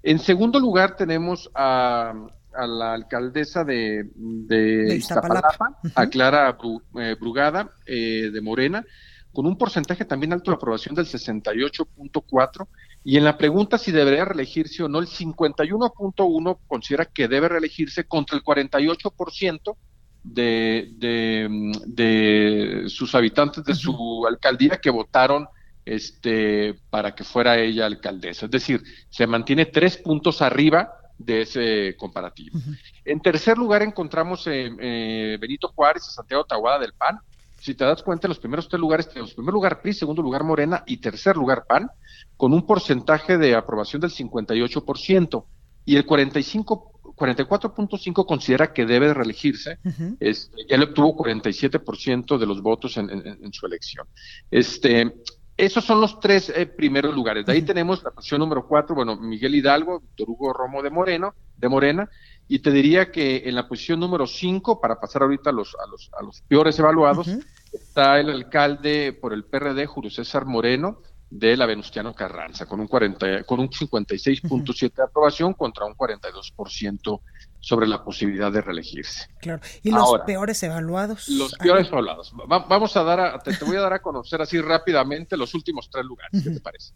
En 0.01 0.19
segundo 0.19 0.59
lugar 0.59 0.95
tenemos 0.95 1.51
a, 1.53 2.13
la 2.53 2.93
alcaldesa 2.93 3.65
de, 3.65 4.09
de, 4.15 4.95
Iztapalapa, 4.95 5.77
a 5.93 6.07
Clara 6.07 6.57
eh, 6.99 7.15
Brugada 7.19 7.69
eh, 7.85 8.29
de 8.31 8.41
Morena, 8.41 8.85
con 9.33 9.45
un 9.45 9.57
porcentaje 9.57 10.05
también 10.05 10.31
alto 10.31 10.51
de 10.51 10.55
aprobación 10.55 10.95
del 10.95 11.05
68.4 11.05 12.67
y 13.05 13.17
en 13.17 13.23
la 13.23 13.37
pregunta 13.37 13.77
si 13.77 13.91
debería 13.91 14.25
reelegirse 14.25 14.81
o 14.83 14.89
no, 14.89 14.97
el 14.99 15.05
51.1 15.05 16.57
considera 16.67 17.05
que 17.05 17.27
debe 17.27 17.47
reelegirse 17.47 18.05
contra 18.05 18.35
el 18.35 18.43
48% 18.43 19.77
de, 20.23 20.89
de, 20.97 21.71
de 21.85 22.89
sus 22.89 23.13
habitantes 23.13 23.63
de 23.63 23.75
su 23.75 24.25
alcaldía 24.27 24.77
que 24.81 24.89
votaron 24.89 25.47
este, 25.85 26.73
para 26.89 27.13
que 27.13 27.23
fuera 27.23 27.59
ella 27.59 27.85
alcaldesa. 27.85 28.45
Es 28.45 28.51
decir, 28.51 28.81
se 29.09 29.27
mantiene 29.27 29.67
tres 29.67 29.97
puntos 29.97 30.41
arriba 30.41 30.91
de 31.19 31.41
ese 31.43 31.95
comparativo. 31.97 32.57
En 33.05 33.21
tercer 33.21 33.55
lugar 33.55 33.83
encontramos 33.83 34.47
eh, 34.47 35.37
Benito 35.39 35.67
Juárez 35.69 36.07
y 36.09 36.11
Santiago 36.11 36.43
Tahuada 36.43 36.79
del 36.79 36.93
PAN. 36.93 37.19
Si 37.65 37.73
te 37.73 37.83
das 37.83 38.03
cuenta, 38.03 38.27
en 38.27 38.29
los 38.29 38.37
primeros 38.37 38.69
tres 38.69 38.79
lugares 38.79 39.09
tenemos 39.09 39.33
primer 39.33 39.51
lugar 39.51 39.81
PRI, 39.81 39.91
segundo 39.91 40.21
lugar 40.21 40.43
Morena 40.43 40.83
y 40.85 40.97
tercer 40.97 41.35
lugar 41.35 41.65
PAN 41.67 41.89
con 42.37 42.53
un 42.53 42.63
porcentaje 42.63 43.39
de 43.39 43.55
aprobación 43.55 44.01
del 44.01 44.11
58% 44.11 45.45
y 45.83 45.95
el 45.95 46.05
45 46.05 46.91
44.5 47.15 48.25
considera 48.27 48.73
que 48.73 48.85
debe 48.85 49.13
reelegirse, 49.13 49.79
este, 50.19 50.57
él 50.67 50.83
obtuvo 50.83 51.15
47% 51.15 52.37
de 52.37 52.45
los 52.45 52.61
votos 52.61 52.97
en, 52.97 53.53
su 53.53 53.65
elección. 53.65 54.05
Este, 54.51 55.13
esos 55.55 55.85
son 55.85 56.01
los 56.01 56.19
tres 56.19 56.49
eh, 56.49 56.65
primeros 56.65 57.15
lugares. 57.15 57.45
De 57.45 57.53
ahí 57.53 57.61
tenemos 57.61 58.03
la 58.03 58.11
posición 58.11 58.39
número 58.39 58.67
cuatro, 58.67 58.93
bueno, 58.95 59.15
Miguel 59.15 59.55
Hidalgo, 59.55 60.01
Víctor 60.01 60.29
Hugo 60.29 60.51
Romo 60.51 60.83
de 60.83 60.89
Moreno, 60.89 61.33
de 61.55 61.69
Morena, 61.69 62.09
y 62.47 62.59
te 62.59 62.71
diría 62.71 63.11
que 63.11 63.43
en 63.45 63.55
la 63.55 63.67
posición 63.67 63.99
número 63.99 64.27
cinco, 64.27 64.79
para 64.79 64.99
pasar 64.99 65.23
ahorita 65.23 65.49
a 65.49 65.53
los, 65.53 65.75
a 65.75 65.87
los, 65.89 66.11
a 66.19 66.23
los 66.23 66.41
peores 66.41 66.77
evaluados, 66.77 67.27
está 67.73 68.19
el 68.19 68.29
alcalde 68.29 69.13
por 69.13 69.33
el 69.33 69.45
PRD, 69.45 69.85
Julio 69.87 70.11
César 70.11 70.45
Moreno, 70.45 71.01
de 71.29 71.57
la 71.57 71.65
Venustiano 71.65 72.13
Carranza, 72.13 72.65
con 72.65 72.79
un, 72.79 72.87
40, 72.87 73.43
con 73.43 73.59
un 73.59 73.69
56.7 73.69 74.93
de 74.93 75.03
aprobación 75.03 75.53
contra 75.53 75.85
un 75.85 75.95
42% 75.95 77.21
sobre 77.59 77.87
la 77.87 78.03
posibilidad 78.03 78.51
de 78.51 78.61
reelegirse. 78.61 79.27
Claro. 79.39 79.61
¿Y 79.81 79.89
los 79.89 80.19
peores 80.25 80.61
evaluados? 80.61 81.27
Los 81.29 81.53
peores 81.55 81.87
evaluados. 81.87 82.31
vamos 82.47 82.95
a 82.95 83.03
dar 83.03 83.19
a, 83.19 83.39
te, 83.39 83.51
voy 83.65 83.75
a 83.75 83.81
dar 83.81 83.93
a 83.93 84.01
conocer 84.01 84.39
así 84.41 84.61
rápidamente 84.61 85.35
los 85.35 85.53
últimos 85.55 85.89
tres 85.89 86.05
lugares, 86.05 86.43
¿qué 86.43 86.51
te 86.51 86.59
parece? 86.59 86.93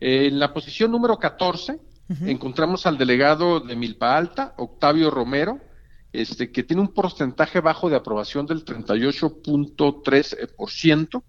en 0.00 0.38
la 0.38 0.52
posición 0.52 0.90
número 0.90 1.18
14 1.18 1.78
encontramos 2.08 2.86
al 2.86 2.98
delegado 2.98 3.60
de 3.60 3.76
Milpa 3.76 4.16
Alta, 4.16 4.54
Octavio 4.58 5.10
Romero, 5.10 5.60
este, 6.12 6.50
que 6.50 6.62
tiene 6.62 6.80
un 6.82 6.94
porcentaje 6.94 7.60
bajo 7.60 7.90
de 7.90 7.96
aprobación 7.96 8.46
del 8.46 8.64
38.3%, 8.64 11.22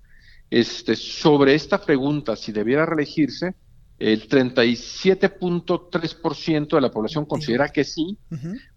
este, 0.49 0.95
sobre 0.95 1.55
esta 1.55 1.81
pregunta, 1.81 2.37
si 2.37 2.53
debiera 2.53 2.85
reelegirse, 2.85 3.55
el 3.99 4.29
37.3% 4.29 6.75
de 6.75 6.81
la 6.81 6.91
población 6.91 7.25
considera 7.25 7.69
que 7.69 7.83
sí, 7.83 8.15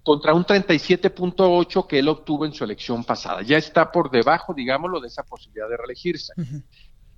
contra 0.03 0.32
un 0.32 0.46
37.8% 0.46 1.86
que 1.86 1.98
él 1.98 2.09
obtuvo 2.09 2.46
en 2.46 2.55
su 2.55 2.64
elección 2.64 3.05
pasada. 3.05 3.42
Ya 3.42 3.59
está 3.59 3.92
por 3.92 4.11
debajo, 4.11 4.55
digámoslo, 4.55 4.98
de 5.01 5.09
esa 5.09 5.22
posibilidad 5.22 5.68
de 5.68 5.76
reelegirse. 5.76 6.32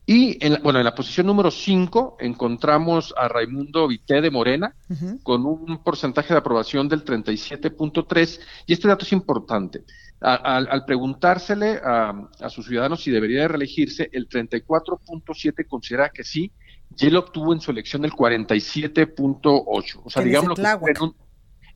Y, 0.04 0.44
en 0.44 0.54
la, 0.54 0.58
bueno, 0.58 0.80
en 0.80 0.84
la 0.84 0.94
posición 0.94 1.26
número 1.26 1.50
5 1.50 2.16
encontramos 2.20 3.14
a 3.16 3.28
Raimundo 3.28 3.86
Vité 3.86 4.20
de 4.20 4.30
Morena, 4.30 4.74
con 5.22 5.46
un 5.46 5.82
porcentaje 5.82 6.34
de 6.34 6.38
aprobación 6.38 6.88
del 6.88 7.04
37.3%, 7.04 8.40
y 8.66 8.72
este 8.72 8.88
dato 8.88 9.04
es 9.04 9.12
importante. 9.12 9.84
Al 10.20 10.84
preguntársele 10.84 11.80
a, 11.84 12.48
sus 12.48 12.66
ciudadanos 12.66 13.02
si 13.02 13.10
debería 13.10 13.42
de 13.42 13.48
reelegirse, 13.48 14.08
el 14.12 14.28
34.7 14.28 15.66
considera 15.68 16.10
que 16.10 16.24
sí, 16.24 16.50
y 16.98 17.06
él 17.06 17.16
obtuvo 17.16 17.52
en 17.52 17.60
su 17.60 17.70
elección 17.70 18.04
el 18.04 18.12
47.8. 18.12 20.00
O 20.04 20.10
sea, 20.10 20.22
digamos 20.22 20.58
que 20.58 20.62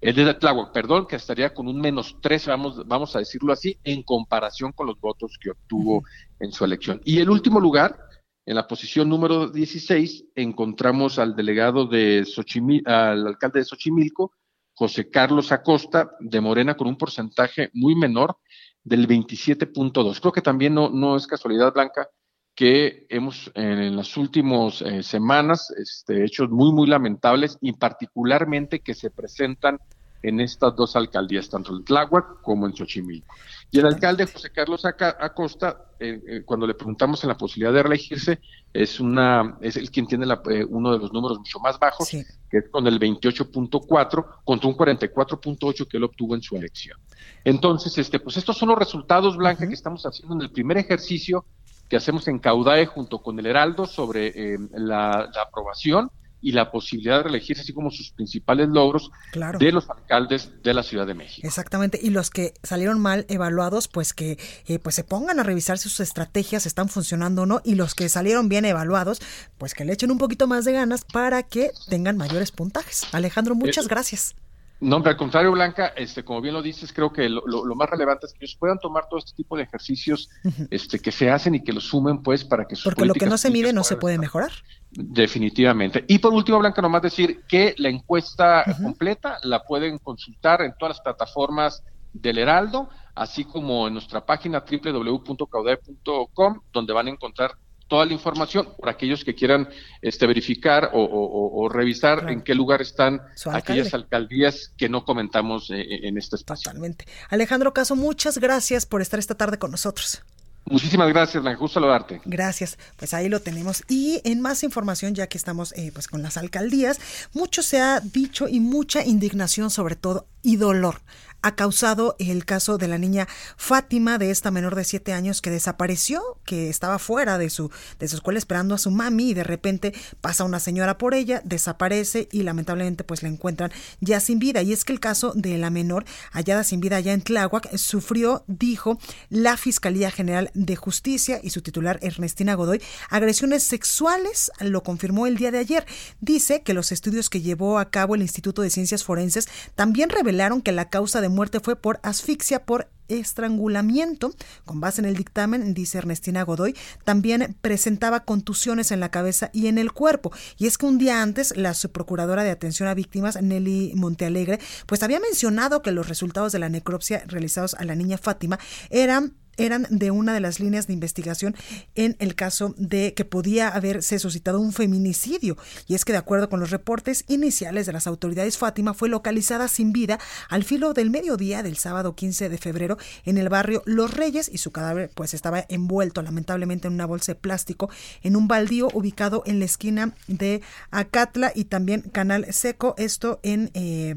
es 0.01 0.15
de 0.15 0.35
Tláhuac, 0.35 0.73
perdón, 0.73 1.07
que 1.07 1.17
estaría 1.17 1.55
con 1.55 1.69
un 1.69 1.81
menos 1.81 2.17
3, 2.21 2.47
vamos, 2.49 2.87
vamos 2.87 3.17
a 3.17 3.21
decirlo 3.21 3.53
así, 3.53 3.79
en 3.83 4.03
comparación 4.03 4.73
con 4.73 4.87
los 4.87 5.01
votos 5.01 5.39
que 5.41 5.51
obtuvo 5.51 6.05
en 6.39 6.53
su 6.53 6.65
elección. 6.65 7.01
Y 7.05 7.19
el 7.21 7.31
último 7.31 7.61
lugar, 7.61 7.99
en 8.47 8.55
la 8.55 8.69
posición 8.69 9.09
número 9.09 9.49
16, 9.49 10.27
encontramos 10.37 11.19
al 11.19 11.35
delegado 11.35 11.87
de 11.87 12.25
Xochimilco, 12.25 12.89
al 12.89 13.27
alcalde 13.27 13.59
de 13.59 13.65
Xochimilco, 13.65 14.33
José 14.73 15.11
Carlos 15.11 15.51
Acosta 15.51 16.13
de 16.21 16.41
Morena 16.41 16.77
con 16.77 16.87
un 16.87 16.97
porcentaje 16.97 17.71
muy 17.73 17.97
menor 17.97 18.37
del 18.85 19.09
27.2. 19.09 20.21
Creo 20.21 20.33
que 20.33 20.43
también 20.43 20.75
no, 20.75 20.91
no 20.91 21.17
es 21.17 21.27
casualidad, 21.27 21.73
Blanca, 21.73 22.09
que 22.55 23.07
hemos 23.09 23.51
en 23.55 23.97
las 23.97 24.17
últimas 24.17 24.81
eh, 24.81 25.03
semanas 25.03 25.73
este, 25.77 26.25
hechos 26.25 26.49
muy, 26.49 26.73
muy 26.73 26.87
lamentables 26.87 27.59
y 27.61 27.73
particularmente 27.73 28.79
que 28.79 28.95
se 28.95 29.11
presentan 29.11 29.79
en 30.23 30.41
estas 30.41 30.77
dos 30.77 30.95
alcaldías, 30.95 31.51
tanto 31.51 31.77
en 31.77 31.85
Tláhuac 31.85 32.43
como 32.43 32.67
en 32.67 32.75
Xochimilco. 32.77 33.35
Y 33.77 33.79
el 33.79 33.87
alcalde 33.87 34.27
José 34.27 34.51
Carlos 34.51 34.87
Acosta, 34.87 35.85
eh, 36.01 36.19
eh, 36.27 36.43
cuando 36.47 36.67
le 36.67 36.73
preguntamos 36.73 37.23
en 37.25 37.29
la 37.29 37.37
posibilidad 37.37 37.75
de 37.75 37.83
reelegirse, 37.83 38.41
es 38.73 39.01
una 39.01 39.59
es 39.61 39.77
el 39.77 39.91
quien 39.91 40.07
tiene 40.07 40.25
eh, 40.25 40.65
uno 40.67 40.93
de 40.93 40.99
los 40.99 41.13
números 41.13 41.39
mucho 41.39 41.59
más 41.61 41.79
bajos, 41.79 42.09
que 42.09 42.25
es 42.57 42.71
con 42.71 42.87
el 42.87 42.99
28.4 42.99 44.27
contra 44.45 44.69
un 44.69 44.77
44.8 44.77 45.89
que 45.89 45.99
él 45.99 46.05
obtuvo 46.05 46.35
en 46.35 46.41
su 46.41 46.57
elección. 46.57 46.99
Entonces, 47.45 47.99
este, 47.99 48.19
pues 48.19 48.39
estos 48.39 48.57
son 48.57 48.71
los 48.71 48.79
resultados, 48.79 49.37
Blanca, 49.37 49.69
que 49.69 49.75
estamos 49.75 50.07
haciendo 50.07 50.35
en 50.37 50.41
el 50.41 50.51
primer 50.51 50.79
ejercicio 50.79 51.45
que 51.91 51.99
hacemos 51.99 52.27
en 52.29 52.39
Caudae 52.39 52.87
junto 52.87 53.19
con 53.19 53.39
el 53.39 53.45
Heraldo 53.45 53.85
sobre 53.85 54.57
la 54.73 55.31
aprobación 55.47 56.11
y 56.41 56.53
la 56.53 56.71
posibilidad 56.71 57.19
de 57.19 57.23
reelegirse, 57.25 57.63
así 57.63 57.73
como 57.73 57.91
sus 57.91 58.11
principales 58.11 58.69
logros 58.69 59.11
de 59.59 59.73
los 59.73 59.89
alcaldes 59.91 60.51
de 60.63 60.75
la 60.75 60.83
Ciudad 60.83 61.07
de 61.07 61.15
México. 61.15 61.47
Exactamente, 61.47 61.99
y 62.01 62.11
los 62.11 62.31
que 62.31 62.55
salieron 62.63 63.01
mal 63.01 63.27
evaluados, 63.29 63.89
pues 63.89 64.13
que 64.13 64.39
eh, 64.67 64.79
pues 64.79 64.95
se 64.95 65.05
pongan 65.05 65.41
a 65.41 65.43
revisar 65.43 65.79
si 65.79 65.89
sus 65.89 66.01
estrategias 66.01 66.67
están 66.67 66.89
funcionando 66.89 67.43
o 67.43 67.47
no, 67.47 67.61
y 67.65 67.75
los 67.75 67.95
que 67.95 68.09
salieron 68.09 68.49
bien 68.49 68.65
evaluados, 68.65 69.21
pues 69.59 69.75
que 69.75 69.85
le 69.85 69.93
echen 69.93 70.11
un 70.11 70.19
poquito 70.19 70.47
más 70.47 70.65
de 70.65 70.73
ganas 70.73 71.05
para 71.05 71.43
que 71.43 71.71
tengan 71.89 72.17
mayores 72.17 72.53
puntajes. 72.53 73.03
Alejandro, 73.13 73.55
muchas 73.55 73.89
gracias. 73.89 74.35
No, 74.79 74.97
al 74.97 75.17
contrario, 75.17 75.53
Blanca, 75.53 75.89
este, 75.97 76.23
como 76.23 76.43
bien 76.43 76.53
lo 76.53 76.61
dices, 76.61 76.93
creo 76.93 77.11
que 77.11 77.31
lo, 77.31 77.43
más 77.75 77.89
relevante 77.89 78.27
es 78.27 78.35
que 78.35 78.45
ellos 78.45 78.57
puedan 78.57 78.79
tomar 78.79 79.09
todo 79.09 79.19
este 79.19 79.33
tipo 79.35 79.57
de 79.57 79.63
ejercicios 79.63 80.29
este, 80.71 80.99
que 80.99 81.11
se 81.13 81.31
hacen 81.31 81.55
y 81.55 81.65
que 81.65 81.73
los 81.73 81.85
sumen, 81.85 82.23
pues, 82.23 82.45
para 82.45 82.67
que 82.67 82.77
sus 82.77 82.85
Porque 82.85 83.07
lo 83.07 83.15
que 83.15 83.27
no 83.27 83.39
se 83.39 83.51
mide 83.51 83.73
no 83.73 83.85
se 83.85 83.97
puede 83.97 84.19
mejorar. 84.19 84.53
Definitivamente. 84.97 86.05
Y 86.09 86.19
por 86.19 86.33
último, 86.33 86.59
Blanca, 86.59 86.81
nomás 86.81 87.03
decir 87.03 87.43
que 87.47 87.75
la 87.77 87.91
encuesta 87.91 88.65
completa 88.83 89.39
la 89.43 89.63
pueden 89.63 89.99
consultar 89.99 90.63
en 90.63 90.73
todas 90.79 90.97
las 90.97 91.03
plataformas 91.03 91.85
del 92.15 92.39
Heraldo, 92.39 92.89
así 93.15 93.45
como 93.45 93.87
en 93.87 93.93
nuestra 93.93 94.25
página 94.25 94.65
www.caudai.com, 94.69 96.61
donde 96.73 96.93
van 96.95 97.09
a 97.09 97.11
encontrar 97.11 97.53
toda 97.89 98.07
la 98.07 98.15
información 98.15 98.69
por 98.77 98.89
aquellos 98.89 99.23
que 99.25 99.35
quieran 99.35 99.69
este, 100.01 100.27
verificar 100.27 100.91
o, 100.95 101.69
revisar 101.69 102.31
en 102.31 102.41
qué 102.43 102.55
lugar 102.55 102.81
están 102.81 103.21
aquellas 103.53 103.93
alcaldías 103.95 104.73
que 104.77 104.89
no 104.89 105.05
comentamos 105.05 105.71
eh, 105.71 105.81
eh, 105.81 106.09
en 106.09 106.17
este 106.19 106.37
espacio. 106.37 106.71
Totalmente. 106.71 107.05
Alejandro 107.29 107.73
Caso, 107.75 107.97
muchas 107.97 108.39
gracias 108.39 108.87
por 108.87 109.03
estar 109.03 109.19
esta 109.19 109.35
tarde 109.35 109.59
con 109.59 109.71
nosotros. 109.71 110.23
Muchísimas 110.69 111.09
gracias, 111.09 111.45
la 111.45 111.55
gusto 111.55 111.81
saludarte. 111.81 112.21
Gracias, 112.25 112.77
pues 112.97 113.15
ahí 113.15 113.29
lo 113.29 113.41
tenemos. 113.41 113.85
Y 113.89 114.21
en 114.25 114.41
más 114.41 114.65
información, 114.65 115.15
ya 115.15 115.29
que 115.29 115.39
estamos 115.39 115.73
eh, 115.77 115.91
pues 115.93 116.09
con 116.09 116.23
las 116.23 116.37
alcaldías, 116.37 117.01
mucho 117.35 117.63
se 117.63 117.81
ha 117.81 118.01
dicho 118.01 118.49
y 118.49 118.59
mucha 118.59 119.05
indignación 119.05 119.71
sobre 119.71 119.95
todo 119.95 120.27
y 120.43 120.57
dolor 120.57 121.01
ha 121.47 121.55
causado 121.55 122.17
el 122.19 122.45
caso 122.45 122.77
de 122.77 122.89
la 122.89 122.99
niña 122.99 123.29
Fátima, 123.57 124.19
de 124.19 124.33
esta 124.33 124.51
menor 124.51 124.75
de 124.75 124.83
siete 124.83 125.13
años 125.13 125.41
que 125.41 125.51
desapareció, 125.51 126.21
que 126.45 126.69
estaba 126.69 126.99
fuera 126.99 127.39
de 127.39 127.51
su, 127.51 127.71
de 128.01 128.09
su 128.09 128.17
escuela 128.17 128.39
esperando 128.39 128.75
a 128.75 128.79
su 128.79 128.91
mami 128.91 129.31
y 129.31 129.35
de 129.35 129.45
repente 129.45 129.95
pasa 130.21 130.43
una 130.43 130.59
señora 130.59 130.99
por 130.99 131.15
ella, 131.15 131.41
desaparece 131.45 132.29
y 132.33 132.43
lamentablemente 132.43 133.05
pues 133.05 133.23
la 133.23 133.29
encuentran 133.29 133.71
ya 134.01 134.19
sin 134.19 134.41
vida. 134.41 134.61
Y 134.63 134.73
es 134.73 134.85
que 134.85 134.93
el 134.93 134.99
caso 134.99 135.35
de 135.37 135.57
la 135.57 135.71
menor 135.71 136.05
hallada 136.33 136.65
sin 136.65 136.81
vida 136.81 136.97
allá 136.97 137.13
en 137.13 137.23
Tláhuac 137.23 137.77
sufrió, 137.77 138.43
dijo 138.49 138.99
la 139.29 139.57
Fiscalía 139.57 140.11
General 140.11 140.51
de 140.55 140.75
Justicia 140.75 141.39
y 141.45 141.51
su 141.51 141.63
titular 141.63 142.01
Ernestina 142.03 142.55
Godoy, 142.55 142.83
agresiones 143.09 143.63
sexuales, 143.63 144.51
lo 144.59 144.83
confirmó 144.83 145.29
el 145.29 145.37
día 145.37 145.53
de 145.53 145.59
ayer. 145.59 145.87
Dice 146.21 146.63
que 146.63 146.75
los 146.75 146.91
estudios 146.91 147.31
que 147.31 147.41
llevó 147.41 147.79
a 147.79 147.91
cabo 147.91 148.17
el 148.17 148.23
Instituto 148.23 148.63
de 148.63 148.71
Ciencias 148.71 149.05
Forenses 149.05 149.47
también 149.77 150.11
revelaron 150.11 150.61
que 150.61 150.73
la 150.73 150.89
causa 150.89 151.21
de 151.21 151.36
muerte 151.37 151.61
fue 151.61 151.77
por 151.77 152.01
asfixia 152.03 152.65
por 152.65 152.89
estrangulamiento. 153.09 154.33
Con 154.65 154.81
base 154.81 155.01
en 155.01 155.05
el 155.05 155.15
dictamen, 155.15 155.75
dice 155.75 155.99
Ernestina 155.99 156.43
Godoy, 156.43 156.75
también 157.05 157.57
presentaba 157.61 158.25
contusiones 158.25 158.91
en 158.91 158.99
la 159.01 159.11
cabeza 159.11 159.51
y 159.53 159.69
en 159.69 159.79
el 159.79 159.93
cuerpo. 159.93 160.33
Y 160.57 160.67
es 160.67 160.79
que 160.79 160.87
un 160.87 160.99
día 160.99 161.23
antes, 161.23 161.57
la 161.57 161.75
subprocuradora 161.75 162.43
de 162.43 162.51
atención 162.51 162.89
a 162.89 162.95
víctimas, 162.95 163.41
Nelly 163.41 163.93
Montealegre, 163.95 164.59
pues 164.87 165.03
había 165.03 165.21
mencionado 165.21 165.83
que 165.83 165.93
los 165.93 166.09
resultados 166.09 166.53
de 166.53 166.59
la 166.59 166.69
necropsia 166.69 167.23
realizados 167.27 167.75
a 167.75 167.85
la 167.85 167.95
niña 167.95 168.19
Fátima 168.19 168.59
eran 168.91 169.35
eran 169.57 169.87
de 169.91 170.11
una 170.11 170.35
de 170.35 170.41
las 170.41 170.61
líneas 170.61 170.87
de 170.87 170.93
investigación 170.93 171.55
en 171.95 172.17
el 172.19 172.35
caso 172.35 172.75
de 172.77 173.15
que 173.15 173.25
podía 173.25 173.69
haberse 173.69 174.19
suscitado 174.19 174.61
un 174.61 174.73
feminicidio. 174.73 175.57
Y 175.87 175.95
es 175.95 176.05
que 176.05 176.13
de 176.13 176.19
acuerdo 176.19 176.49
con 176.49 176.61
los 176.61 176.71
reportes 176.71 177.25
iniciales 177.29 177.87
de 177.87 177.93
las 177.93 178.07
autoridades, 178.07 178.59
Fátima 178.59 178.95
fue 178.95 179.09
localizada 179.09 179.69
sin 179.69 179.93
vida 179.93 180.19
al 180.49 180.65
filo 180.65 180.93
del 180.93 181.11
mediodía 181.11 181.63
del 181.63 181.77
sábado 181.77 182.15
15 182.15 182.49
de 182.49 182.59
febrero 182.59 182.99
en 183.25 183.39
el 183.39 183.49
barrio 183.49 183.83
Los 183.87 184.15
Reyes 184.15 184.51
y 184.53 184.59
su 184.59 184.71
cadáver 184.71 185.11
pues 185.15 185.35
estaba 185.35 185.65
envuelto 185.69 186.23
lamentablemente 186.23 186.89
en 186.89 186.95
una 186.95 187.07
bolsa 187.07 187.33
de 187.33 187.41
plástico 187.41 187.91
en 188.23 188.37
un 188.37 188.49
baldío 188.49 188.89
ubicado 188.93 189.43
en 189.47 189.59
la 189.59 189.65
esquina 189.65 190.15
de 190.27 190.63
Acatla 190.91 191.53
y 191.55 191.65
también 191.65 192.03
Canal 192.03 192.53
Seco, 192.53 192.95
esto 192.99 193.41
en... 193.43 193.71
Eh, 193.75 194.17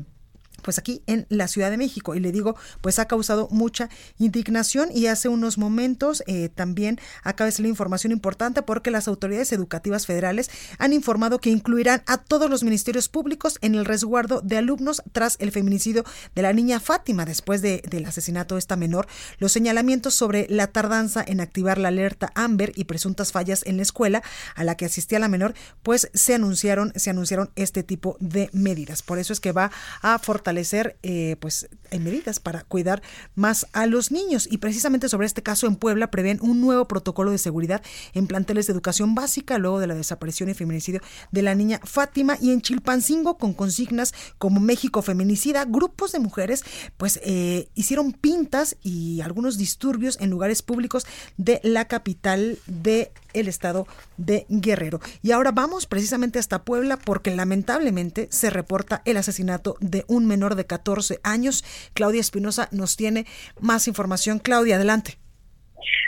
pues 0.61 0.77
aquí 0.77 1.03
en 1.07 1.25
la 1.29 1.47
Ciudad 1.47 1.71
de 1.71 1.77
México. 1.77 2.15
Y 2.15 2.19
le 2.19 2.31
digo, 2.31 2.55
pues 2.81 2.99
ha 2.99 3.05
causado 3.05 3.47
mucha 3.51 3.89
indignación 4.17 4.89
y 4.93 5.07
hace 5.07 5.29
unos 5.29 5.57
momentos 5.57 6.23
eh, 6.27 6.49
también 6.49 6.99
acaba 7.23 7.45
de 7.45 7.51
salir 7.51 7.69
información 7.69 8.11
importante 8.11 8.61
porque 8.61 8.91
las 8.91 9.07
autoridades 9.07 9.51
educativas 9.51 10.05
federales 10.05 10.49
han 10.77 10.93
informado 10.93 11.39
que 11.39 11.49
incluirán 11.49 12.03
a 12.05 12.17
todos 12.17 12.49
los 12.49 12.63
ministerios 12.63 13.09
públicos 13.09 13.57
en 13.61 13.75
el 13.75 13.85
resguardo 13.85 14.41
de 14.41 14.57
alumnos 14.57 15.01
tras 15.11 15.37
el 15.39 15.51
feminicidio 15.51 16.03
de 16.35 16.41
la 16.41 16.53
niña 16.53 16.79
Fátima 16.79 17.25
después 17.25 17.61
de, 17.61 17.81
del 17.89 18.05
asesinato 18.05 18.55
de 18.55 18.59
esta 18.59 18.75
menor. 18.75 19.07
Los 19.37 19.51
señalamientos 19.51 20.13
sobre 20.13 20.47
la 20.49 20.67
tardanza 20.67 21.23
en 21.25 21.41
activar 21.41 21.77
la 21.77 21.89
alerta 21.89 22.31
Amber 22.35 22.71
y 22.75 22.85
presuntas 22.85 23.31
fallas 23.31 23.63
en 23.65 23.77
la 23.77 23.83
escuela 23.83 24.21
a 24.55 24.63
la 24.63 24.75
que 24.75 24.85
asistía 24.85 25.19
la 25.19 25.27
menor, 25.27 25.53
pues 25.83 26.09
se 26.13 26.35
anunciaron, 26.35 26.93
se 26.95 27.09
anunciaron 27.09 27.51
este 27.55 27.83
tipo 27.83 28.17
de 28.19 28.49
medidas. 28.53 29.01
Por 29.01 29.19
eso 29.19 29.33
es 29.33 29.39
que 29.39 29.51
va 29.51 29.71
a 30.01 30.19
fortalecer 30.19 30.48
establecer 30.49 30.97
eh, 31.03 31.35
pues 31.39 31.69
medidas 31.91 32.39
para 32.39 32.63
cuidar 32.63 33.01
más 33.35 33.67
a 33.73 33.85
los 33.85 34.11
niños. 34.11 34.47
Y 34.49 34.57
precisamente 34.57 35.09
sobre 35.09 35.27
este 35.27 35.43
caso 35.43 35.67
en 35.67 35.75
Puebla 35.75 36.11
prevén 36.11 36.39
un 36.41 36.61
nuevo 36.61 36.87
protocolo 36.87 37.31
de 37.31 37.37
seguridad 37.37 37.81
en 38.13 38.27
planteles 38.27 38.67
de 38.67 38.73
educación 38.73 39.15
básica 39.15 39.57
luego 39.57 39.79
de 39.79 39.87
la 39.87 39.95
desaparición 39.95 40.49
y 40.49 40.53
feminicidio 40.53 41.01
de 41.31 41.41
la 41.41 41.55
niña 41.55 41.79
Fátima. 41.83 42.37
Y 42.41 42.51
en 42.51 42.61
Chilpancingo 42.61 43.37
con 43.37 43.53
consignas 43.53 44.13
como 44.37 44.59
México 44.59 45.01
feminicida 45.01 45.65
grupos 45.65 46.11
de 46.11 46.19
mujeres 46.19 46.63
pues 46.97 47.19
eh, 47.23 47.69
hicieron 47.75 48.11
pintas 48.13 48.77
y 48.81 49.21
algunos 49.21 49.57
disturbios 49.57 50.17
en 50.19 50.29
lugares 50.29 50.61
públicos 50.61 51.05
de 51.37 51.59
la 51.63 51.85
capital 51.85 52.57
de 52.65 53.11
el 53.33 53.47
estado 53.47 53.87
de 54.17 54.45
Guerrero. 54.49 54.99
Y 55.21 55.31
ahora 55.31 55.51
vamos 55.51 55.85
precisamente 55.85 56.39
hasta 56.39 56.63
Puebla 56.63 56.97
porque 56.97 57.35
lamentablemente 57.35 58.27
se 58.31 58.49
reporta 58.49 59.01
el 59.05 59.17
asesinato 59.17 59.75
de 59.79 60.05
un 60.07 60.25
menor 60.25 60.55
de 60.55 60.65
14 60.65 61.19
años. 61.23 61.63
Claudia 61.93 62.21
Espinosa 62.21 62.69
nos 62.71 62.95
tiene 62.95 63.25
más 63.59 63.87
información. 63.87 64.39
Claudia, 64.39 64.75
adelante. 64.75 65.18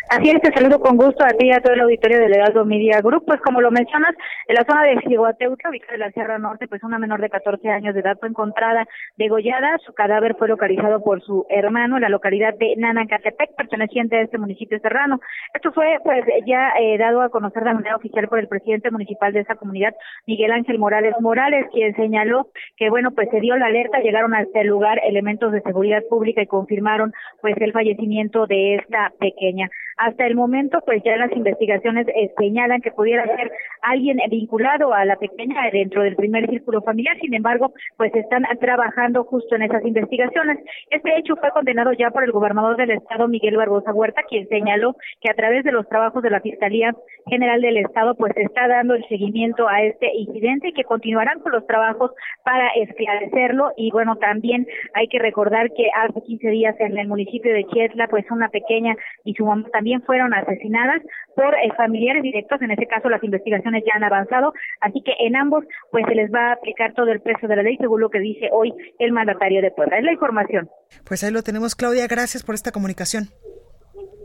Así 0.09 0.29
es, 0.29 0.41
te 0.41 0.53
saludo 0.53 0.79
con 0.79 0.97
gusto 0.97 1.23
a 1.23 1.29
ti 1.29 1.47
y 1.47 1.51
a 1.51 1.61
todo 1.61 1.73
el 1.73 1.81
auditorio 1.81 2.19
del 2.19 2.35
Heraldo 2.35 2.65
Media 2.65 3.01
Group. 3.01 3.23
Pues 3.25 3.39
como 3.41 3.61
lo 3.61 3.71
mencionas, 3.71 4.15
en 4.47 4.55
la 4.55 4.65
zona 4.65 4.83
de 4.83 4.99
Ciguateuca, 5.07 5.69
ubicada 5.69 5.93
en 5.93 5.99
la 6.01 6.11
Sierra 6.11 6.37
Norte, 6.37 6.67
pues 6.67 6.83
una 6.83 6.99
menor 6.99 7.21
de 7.21 7.29
14 7.29 7.69
años 7.69 7.93
de 7.93 8.01
edad 8.01 8.17
fue 8.19 8.29
encontrada 8.29 8.85
degollada. 9.17 9.77
Su 9.85 9.93
cadáver 9.93 10.35
fue 10.35 10.47
localizado 10.47 11.03
por 11.03 11.21
su 11.21 11.45
hermano 11.49 11.95
en 11.95 12.01
la 12.01 12.09
localidad 12.09 12.53
de 12.55 12.75
Nanacatepec, 12.75 13.55
perteneciente 13.55 14.17
a 14.17 14.21
este 14.21 14.37
municipio 14.37 14.79
serrano. 14.79 15.19
Esto 15.53 15.71
fue 15.71 15.99
pues 16.03 16.25
ya 16.45 16.73
eh, 16.79 16.97
dado 16.97 17.21
a 17.21 17.29
conocer 17.29 17.63
de 17.63 17.73
manera 17.73 17.95
oficial 17.95 18.27
por 18.27 18.39
el 18.39 18.47
presidente 18.47 18.91
municipal 18.91 19.33
de 19.33 19.41
esa 19.41 19.55
comunidad, 19.55 19.93
Miguel 20.25 20.51
Ángel 20.51 20.79
Morales 20.79 21.15
Morales, 21.19 21.67
quien 21.71 21.95
señaló 21.95 22.47
que 22.77 22.89
bueno, 22.89 23.11
pues 23.11 23.29
se 23.29 23.39
dio 23.39 23.55
la 23.57 23.67
alerta, 23.67 23.99
llegaron 23.99 24.33
a 24.33 24.41
este 24.41 24.63
lugar 24.63 24.99
elementos 25.03 25.51
de 25.51 25.61
seguridad 25.61 26.03
pública 26.09 26.41
y 26.41 26.47
confirmaron 26.47 27.13
pues 27.41 27.55
el 27.59 27.71
fallecimiento 27.71 28.47
de 28.47 28.75
esta 28.75 29.11
pequeña. 29.19 29.60
Hasta 29.97 30.25
el 30.25 30.35
momento, 30.35 30.79
pues 30.85 31.03
ya 31.03 31.15
las 31.17 31.31
investigaciones 31.31 32.07
eh, 32.07 32.31
señalan 32.37 32.81
que 32.81 32.91
pudiera 32.91 33.23
ser 33.35 33.51
alguien 33.81 34.17
vinculado 34.29 34.93
a 34.93 35.05
la 35.05 35.15
pequeña 35.17 35.69
dentro 35.71 36.03
del 36.03 36.15
primer 36.15 36.49
círculo 36.49 36.81
familiar. 36.81 37.17
Sin 37.19 37.33
embargo, 37.33 37.73
pues 37.97 38.13
están 38.15 38.43
trabajando 38.59 39.23
justo 39.25 39.55
en 39.55 39.63
esas 39.63 39.85
investigaciones. 39.85 40.57
Este 40.89 41.17
hecho 41.17 41.35
fue 41.35 41.51
condenado 41.51 41.93
ya 41.93 42.09
por 42.09 42.23
el 42.23 42.31
gobernador 42.31 42.77
del 42.77 42.91
estado, 42.91 43.27
Miguel 43.27 43.57
Barbosa 43.57 43.93
Huerta, 43.93 44.23
quien 44.27 44.47
señaló 44.47 44.95
que 45.21 45.29
a 45.29 45.35
través 45.35 45.63
de 45.63 45.71
los 45.71 45.87
trabajos 45.87 46.23
de 46.23 46.29
la 46.29 46.41
Fiscalía 46.41 46.95
General 47.27 47.61
del 47.61 47.77
Estado, 47.77 48.15
pues 48.15 48.35
está 48.37 48.67
dando 48.67 48.95
el 48.95 49.07
seguimiento 49.07 49.67
a 49.67 49.83
este 49.83 50.11
incidente 50.15 50.69
y 50.69 50.73
que 50.73 50.83
continuarán 50.83 51.39
con 51.41 51.51
los 51.51 51.65
trabajos 51.67 52.11
para 52.43 52.69
esclarecerlo. 52.69 53.71
Y 53.77 53.91
bueno, 53.91 54.15
también 54.15 54.65
hay 54.93 55.07
que 55.07 55.19
recordar 55.19 55.69
que 55.73 55.89
hace 55.95 56.21
15 56.21 56.47
días 56.49 56.75
en 56.79 56.97
el 56.97 57.07
municipio 57.07 57.53
de 57.53 57.65
Chietla, 57.65 58.07
pues 58.07 58.25
una 58.31 58.49
pequeña 58.49 58.95
y 59.23 59.33
su 59.33 59.45
también 59.71 60.01
fueron 60.03 60.33
asesinadas 60.33 61.01
por 61.35 61.53
eh, 61.55 61.71
familiares 61.77 62.23
directos. 62.23 62.61
En 62.61 62.71
ese 62.71 62.87
caso, 62.87 63.09
las 63.09 63.23
investigaciones 63.23 63.83
ya 63.85 63.93
han 63.95 64.03
avanzado. 64.03 64.53
Así 64.81 65.01
que 65.03 65.13
en 65.19 65.35
ambos, 65.35 65.63
pues 65.91 66.05
se 66.07 66.15
les 66.15 66.31
va 66.31 66.49
a 66.49 66.53
aplicar 66.53 66.93
todo 66.93 67.11
el 67.11 67.21
peso 67.21 67.47
de 67.47 67.55
la 67.55 67.63
ley, 67.63 67.77
según 67.77 68.01
lo 68.01 68.09
que 68.09 68.19
dice 68.19 68.49
hoy 68.51 68.73
el 68.99 69.11
mandatario 69.11 69.61
de 69.61 69.71
Puebla. 69.71 69.97
Es 69.97 70.03
la 70.03 70.13
información. 70.13 70.69
Pues 71.05 71.23
ahí 71.23 71.31
lo 71.31 71.43
tenemos, 71.43 71.75
Claudia. 71.75 72.07
Gracias 72.07 72.43
por 72.43 72.55
esta 72.55 72.71
comunicación. 72.71 73.29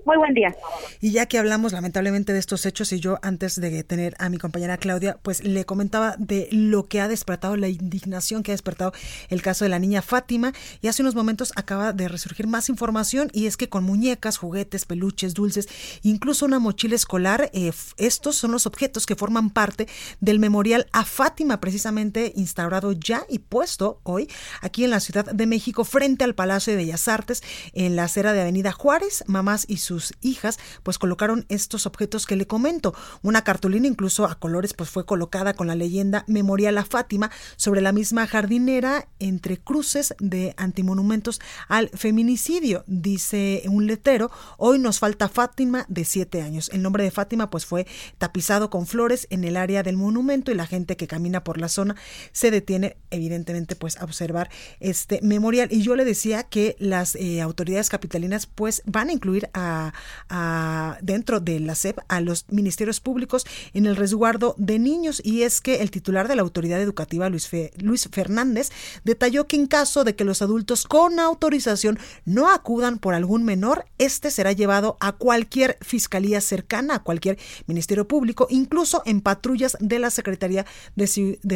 Muy 0.07 0.19
buen 0.19 0.35
día. 0.35 0.55
Y 1.01 1.11
ya 1.11 1.27
que 1.27 1.37
hablamos 1.37 1.73
lamentablemente 1.73 2.33
de 2.33 2.39
estos 2.39 2.65
hechos 2.65 2.93
y 2.93 3.01
yo 3.01 3.19
antes 3.23 3.61
de 3.61 3.83
tener 3.83 4.15
a 4.21 4.29
mi 4.29 4.39
compañera 4.39 4.77
Claudia, 4.77 5.19
pues 5.21 5.43
le 5.43 5.65
comentaba 5.65 6.15
de 6.17 6.47
lo 6.53 6.87
que 6.87 7.01
ha 7.01 7.09
despertado, 7.09 7.57
la 7.57 7.67
indignación 7.67 8.45
que 8.45 8.53
ha 8.53 8.55
despertado 8.55 8.93
el 9.31 9.43
caso 9.43 9.65
de 9.65 9.69
la 9.69 9.81
niña 9.81 10.03
Fátima 10.03 10.53
y 10.81 10.87
hace 10.87 11.03
unos 11.03 11.17
momentos 11.17 11.53
acaba 11.57 11.93
de 11.93 12.07
resurgir 12.07 12.47
más 12.47 12.69
información 12.69 13.31
y 13.33 13.47
es 13.47 13.57
que 13.57 13.69
con 13.69 13.83
muñecas, 13.83 14.37
juguetes, 14.37 14.85
peluches, 14.85 15.35
dulces, 15.35 15.69
incluso 16.05 16.47
una 16.47 16.61
mochila 16.61 16.95
escolar, 16.95 17.51
eh, 17.53 17.73
estos 17.97 18.37
son 18.37 18.53
los 18.53 18.67
objetos 18.67 19.07
que 19.07 19.17
forman 19.17 19.51
parte 19.51 19.89
del 20.21 20.39
memorial 20.39 20.87
a 20.93 21.05
Fátima 21.05 21.59
precisamente 21.59 22.33
instaurado 22.37 22.93
ya 22.93 23.25
y 23.29 23.41
puesto 23.41 23.99
hoy 24.05 24.31
aquí 24.61 24.85
en 24.85 24.91
la 24.91 25.01
Ciudad 25.01 25.25
de 25.25 25.47
México 25.49 25.83
frente 25.83 26.23
al 26.23 26.37
Palacio 26.37 26.73
de 26.73 26.77
Bellas 26.77 27.09
Artes 27.09 27.43
en 27.73 27.97
la 27.97 28.05
acera 28.05 28.33
de 28.33 28.43
Avenida 28.43 28.71
Juárez, 28.71 29.25
mamás 29.27 29.65
y 29.67 29.79
sus 29.79 29.96
hijas, 30.21 30.59
pues 30.83 30.99
colocaron 30.99 31.47
estos 31.49 31.87
objetos 31.87 32.27
que 32.27 32.37
le 32.37 32.47
comento. 32.47 32.95
Una 33.23 33.45
cartulina 33.45 33.87
incluso 33.87 34.25
a 34.25 34.39
colores 34.39 34.75
pues 34.75 34.91
fue 34.91 35.07
colocada 35.07 35.55
con 35.55 35.67
la 35.67 35.75
leyenda 35.75 36.25
Memorial 36.27 36.79
a 36.79 36.85
Fátima 36.85 37.31
sobre 37.57 37.81
la 37.81 37.93
misma 37.93 38.27
jardinera 38.27 39.09
entre 39.19 39.59
cruces 39.59 40.15
de 40.19 40.55
antimonumentos 40.57 41.41
al 41.69 41.89
feminicidio. 41.91 42.85
Dice 42.87 43.63
un 43.67 43.87
letero, 43.87 44.31
hoy 44.59 44.79
nos 44.79 44.99
falta 44.99 45.29
Fátima 45.29 45.87
de 45.89 46.05
siete 46.05 46.43
años. 46.43 46.71
El 46.73 46.83
nombre 46.83 47.05
de 47.05 47.11
Fátima 47.11 47.51
pues 47.51 47.67
fue 47.67 47.87
tapizado 48.19 48.71
con 48.71 48.87
flores 48.87 49.27
en 49.31 49.45
el 49.45 49.57
área 49.57 49.83
del 49.83 49.97
monumento 49.97 50.51
y 50.51 50.55
la 50.55 50.67
gente 50.67 50.97
que 50.97 51.07
camina 51.07 51.45
por 51.45 51.59
la 51.59 51.69
zona 51.69 51.97
se 52.33 52.51
detiene 52.51 52.97
evidentemente 53.11 53.77
pues 53.77 53.97
a 53.97 54.05
observar 54.05 54.51
este 54.81 55.21
memorial. 55.23 55.69
Y 55.71 55.83
yo 55.83 55.97
le 55.97 56.05
decía 56.05 56.45
que 56.45 56.77
las 56.79 57.15
eh, 57.17 57.41
autoridades 57.41 57.89
capitalinas 57.89 58.47
pues 58.47 58.83
van 58.87 59.09
a 59.09 59.13
incluir 59.13 59.49
a 59.55 59.86
a, 60.29 60.99
dentro 61.03 61.41
de 61.41 61.61
la 61.61 61.75
SEP 61.75 61.99
a 62.09 62.21
los 62.21 62.47
ministerios 62.49 63.01
públicos 63.01 63.47
en 63.75 63.87
el 63.87 63.97
resguardo 63.97 64.55
de 64.59 64.79
niños 64.79 65.21
y 65.25 65.43
es 65.43 65.61
que 65.61 65.83
el 65.83 65.91
titular 65.91 66.29
de 66.29 66.37
la 66.37 66.43
autoridad 66.43 66.81
educativa 66.81 67.29
Luis, 67.29 67.51
Luis 67.79 68.09
Fernández 68.11 68.71
detalló 69.05 69.47
que 69.47 69.57
en 69.57 69.67
caso 69.67 70.05
de 70.05 70.15
que 70.15 70.25
los 70.25 70.43
adultos 70.43 70.85
con 70.85 71.19
autorización 71.21 71.99
no 72.25 72.51
acudan 72.51 72.99
por 72.99 73.15
algún 73.15 73.45
menor, 73.45 73.87
este 73.99 74.31
será 74.31 74.53
llevado 74.53 74.97
a 75.01 75.13
cualquier 75.13 75.79
fiscalía 75.81 76.41
cercana, 76.41 76.97
a 76.97 77.03
cualquier 77.03 77.39
ministerio 77.67 78.09
público, 78.09 78.47
incluso 78.51 79.03
en 79.07 79.21
patrullas 79.21 79.77
de 79.81 79.99
la 79.99 80.11
Secretaría 80.11 80.67
de, 80.95 81.07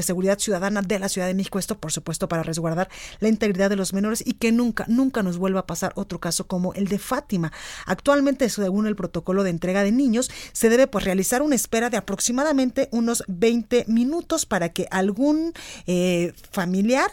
Seguridad 0.02 0.38
Ciudadana 0.38 0.82
de 0.82 0.98
la 0.98 1.08
Ciudad 1.08 1.26
de 1.26 1.34
México. 1.34 1.58
Esto, 1.58 1.78
por 1.78 1.92
supuesto, 1.92 2.28
para 2.28 2.42
resguardar 2.42 2.88
la 3.20 3.28
integridad 3.28 3.70
de 3.70 3.76
los 3.76 3.92
menores 3.92 4.22
y 4.24 4.34
que 4.34 4.52
nunca, 4.52 4.84
nunca 4.88 5.22
nos 5.22 5.38
vuelva 5.38 5.60
a 5.60 5.66
pasar 5.66 5.92
otro 5.96 6.20
caso 6.20 6.46
como 6.46 6.74
el 6.74 6.88
de 6.88 6.98
Fátima. 6.98 7.52
Actualmente 7.86 8.19
según 8.48 8.86
el 8.86 8.96
protocolo 8.96 9.42
de 9.42 9.50
entrega 9.50 9.82
de 9.82 9.92
niños, 9.92 10.30
se 10.52 10.68
debe 10.68 10.86
pues 10.86 11.04
realizar 11.04 11.42
una 11.42 11.54
espera 11.54 11.90
de 11.90 11.96
aproximadamente 11.96 12.88
unos 12.92 13.24
20 13.28 13.84
minutos 13.88 14.46
para 14.46 14.70
que 14.70 14.86
algún 14.90 15.52
eh, 15.86 16.32
familiar 16.50 17.10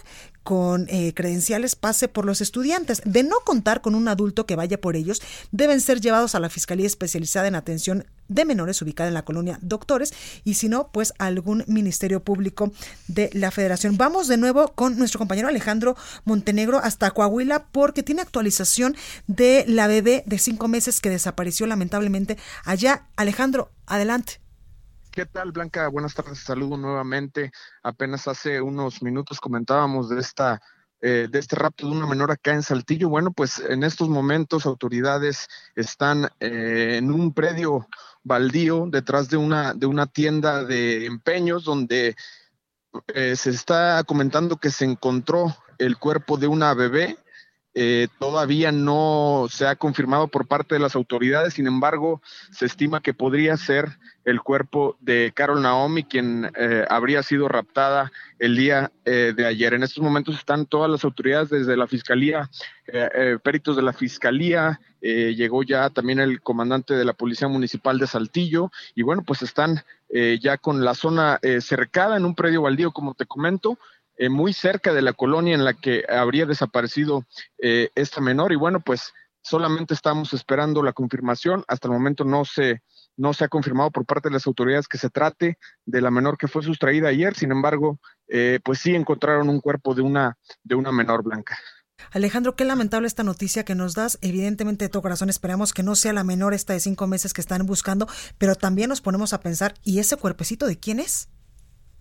con 0.48 0.88
eh, 0.88 1.14
credenciales 1.14 1.76
pase 1.76 2.08
por 2.08 2.24
los 2.24 2.40
estudiantes. 2.40 3.02
De 3.04 3.22
no 3.22 3.42
contar 3.44 3.82
con 3.82 3.96
un 3.96 4.08
adulto 4.08 4.46
que 4.46 4.56
vaya 4.56 4.80
por 4.80 4.96
ellos, 4.96 5.22
deben 5.52 5.82
ser 5.82 6.00
llevados 6.00 6.36
a 6.36 6.40
la 6.40 6.50
Fiscalía 6.50 6.88
Especializada 6.88 7.50
en 7.50 7.56
Atención 7.56 8.06
de 8.30 8.46
Menores 8.46 8.82
ubicada 8.82 9.10
en 9.10 9.14
la 9.14 9.26
colonia 9.26 9.60
Doctores 9.62 10.14
y 10.46 10.54
si 10.54 10.70
no, 10.70 10.90
pues 10.94 11.14
algún 11.20 11.66
ministerio 11.68 12.24
público 12.24 12.72
de 13.10 13.30
la 13.34 13.52
Federación. 13.52 13.98
Vamos 13.98 14.30
de 14.30 14.38
nuevo 14.38 14.70
con 14.70 14.98
nuestro 14.98 15.18
compañero 15.18 15.50
Alejandro 15.50 15.98
Montenegro 16.24 16.78
hasta 16.78 17.12
Coahuila 17.12 17.66
porque 17.74 18.02
tiene 18.02 18.22
actualización 18.22 18.96
de 19.28 19.66
la 19.68 19.88
bebé 19.88 20.24
de 20.28 20.40
cinco 20.40 20.70
meses 20.70 21.02
que 21.02 21.10
desapareció 21.10 21.68
lamentablemente 21.68 22.38
allá. 22.64 23.08
Alejandro, 23.18 23.70
adelante. 23.86 24.40
¿Qué 25.18 25.26
tal, 25.26 25.52
Blanca? 25.52 25.88
Buenas 25.88 26.14
tardes, 26.14 26.38
saludo 26.38 26.78
nuevamente. 26.78 27.52
Apenas 27.82 28.28
hace 28.28 28.62
unos 28.62 29.02
minutos 29.02 29.40
comentábamos 29.40 30.10
de 30.10 30.20
esta 30.20 30.62
eh, 31.02 31.28
de 31.28 31.40
este 31.40 31.56
rapto 31.56 31.88
de 31.88 31.94
una 31.94 32.06
menor 32.06 32.30
acá 32.30 32.54
en 32.54 32.62
Saltillo. 32.62 33.10
Bueno, 33.10 33.32
pues 33.32 33.58
en 33.58 33.84
estos 33.84 34.10
momentos 34.10 34.68
autoridades 34.68 35.48
están 35.76 36.30
eh, 36.40 36.98
en 37.00 37.10
un 37.10 37.34
predio 37.34 37.88
baldío 38.22 38.86
detrás 38.92 39.28
de 39.28 39.38
una, 39.38 39.74
de 39.74 39.88
una 39.88 40.06
tienda 40.06 40.64
de 40.64 41.08
empeños 41.08 41.64
donde 41.64 42.16
eh, 43.08 43.36
se 43.36 43.50
está 43.50 44.04
comentando 44.04 44.58
que 44.58 44.70
se 44.70 44.86
encontró 44.86 45.58
el 45.80 45.98
cuerpo 45.98 46.38
de 46.38 46.46
una 46.46 46.76
bebé 46.76 47.18
eh, 47.80 48.08
todavía 48.18 48.72
no 48.72 49.46
se 49.52 49.68
ha 49.68 49.76
confirmado 49.76 50.30
por 50.30 50.48
parte 50.48 50.74
de 50.74 50.80
las 50.80 50.96
autoridades, 50.96 51.54
sin 51.54 51.68
embargo, 51.68 52.24
se 52.50 52.66
estima 52.66 53.04
que 53.04 53.14
podría 53.14 53.56
ser 53.56 54.00
el 54.26 54.42
cuerpo 54.42 54.98
de 55.00 55.32
Carol 55.36 55.62
Naomi, 55.62 56.04
quien 56.04 56.50
eh, 56.58 56.86
habría 56.90 57.22
sido 57.22 57.48
raptada 57.48 58.12
el 58.40 58.58
día 58.58 58.92
eh, 59.06 59.32
de 59.38 59.46
ayer. 59.46 59.76
En 59.76 59.84
estos 59.84 60.04
momentos 60.04 60.40
están 60.40 60.66
todas 60.66 60.90
las 60.90 61.04
autoridades 61.04 61.52
desde 61.52 61.78
la 61.78 61.86
Fiscalía, 61.86 62.50
peritos 63.44 63.76
de 63.76 63.84
la 63.84 63.94
Fiscalía, 63.94 64.80
llegó 65.02 65.62
ya 65.62 65.92
también 65.92 66.20
el 66.20 66.42
comandante 66.42 66.96
de 66.96 67.06
la 67.06 67.14
Policía 67.14 67.48
Municipal 67.48 68.00
de 68.00 68.08
Saltillo, 68.08 68.72
y 68.96 69.04
bueno, 69.04 69.24
pues 69.24 69.44
están 69.44 69.84
ya 70.40 70.58
con 70.58 70.86
la 70.86 70.96
zona 70.96 71.38
cercada 71.60 72.16
en 72.16 72.24
un 72.24 72.34
predio 72.34 72.62
baldío, 72.62 72.92
como 72.92 73.14
te 73.14 73.26
comento, 73.26 73.78
eh, 74.18 74.30
muy 74.30 74.54
cerca 74.54 74.94
de 74.94 75.02
la 75.02 75.14
colonia 75.14 75.54
en 75.54 75.64
la 75.64 75.74
que 75.74 76.04
habría 76.10 76.46
desaparecido 76.46 77.26
eh, 77.62 77.90
esta 77.96 78.22
menor. 78.22 78.52
Y 78.52 78.56
bueno, 78.56 78.80
pues 78.80 79.14
solamente 79.42 79.94
estamos 79.94 80.34
esperando 80.34 80.84
la 80.84 80.94
confirmación. 80.94 81.64
Hasta 81.68 81.88
el 81.88 81.94
momento 81.94 82.24
no 82.24 82.44
se, 82.44 82.82
no 83.16 83.34
se 83.34 83.46
ha 83.46 83.48
confirmado 83.48 83.92
por 83.92 84.06
parte 84.06 84.30
de 84.30 84.34
las 84.34 84.48
autoridades 84.48 84.88
que 84.88 84.98
se 84.98 85.10
trate 85.10 85.58
de 85.86 86.02
la 86.02 86.12
menor 86.12 86.38
que 86.38 86.48
fue 86.48 86.64
sustraída 86.64 87.10
ayer. 87.10 87.36
Sin 87.36 87.52
embargo, 87.52 88.00
eh, 88.28 88.60
pues 88.64 88.80
sí 88.80 88.96
encontraron 88.96 89.50
un 89.50 89.62
cuerpo 89.62 89.96
de 89.96 90.02
una, 90.02 90.38
de 90.64 90.76
una 90.76 90.92
menor 90.92 91.24
blanca. 91.24 91.58
Alejandro, 92.12 92.56
qué 92.56 92.64
lamentable 92.64 93.08
esta 93.08 93.24
noticia 93.24 93.66
que 93.66 93.76
nos 93.76 93.94
das. 93.94 94.18
Evidentemente, 94.22 94.86
de 94.86 94.90
todo 94.90 95.02
corazón 95.02 95.30
esperamos 95.30 95.74
que 95.74 95.84
no 95.84 95.96
sea 95.96 96.14
la 96.14 96.24
menor 96.24 96.54
esta 96.54 96.74
de 96.74 96.80
cinco 96.80 97.08
meses 97.08 97.34
que 97.34 97.42
están 97.42 97.66
buscando, 97.66 98.08
pero 98.38 98.56
también 98.56 98.90
nos 98.90 99.02
ponemos 99.02 99.34
a 99.34 99.40
pensar, 99.42 99.74
¿y 99.84 100.00
ese 100.00 100.16
cuerpecito 100.16 100.68
de 100.68 100.78
quién 100.80 101.00
es? 101.00 101.30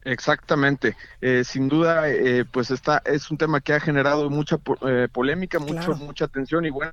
Exactamente, 0.06 0.96
eh, 1.20 1.42
sin 1.42 1.68
duda, 1.68 2.08
eh, 2.08 2.44
pues 2.44 2.70
está 2.70 3.02
es 3.04 3.28
un 3.28 3.38
tema 3.38 3.60
que 3.60 3.72
ha 3.72 3.80
generado 3.80 4.30
mucha 4.30 4.56
eh, 4.86 5.08
polémica, 5.12 5.58
mucho, 5.58 5.96
mucha 5.96 6.26
atención 6.26 6.64
y 6.64 6.70
bueno, 6.70 6.92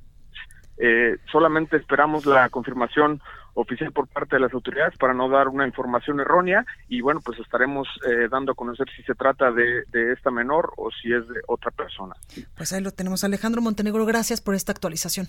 solamente 1.30 1.76
esperamos 1.76 2.26
la 2.26 2.48
confirmación 2.48 3.22
oficial 3.54 3.92
por 3.92 4.08
parte 4.08 4.34
de 4.34 4.40
las 4.40 4.52
autoridades 4.52 4.98
para 4.98 5.14
no 5.14 5.28
dar 5.28 5.46
una 5.46 5.64
información 5.64 6.18
errónea 6.18 6.66
y 6.88 7.02
bueno, 7.02 7.20
pues 7.24 7.38
estaremos 7.38 7.86
dando 8.28 8.50
a 8.50 8.54
conocer 8.56 8.88
si 8.96 9.04
se 9.04 9.14
trata 9.14 9.52
de, 9.52 9.84
de, 9.92 10.12
esta 10.12 10.32
menor 10.32 10.72
o 10.76 10.90
si 10.90 11.12
es 11.12 11.28
de 11.28 11.40
otra 11.46 11.70
persona. 11.70 12.16
Pues 12.56 12.72
ahí 12.72 12.82
lo 12.82 12.90
tenemos, 12.90 13.22
Alejandro 13.22 13.62
Montenegro, 13.62 14.04
gracias 14.06 14.40
por 14.40 14.56
esta 14.56 14.72
actualización. 14.72 15.28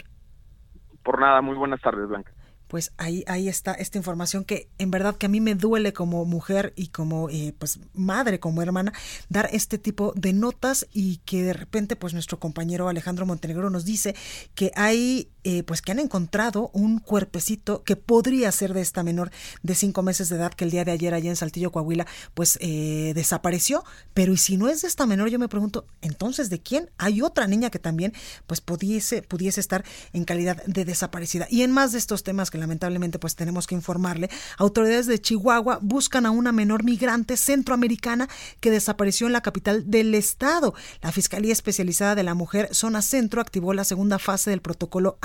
Por 1.03 1.19
nada, 1.19 1.41
muy 1.41 1.55
buenas 1.55 1.79
tardes, 1.81 2.07
Blanca 2.07 2.31
pues 2.75 2.91
ahí, 2.97 3.23
ahí 3.27 3.47
está 3.47 3.71
esta 3.71 3.97
información 3.97 4.43
que 4.43 4.67
en 4.79 4.91
verdad 4.91 5.15
que 5.15 5.27
a 5.27 5.29
mí 5.29 5.39
me 5.39 5.55
duele 5.55 5.93
como 5.93 6.25
mujer 6.25 6.73
y 6.75 6.87
como 6.87 7.29
eh, 7.29 7.55
pues 7.57 7.79
madre, 7.93 8.41
como 8.41 8.61
hermana, 8.61 8.91
dar 9.29 9.47
este 9.53 9.77
tipo 9.77 10.11
de 10.17 10.33
notas 10.33 10.85
y 10.91 11.21
que 11.23 11.43
de 11.43 11.53
repente 11.53 11.95
pues 11.95 12.11
nuestro 12.11 12.37
compañero 12.37 12.89
Alejandro 12.89 13.25
Montenegro 13.25 13.69
nos 13.69 13.85
dice 13.85 14.13
que 14.55 14.73
hay 14.75 15.29
eh, 15.47 15.61
pues 15.61 15.83
que 15.83 15.91
han 15.91 15.99
encontrado 15.99 16.71
un 16.73 16.97
cuerpecito 16.97 17.83
que 17.83 17.95
podría 17.95 18.51
ser 18.51 18.73
de 18.73 18.81
esta 18.81 19.03
menor 19.03 19.29
de 19.61 19.75
cinco 19.75 20.01
meses 20.01 20.27
de 20.27 20.37
edad 20.37 20.51
que 20.51 20.63
el 20.63 20.71
día 20.71 20.83
de 20.83 20.91
ayer 20.91 21.13
allá 21.13 21.29
en 21.29 21.35
Saltillo, 21.35 21.71
Coahuila, 21.71 22.07
pues 22.33 22.57
eh, 22.61 23.11
desapareció. 23.13 23.83
Pero 24.15 24.33
y 24.33 24.37
si 24.37 24.57
no 24.57 24.69
es 24.69 24.81
de 24.81 24.87
esta 24.87 25.05
menor, 25.05 25.29
yo 25.29 25.37
me 25.37 25.47
pregunto, 25.47 25.85
entonces 26.01 26.49
¿de 26.49 26.59
quién? 26.59 26.89
Hay 26.97 27.21
otra 27.21 27.45
niña 27.45 27.69
que 27.69 27.77
también 27.77 28.11
pues 28.47 28.59
pudiese, 28.59 29.21
pudiese 29.21 29.59
estar 29.59 29.85
en 30.13 30.25
calidad 30.25 30.63
de 30.65 30.83
desaparecida. 30.83 31.45
Y 31.51 31.61
en 31.61 31.71
más 31.71 31.91
de 31.91 31.99
estos 31.99 32.23
temas 32.23 32.49
que 32.49 32.57
lamentablemente 32.57 33.19
pues 33.19 33.35
tenemos 33.35 33.67
que 33.67 33.75
informarle, 33.75 34.31
autoridades 34.57 35.05
de 35.05 35.21
Chihuahua 35.21 35.77
buscan 35.79 36.25
a 36.25 36.31
una 36.31 36.53
menor 36.53 36.83
migrante 36.83 37.37
centroamericana 37.37 38.27
que 38.61 38.71
desapareció 38.71 39.27
en 39.27 39.33
la 39.33 39.41
capital 39.41 39.91
del 39.91 40.15
estado. 40.15 40.73
La 41.03 41.11
Fiscalía 41.11 41.53
Especializada 41.53 42.15
de 42.15 42.23
la 42.23 42.33
Mujer 42.33 42.69
Zona 42.73 43.03
Centro 43.03 43.41
activó 43.41 43.75
la 43.75 43.83
segunda 43.83 44.17
fase 44.17 44.49
del 44.49 44.61
protocolo 44.61 45.19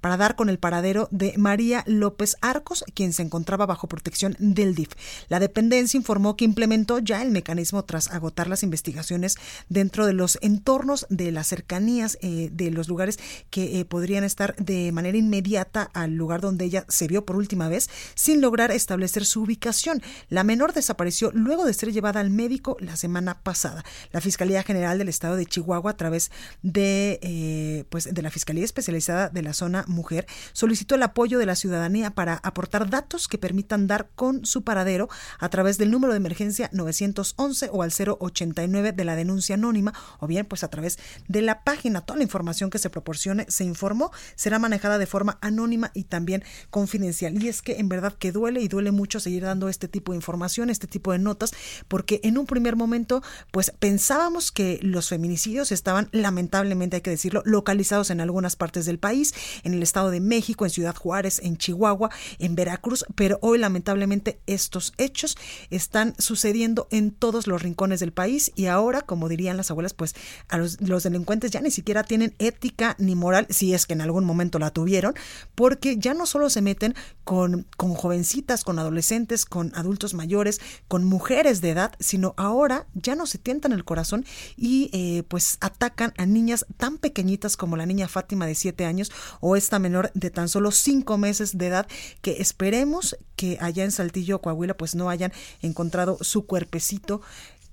Para 0.00 0.16
dar 0.16 0.36
con 0.36 0.48
el 0.48 0.58
paradero 0.58 1.08
de 1.10 1.34
María 1.36 1.82
López 1.86 2.36
Arcos, 2.40 2.84
quien 2.94 3.12
se 3.12 3.22
encontraba 3.22 3.66
bajo 3.66 3.88
protección 3.88 4.36
del 4.38 4.74
DIF. 4.74 4.90
La 5.28 5.40
dependencia 5.40 5.98
informó 5.98 6.36
que 6.36 6.44
implementó 6.44 6.98
ya 6.98 7.22
el 7.22 7.30
mecanismo 7.30 7.84
tras 7.84 8.10
agotar 8.10 8.48
las 8.48 8.62
investigaciones 8.62 9.36
dentro 9.68 10.06
de 10.06 10.12
los 10.12 10.38
entornos 10.42 11.06
de 11.10 11.32
las 11.32 11.48
cercanías 11.48 12.18
eh, 12.22 12.50
de 12.52 12.70
los 12.70 12.88
lugares 12.88 13.18
que 13.50 13.80
eh, 13.80 13.84
podrían 13.84 14.24
estar 14.24 14.54
de 14.56 14.92
manera 14.92 15.18
inmediata 15.18 15.90
al 15.92 16.14
lugar 16.14 16.40
donde 16.40 16.64
ella 16.64 16.84
se 16.88 17.08
vio 17.08 17.24
por 17.24 17.36
última 17.36 17.68
vez 17.68 17.90
sin 18.14 18.40
lograr 18.40 18.70
establecer 18.70 19.24
su 19.24 19.42
ubicación. 19.42 20.02
La 20.28 20.44
menor 20.44 20.72
desapareció 20.72 21.30
luego 21.32 21.64
de 21.64 21.74
ser 21.74 21.92
llevada 21.92 22.20
al 22.20 22.30
médico 22.30 22.76
la 22.80 22.96
semana 22.96 23.40
pasada. 23.42 23.84
La 24.12 24.20
Fiscalía 24.20 24.62
General 24.62 24.98
del 24.98 25.08
Estado 25.08 25.36
de 25.36 25.46
Chihuahua, 25.46 25.92
a 25.92 25.96
través 25.96 26.30
de, 26.62 27.18
eh, 27.22 27.84
pues, 27.88 28.12
de 28.12 28.22
la 28.22 28.30
Fiscalía 28.30 28.64
Especializada 28.64 29.28
de 29.32 29.42
la 29.42 29.52
Zona 29.52 29.84
Mujer, 29.88 30.26
solicitó 30.52 30.94
el 30.94 31.02
apoyo 31.02 31.38
de 31.38 31.46
la 31.46 31.56
ciudadanía 31.56 32.10
para 32.10 32.34
aportar 32.42 32.90
datos 32.90 33.28
que 33.28 33.38
permitan 33.38 33.86
dar 33.86 34.10
con 34.14 34.44
su 34.46 34.62
paradero 34.62 35.08
a 35.38 35.48
través 35.48 35.78
del 35.78 35.90
número 35.90 36.12
de 36.12 36.18
emergencia 36.18 36.70
911 36.72 37.70
o 37.72 37.82
al 37.82 37.92
089 37.92 38.92
de 38.92 39.04
la 39.04 39.16
denuncia 39.16 39.54
anónima 39.54 39.92
o 40.20 40.26
bien 40.26 40.46
pues 40.46 40.64
a 40.64 40.68
través 40.68 40.98
de 41.28 41.42
la 41.42 41.64
página. 41.64 42.00
Toda 42.00 42.18
la 42.18 42.24
información 42.24 42.70
que 42.70 42.78
se 42.78 42.90
proporcione, 42.90 43.46
se 43.48 43.64
informó, 43.64 44.10
será 44.34 44.58
manejada 44.58 44.98
de 44.98 45.06
forma 45.06 45.38
anónima 45.40 45.90
y 45.94 46.04
también 46.04 46.44
confidencial. 46.70 47.42
Y 47.42 47.48
es 47.48 47.62
que 47.62 47.78
en 47.78 47.88
verdad 47.88 48.14
que 48.18 48.32
duele 48.32 48.60
y 48.60 48.68
duele 48.68 48.90
mucho 48.90 49.20
seguir 49.20 49.44
dando 49.44 49.68
este 49.68 49.88
tipo 49.88 50.12
de 50.12 50.16
información, 50.16 50.70
este 50.70 50.86
tipo 50.86 51.12
de 51.12 51.18
notas, 51.18 51.52
porque 51.88 52.20
en 52.24 52.38
un 52.38 52.46
primer 52.46 52.76
momento 52.76 53.22
pues 53.50 53.72
pensábamos 53.78 54.52
que 54.52 54.78
los 54.82 55.08
feminicidios 55.08 55.72
estaban 55.72 56.08
lamentablemente, 56.12 56.96
hay 56.96 57.02
que 57.02 57.10
decirlo, 57.10 57.42
localizados 57.44 58.10
en 58.10 58.20
algunas 58.20 58.56
partes 58.56 58.86
del 58.86 58.98
país, 58.98 59.21
en 59.62 59.74
el 59.74 59.82
Estado 59.82 60.10
de 60.10 60.20
México, 60.20 60.64
en 60.64 60.70
Ciudad 60.70 60.96
Juárez, 60.96 61.40
en 61.42 61.56
Chihuahua, 61.56 62.10
en 62.38 62.54
Veracruz, 62.54 63.04
pero 63.14 63.38
hoy 63.42 63.58
lamentablemente 63.58 64.40
estos 64.46 64.92
hechos 64.98 65.36
están 65.70 66.14
sucediendo 66.18 66.88
en 66.90 67.10
todos 67.10 67.46
los 67.46 67.62
rincones 67.62 68.00
del 68.00 68.12
país 68.12 68.52
y 68.54 68.66
ahora, 68.66 69.02
como 69.02 69.28
dirían 69.28 69.56
las 69.56 69.70
abuelas, 69.70 69.94
pues 69.94 70.14
a 70.48 70.58
los, 70.58 70.78
delincuentes 70.78 71.50
ya 71.50 71.60
ni 71.60 71.70
siquiera 71.70 72.04
tienen 72.04 72.34
ética 72.38 72.96
ni 72.98 73.14
moral, 73.14 73.46
si 73.50 73.74
es 73.74 73.86
que 73.86 73.92
en 73.92 74.00
algún 74.00 74.24
momento 74.24 74.58
la 74.58 74.70
tuvieron, 74.70 75.14
porque 75.54 75.96
ya 75.96 76.14
no 76.14 76.26
solo 76.26 76.50
se 76.50 76.62
meten 76.62 76.94
con, 77.24 77.66
con 77.76 77.94
jovencitas, 77.94 78.64
con 78.64 78.78
adolescentes, 78.78 79.44
con 79.44 79.72
adultos 79.74 80.14
mayores, 80.14 80.60
con 80.88 81.04
mujeres 81.04 81.60
de 81.60 81.70
edad, 81.70 81.92
sino 82.00 82.34
ahora 82.36 82.86
ya 82.94 83.14
no 83.14 83.26
se 83.26 83.38
tientan 83.38 83.72
el 83.72 83.84
corazón 83.84 84.24
y 84.56 84.90
eh, 84.92 85.22
pues 85.28 85.58
atacan 85.60 86.12
a 86.16 86.26
niñas 86.26 86.66
tan 86.76 86.98
pequeñitas 86.98 87.56
como 87.56 87.76
la 87.76 87.86
niña 87.86 88.08
Fátima 88.08 88.46
de 88.46 88.54
7 88.54 88.84
años 88.84 89.11
o 89.40 89.56
esta 89.56 89.78
menor 89.78 90.10
de 90.14 90.30
tan 90.30 90.48
solo 90.48 90.70
5 90.70 91.18
meses 91.18 91.58
de 91.58 91.66
edad 91.66 91.86
que 92.20 92.40
esperemos 92.40 93.16
que 93.36 93.58
allá 93.60 93.84
en 93.84 93.92
Saltillo, 93.92 94.40
Coahuila, 94.40 94.76
pues 94.76 94.94
no 94.94 95.10
hayan 95.10 95.32
encontrado 95.62 96.18
su 96.20 96.46
cuerpecito 96.46 97.20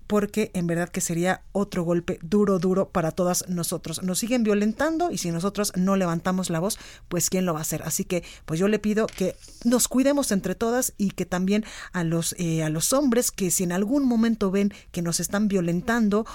porque 0.10 0.50
en 0.56 0.66
verdad 0.66 0.90
que 0.90 1.02
sería 1.02 1.44
otro 1.52 1.84
golpe 1.84 2.18
duro, 2.24 2.58
duro 2.58 2.90
para 2.90 3.12
todas 3.12 3.48
nosotros. 3.48 4.02
Nos 4.02 4.18
siguen 4.18 4.42
violentando 4.42 5.12
y 5.12 5.20
si 5.20 5.30
nosotros 5.30 5.72
no 5.76 5.96
levantamos 5.98 6.50
la 6.50 6.60
voz, 6.60 6.80
pues 7.10 7.30
quién 7.30 7.46
lo 7.46 7.54
va 7.54 7.60
a 7.60 7.62
hacer. 7.62 7.84
Así 7.84 8.06
que 8.06 8.24
pues 8.46 8.60
yo 8.60 8.68
le 8.68 8.80
pido 8.80 9.06
que 9.06 9.36
nos 9.66 9.88
cuidemos 9.88 10.32
entre 10.32 10.56
todas 10.56 10.96
y 10.98 11.12
que 11.12 11.28
también 11.28 11.64
a 11.94 12.04
los, 12.04 12.34
eh, 12.40 12.64
a 12.64 12.70
los 12.70 12.92
hombres 12.92 13.30
que 13.30 13.52
si 13.52 13.64
en 13.64 13.72
algún 13.72 14.04
momento 14.04 14.50
ven 14.50 14.74
que 14.92 15.04
nos 15.04 15.20
están 15.20 15.48
violentando, 15.48 16.26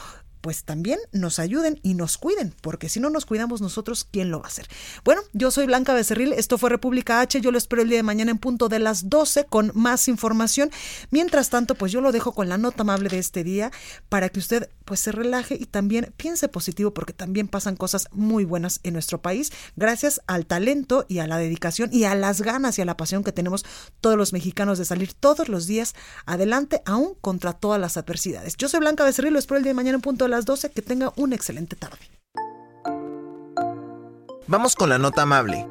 pues 0.44 0.64
también 0.64 0.98
nos 1.10 1.38
ayuden 1.38 1.80
y 1.82 1.94
nos 1.94 2.18
cuiden, 2.18 2.54
porque 2.60 2.90
si 2.90 3.00
no 3.00 3.08
nos 3.08 3.24
cuidamos 3.24 3.62
nosotros, 3.62 4.04
¿quién 4.04 4.30
lo 4.30 4.40
va 4.40 4.44
a 4.44 4.48
hacer? 4.48 4.68
Bueno, 5.02 5.22
yo 5.32 5.50
soy 5.50 5.64
Blanca 5.64 5.94
Becerril, 5.94 6.34
esto 6.34 6.58
fue 6.58 6.68
República 6.68 7.22
H, 7.22 7.40
yo 7.40 7.50
lo 7.50 7.56
espero 7.56 7.80
el 7.80 7.88
día 7.88 7.96
de 7.96 8.02
mañana 8.02 8.30
en 8.30 8.36
punto 8.36 8.68
de 8.68 8.78
las 8.78 9.08
12 9.08 9.46
con 9.46 9.72
más 9.74 10.06
información. 10.06 10.70
Mientras 11.10 11.48
tanto, 11.48 11.76
pues 11.76 11.92
yo 11.92 12.02
lo 12.02 12.12
dejo 12.12 12.32
con 12.32 12.50
la 12.50 12.58
nota 12.58 12.82
amable 12.82 13.08
de 13.08 13.20
este 13.20 13.42
día 13.42 13.72
para 14.10 14.28
que 14.28 14.38
usted 14.38 14.68
pues 14.84 15.00
se 15.00 15.12
relaje 15.12 15.56
y 15.58 15.64
también 15.64 16.12
piense 16.18 16.48
positivo 16.48 16.92
porque 16.92 17.14
también 17.14 17.48
pasan 17.48 17.74
cosas 17.74 18.08
muy 18.12 18.44
buenas 18.44 18.80
en 18.82 18.92
nuestro 18.92 19.22
país 19.22 19.50
gracias 19.76 20.20
al 20.26 20.44
talento 20.44 21.06
y 21.08 21.20
a 21.20 21.26
la 21.26 21.38
dedicación 21.38 21.88
y 21.90 22.04
a 22.04 22.14
las 22.14 22.42
ganas 22.42 22.78
y 22.78 22.82
a 22.82 22.84
la 22.84 22.98
pasión 22.98 23.24
que 23.24 23.32
tenemos 23.32 23.64
todos 24.02 24.18
los 24.18 24.34
mexicanos 24.34 24.76
de 24.76 24.84
salir 24.84 25.14
todos 25.14 25.48
los 25.48 25.66
días 25.66 25.94
adelante 26.26 26.82
aún 26.84 27.14
contra 27.22 27.54
todas 27.54 27.80
las 27.80 27.96
adversidades. 27.96 28.58
Yo 28.58 28.68
soy 28.68 28.80
Blanca 28.80 29.04
Becerril, 29.04 29.32
lo 29.32 29.38
espero 29.38 29.56
el 29.56 29.64
día 29.64 29.70
de 29.70 29.74
mañana 29.74 29.96
en 29.96 30.02
punto 30.02 30.26
de 30.26 30.33
las 30.34 30.44
12. 30.44 30.70
Que 30.70 30.82
tenga 30.82 31.12
una 31.16 31.34
excelente 31.34 31.76
tarde. 31.76 31.98
Vamos 34.46 34.76
con 34.76 34.90
la 34.90 34.98
nota 34.98 35.22
amable. 35.22 35.66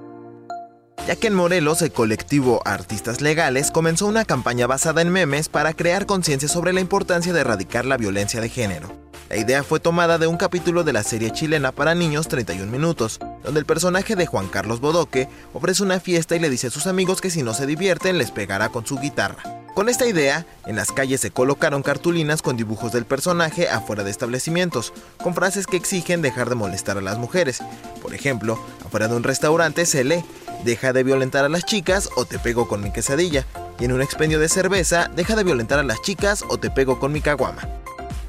Ya 1.07 1.15
que 1.15 1.27
en 1.27 1.35
Morelos 1.35 1.81
el 1.81 1.91
colectivo 1.91 2.61
Artistas 2.65 3.21
Legales 3.21 3.71
comenzó 3.71 4.07
una 4.07 4.25
campaña 4.25 4.67
basada 4.67 5.01
en 5.01 5.09
memes 5.09 5.49
para 5.49 5.73
crear 5.73 6.05
conciencia 6.05 6.47
sobre 6.47 6.73
la 6.73 6.79
importancia 6.79 7.33
de 7.33 7.41
erradicar 7.41 7.85
la 7.85 7.97
violencia 7.97 8.39
de 8.41 8.49
género. 8.49 9.12
La 9.33 9.39
idea 9.39 9.63
fue 9.63 9.79
tomada 9.79 10.19
de 10.19 10.27
un 10.27 10.37
capítulo 10.37 10.83
de 10.83 10.93
la 10.93 11.01
serie 11.01 11.31
chilena 11.31 11.71
para 11.71 11.95
niños 11.95 12.27
31 12.27 12.71
minutos, 12.71 13.19
donde 13.43 13.61
el 13.61 13.65
personaje 13.65 14.15
de 14.15 14.27
Juan 14.27 14.47
Carlos 14.47 14.79
Bodoque 14.79 15.27
ofrece 15.53 15.81
una 15.81 15.99
fiesta 15.99 16.35
y 16.35 16.39
le 16.39 16.51
dice 16.51 16.67
a 16.67 16.69
sus 16.69 16.85
amigos 16.85 17.19
que 17.19 17.31
si 17.31 17.41
no 17.41 17.55
se 17.55 17.65
divierten 17.65 18.19
les 18.19 18.29
pegará 18.29 18.69
con 18.69 18.85
su 18.85 18.99
guitarra. 18.99 19.41
Con 19.73 19.89
esta 19.89 20.05
idea, 20.05 20.45
en 20.67 20.75
las 20.75 20.91
calles 20.91 21.19
se 21.19 21.31
colocaron 21.31 21.81
cartulinas 21.81 22.43
con 22.43 22.57
dibujos 22.57 22.91
del 22.91 23.05
personaje 23.05 23.67
afuera 23.67 24.03
de 24.03 24.11
establecimientos, 24.11 24.93
con 25.17 25.33
frases 25.33 25.65
que 25.65 25.77
exigen 25.77 26.21
dejar 26.21 26.47
de 26.49 26.53
molestar 26.53 26.99
a 26.99 27.01
las 27.01 27.17
mujeres. 27.17 27.63
Por 28.03 28.13
ejemplo, 28.13 28.63
afuera 28.85 29.07
de 29.07 29.15
un 29.15 29.23
restaurante 29.23 29.87
se 29.87 30.03
lee, 30.03 30.23
deja 30.63 30.93
de 30.93 31.01
violentar 31.01 31.43
a 31.43 31.49
las 31.49 31.65
chicas 31.65 32.07
o 32.17 32.25
te 32.25 32.37
pego 32.37 32.67
con 32.67 32.83
mi 32.83 32.91
quesadilla, 32.91 33.47
y 33.79 33.85
en 33.85 33.93
un 33.93 34.03
expendio 34.03 34.39
de 34.39 34.47
cerveza, 34.47 35.09
deja 35.15 35.35
de 35.35 35.43
violentar 35.43 35.79
a 35.79 35.83
las 35.83 36.03
chicas 36.03 36.43
o 36.49 36.59
te 36.59 36.69
pego 36.69 36.99
con 36.99 37.11
mi 37.11 37.21
caguama. 37.21 37.82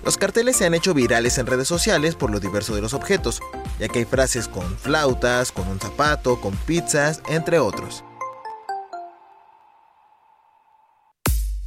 Los 0.05 0.19
carteles 0.19 0.57
se 0.57 0.67
han 0.67 0.75
hecho 0.75 0.93
virales 0.93 1.39
en 1.39 1.47
redes 1.47 1.67
sociales 1.67 2.15
por 2.15 2.31
lo 2.31 2.39
diverso 2.39 2.75
de 2.75 2.83
los 2.83 2.93
objetos, 2.93 3.41
ya 3.79 3.89
que 3.89 4.01
hay 4.01 4.05
frases 4.05 4.49
con 4.49 4.77
flautas, 4.77 5.51
con 5.51 5.67
un 5.67 5.81
zapato, 5.81 6.41
con 6.43 6.55
pizzas, 6.55 7.23
entre 7.27 7.59
otros. 7.59 8.05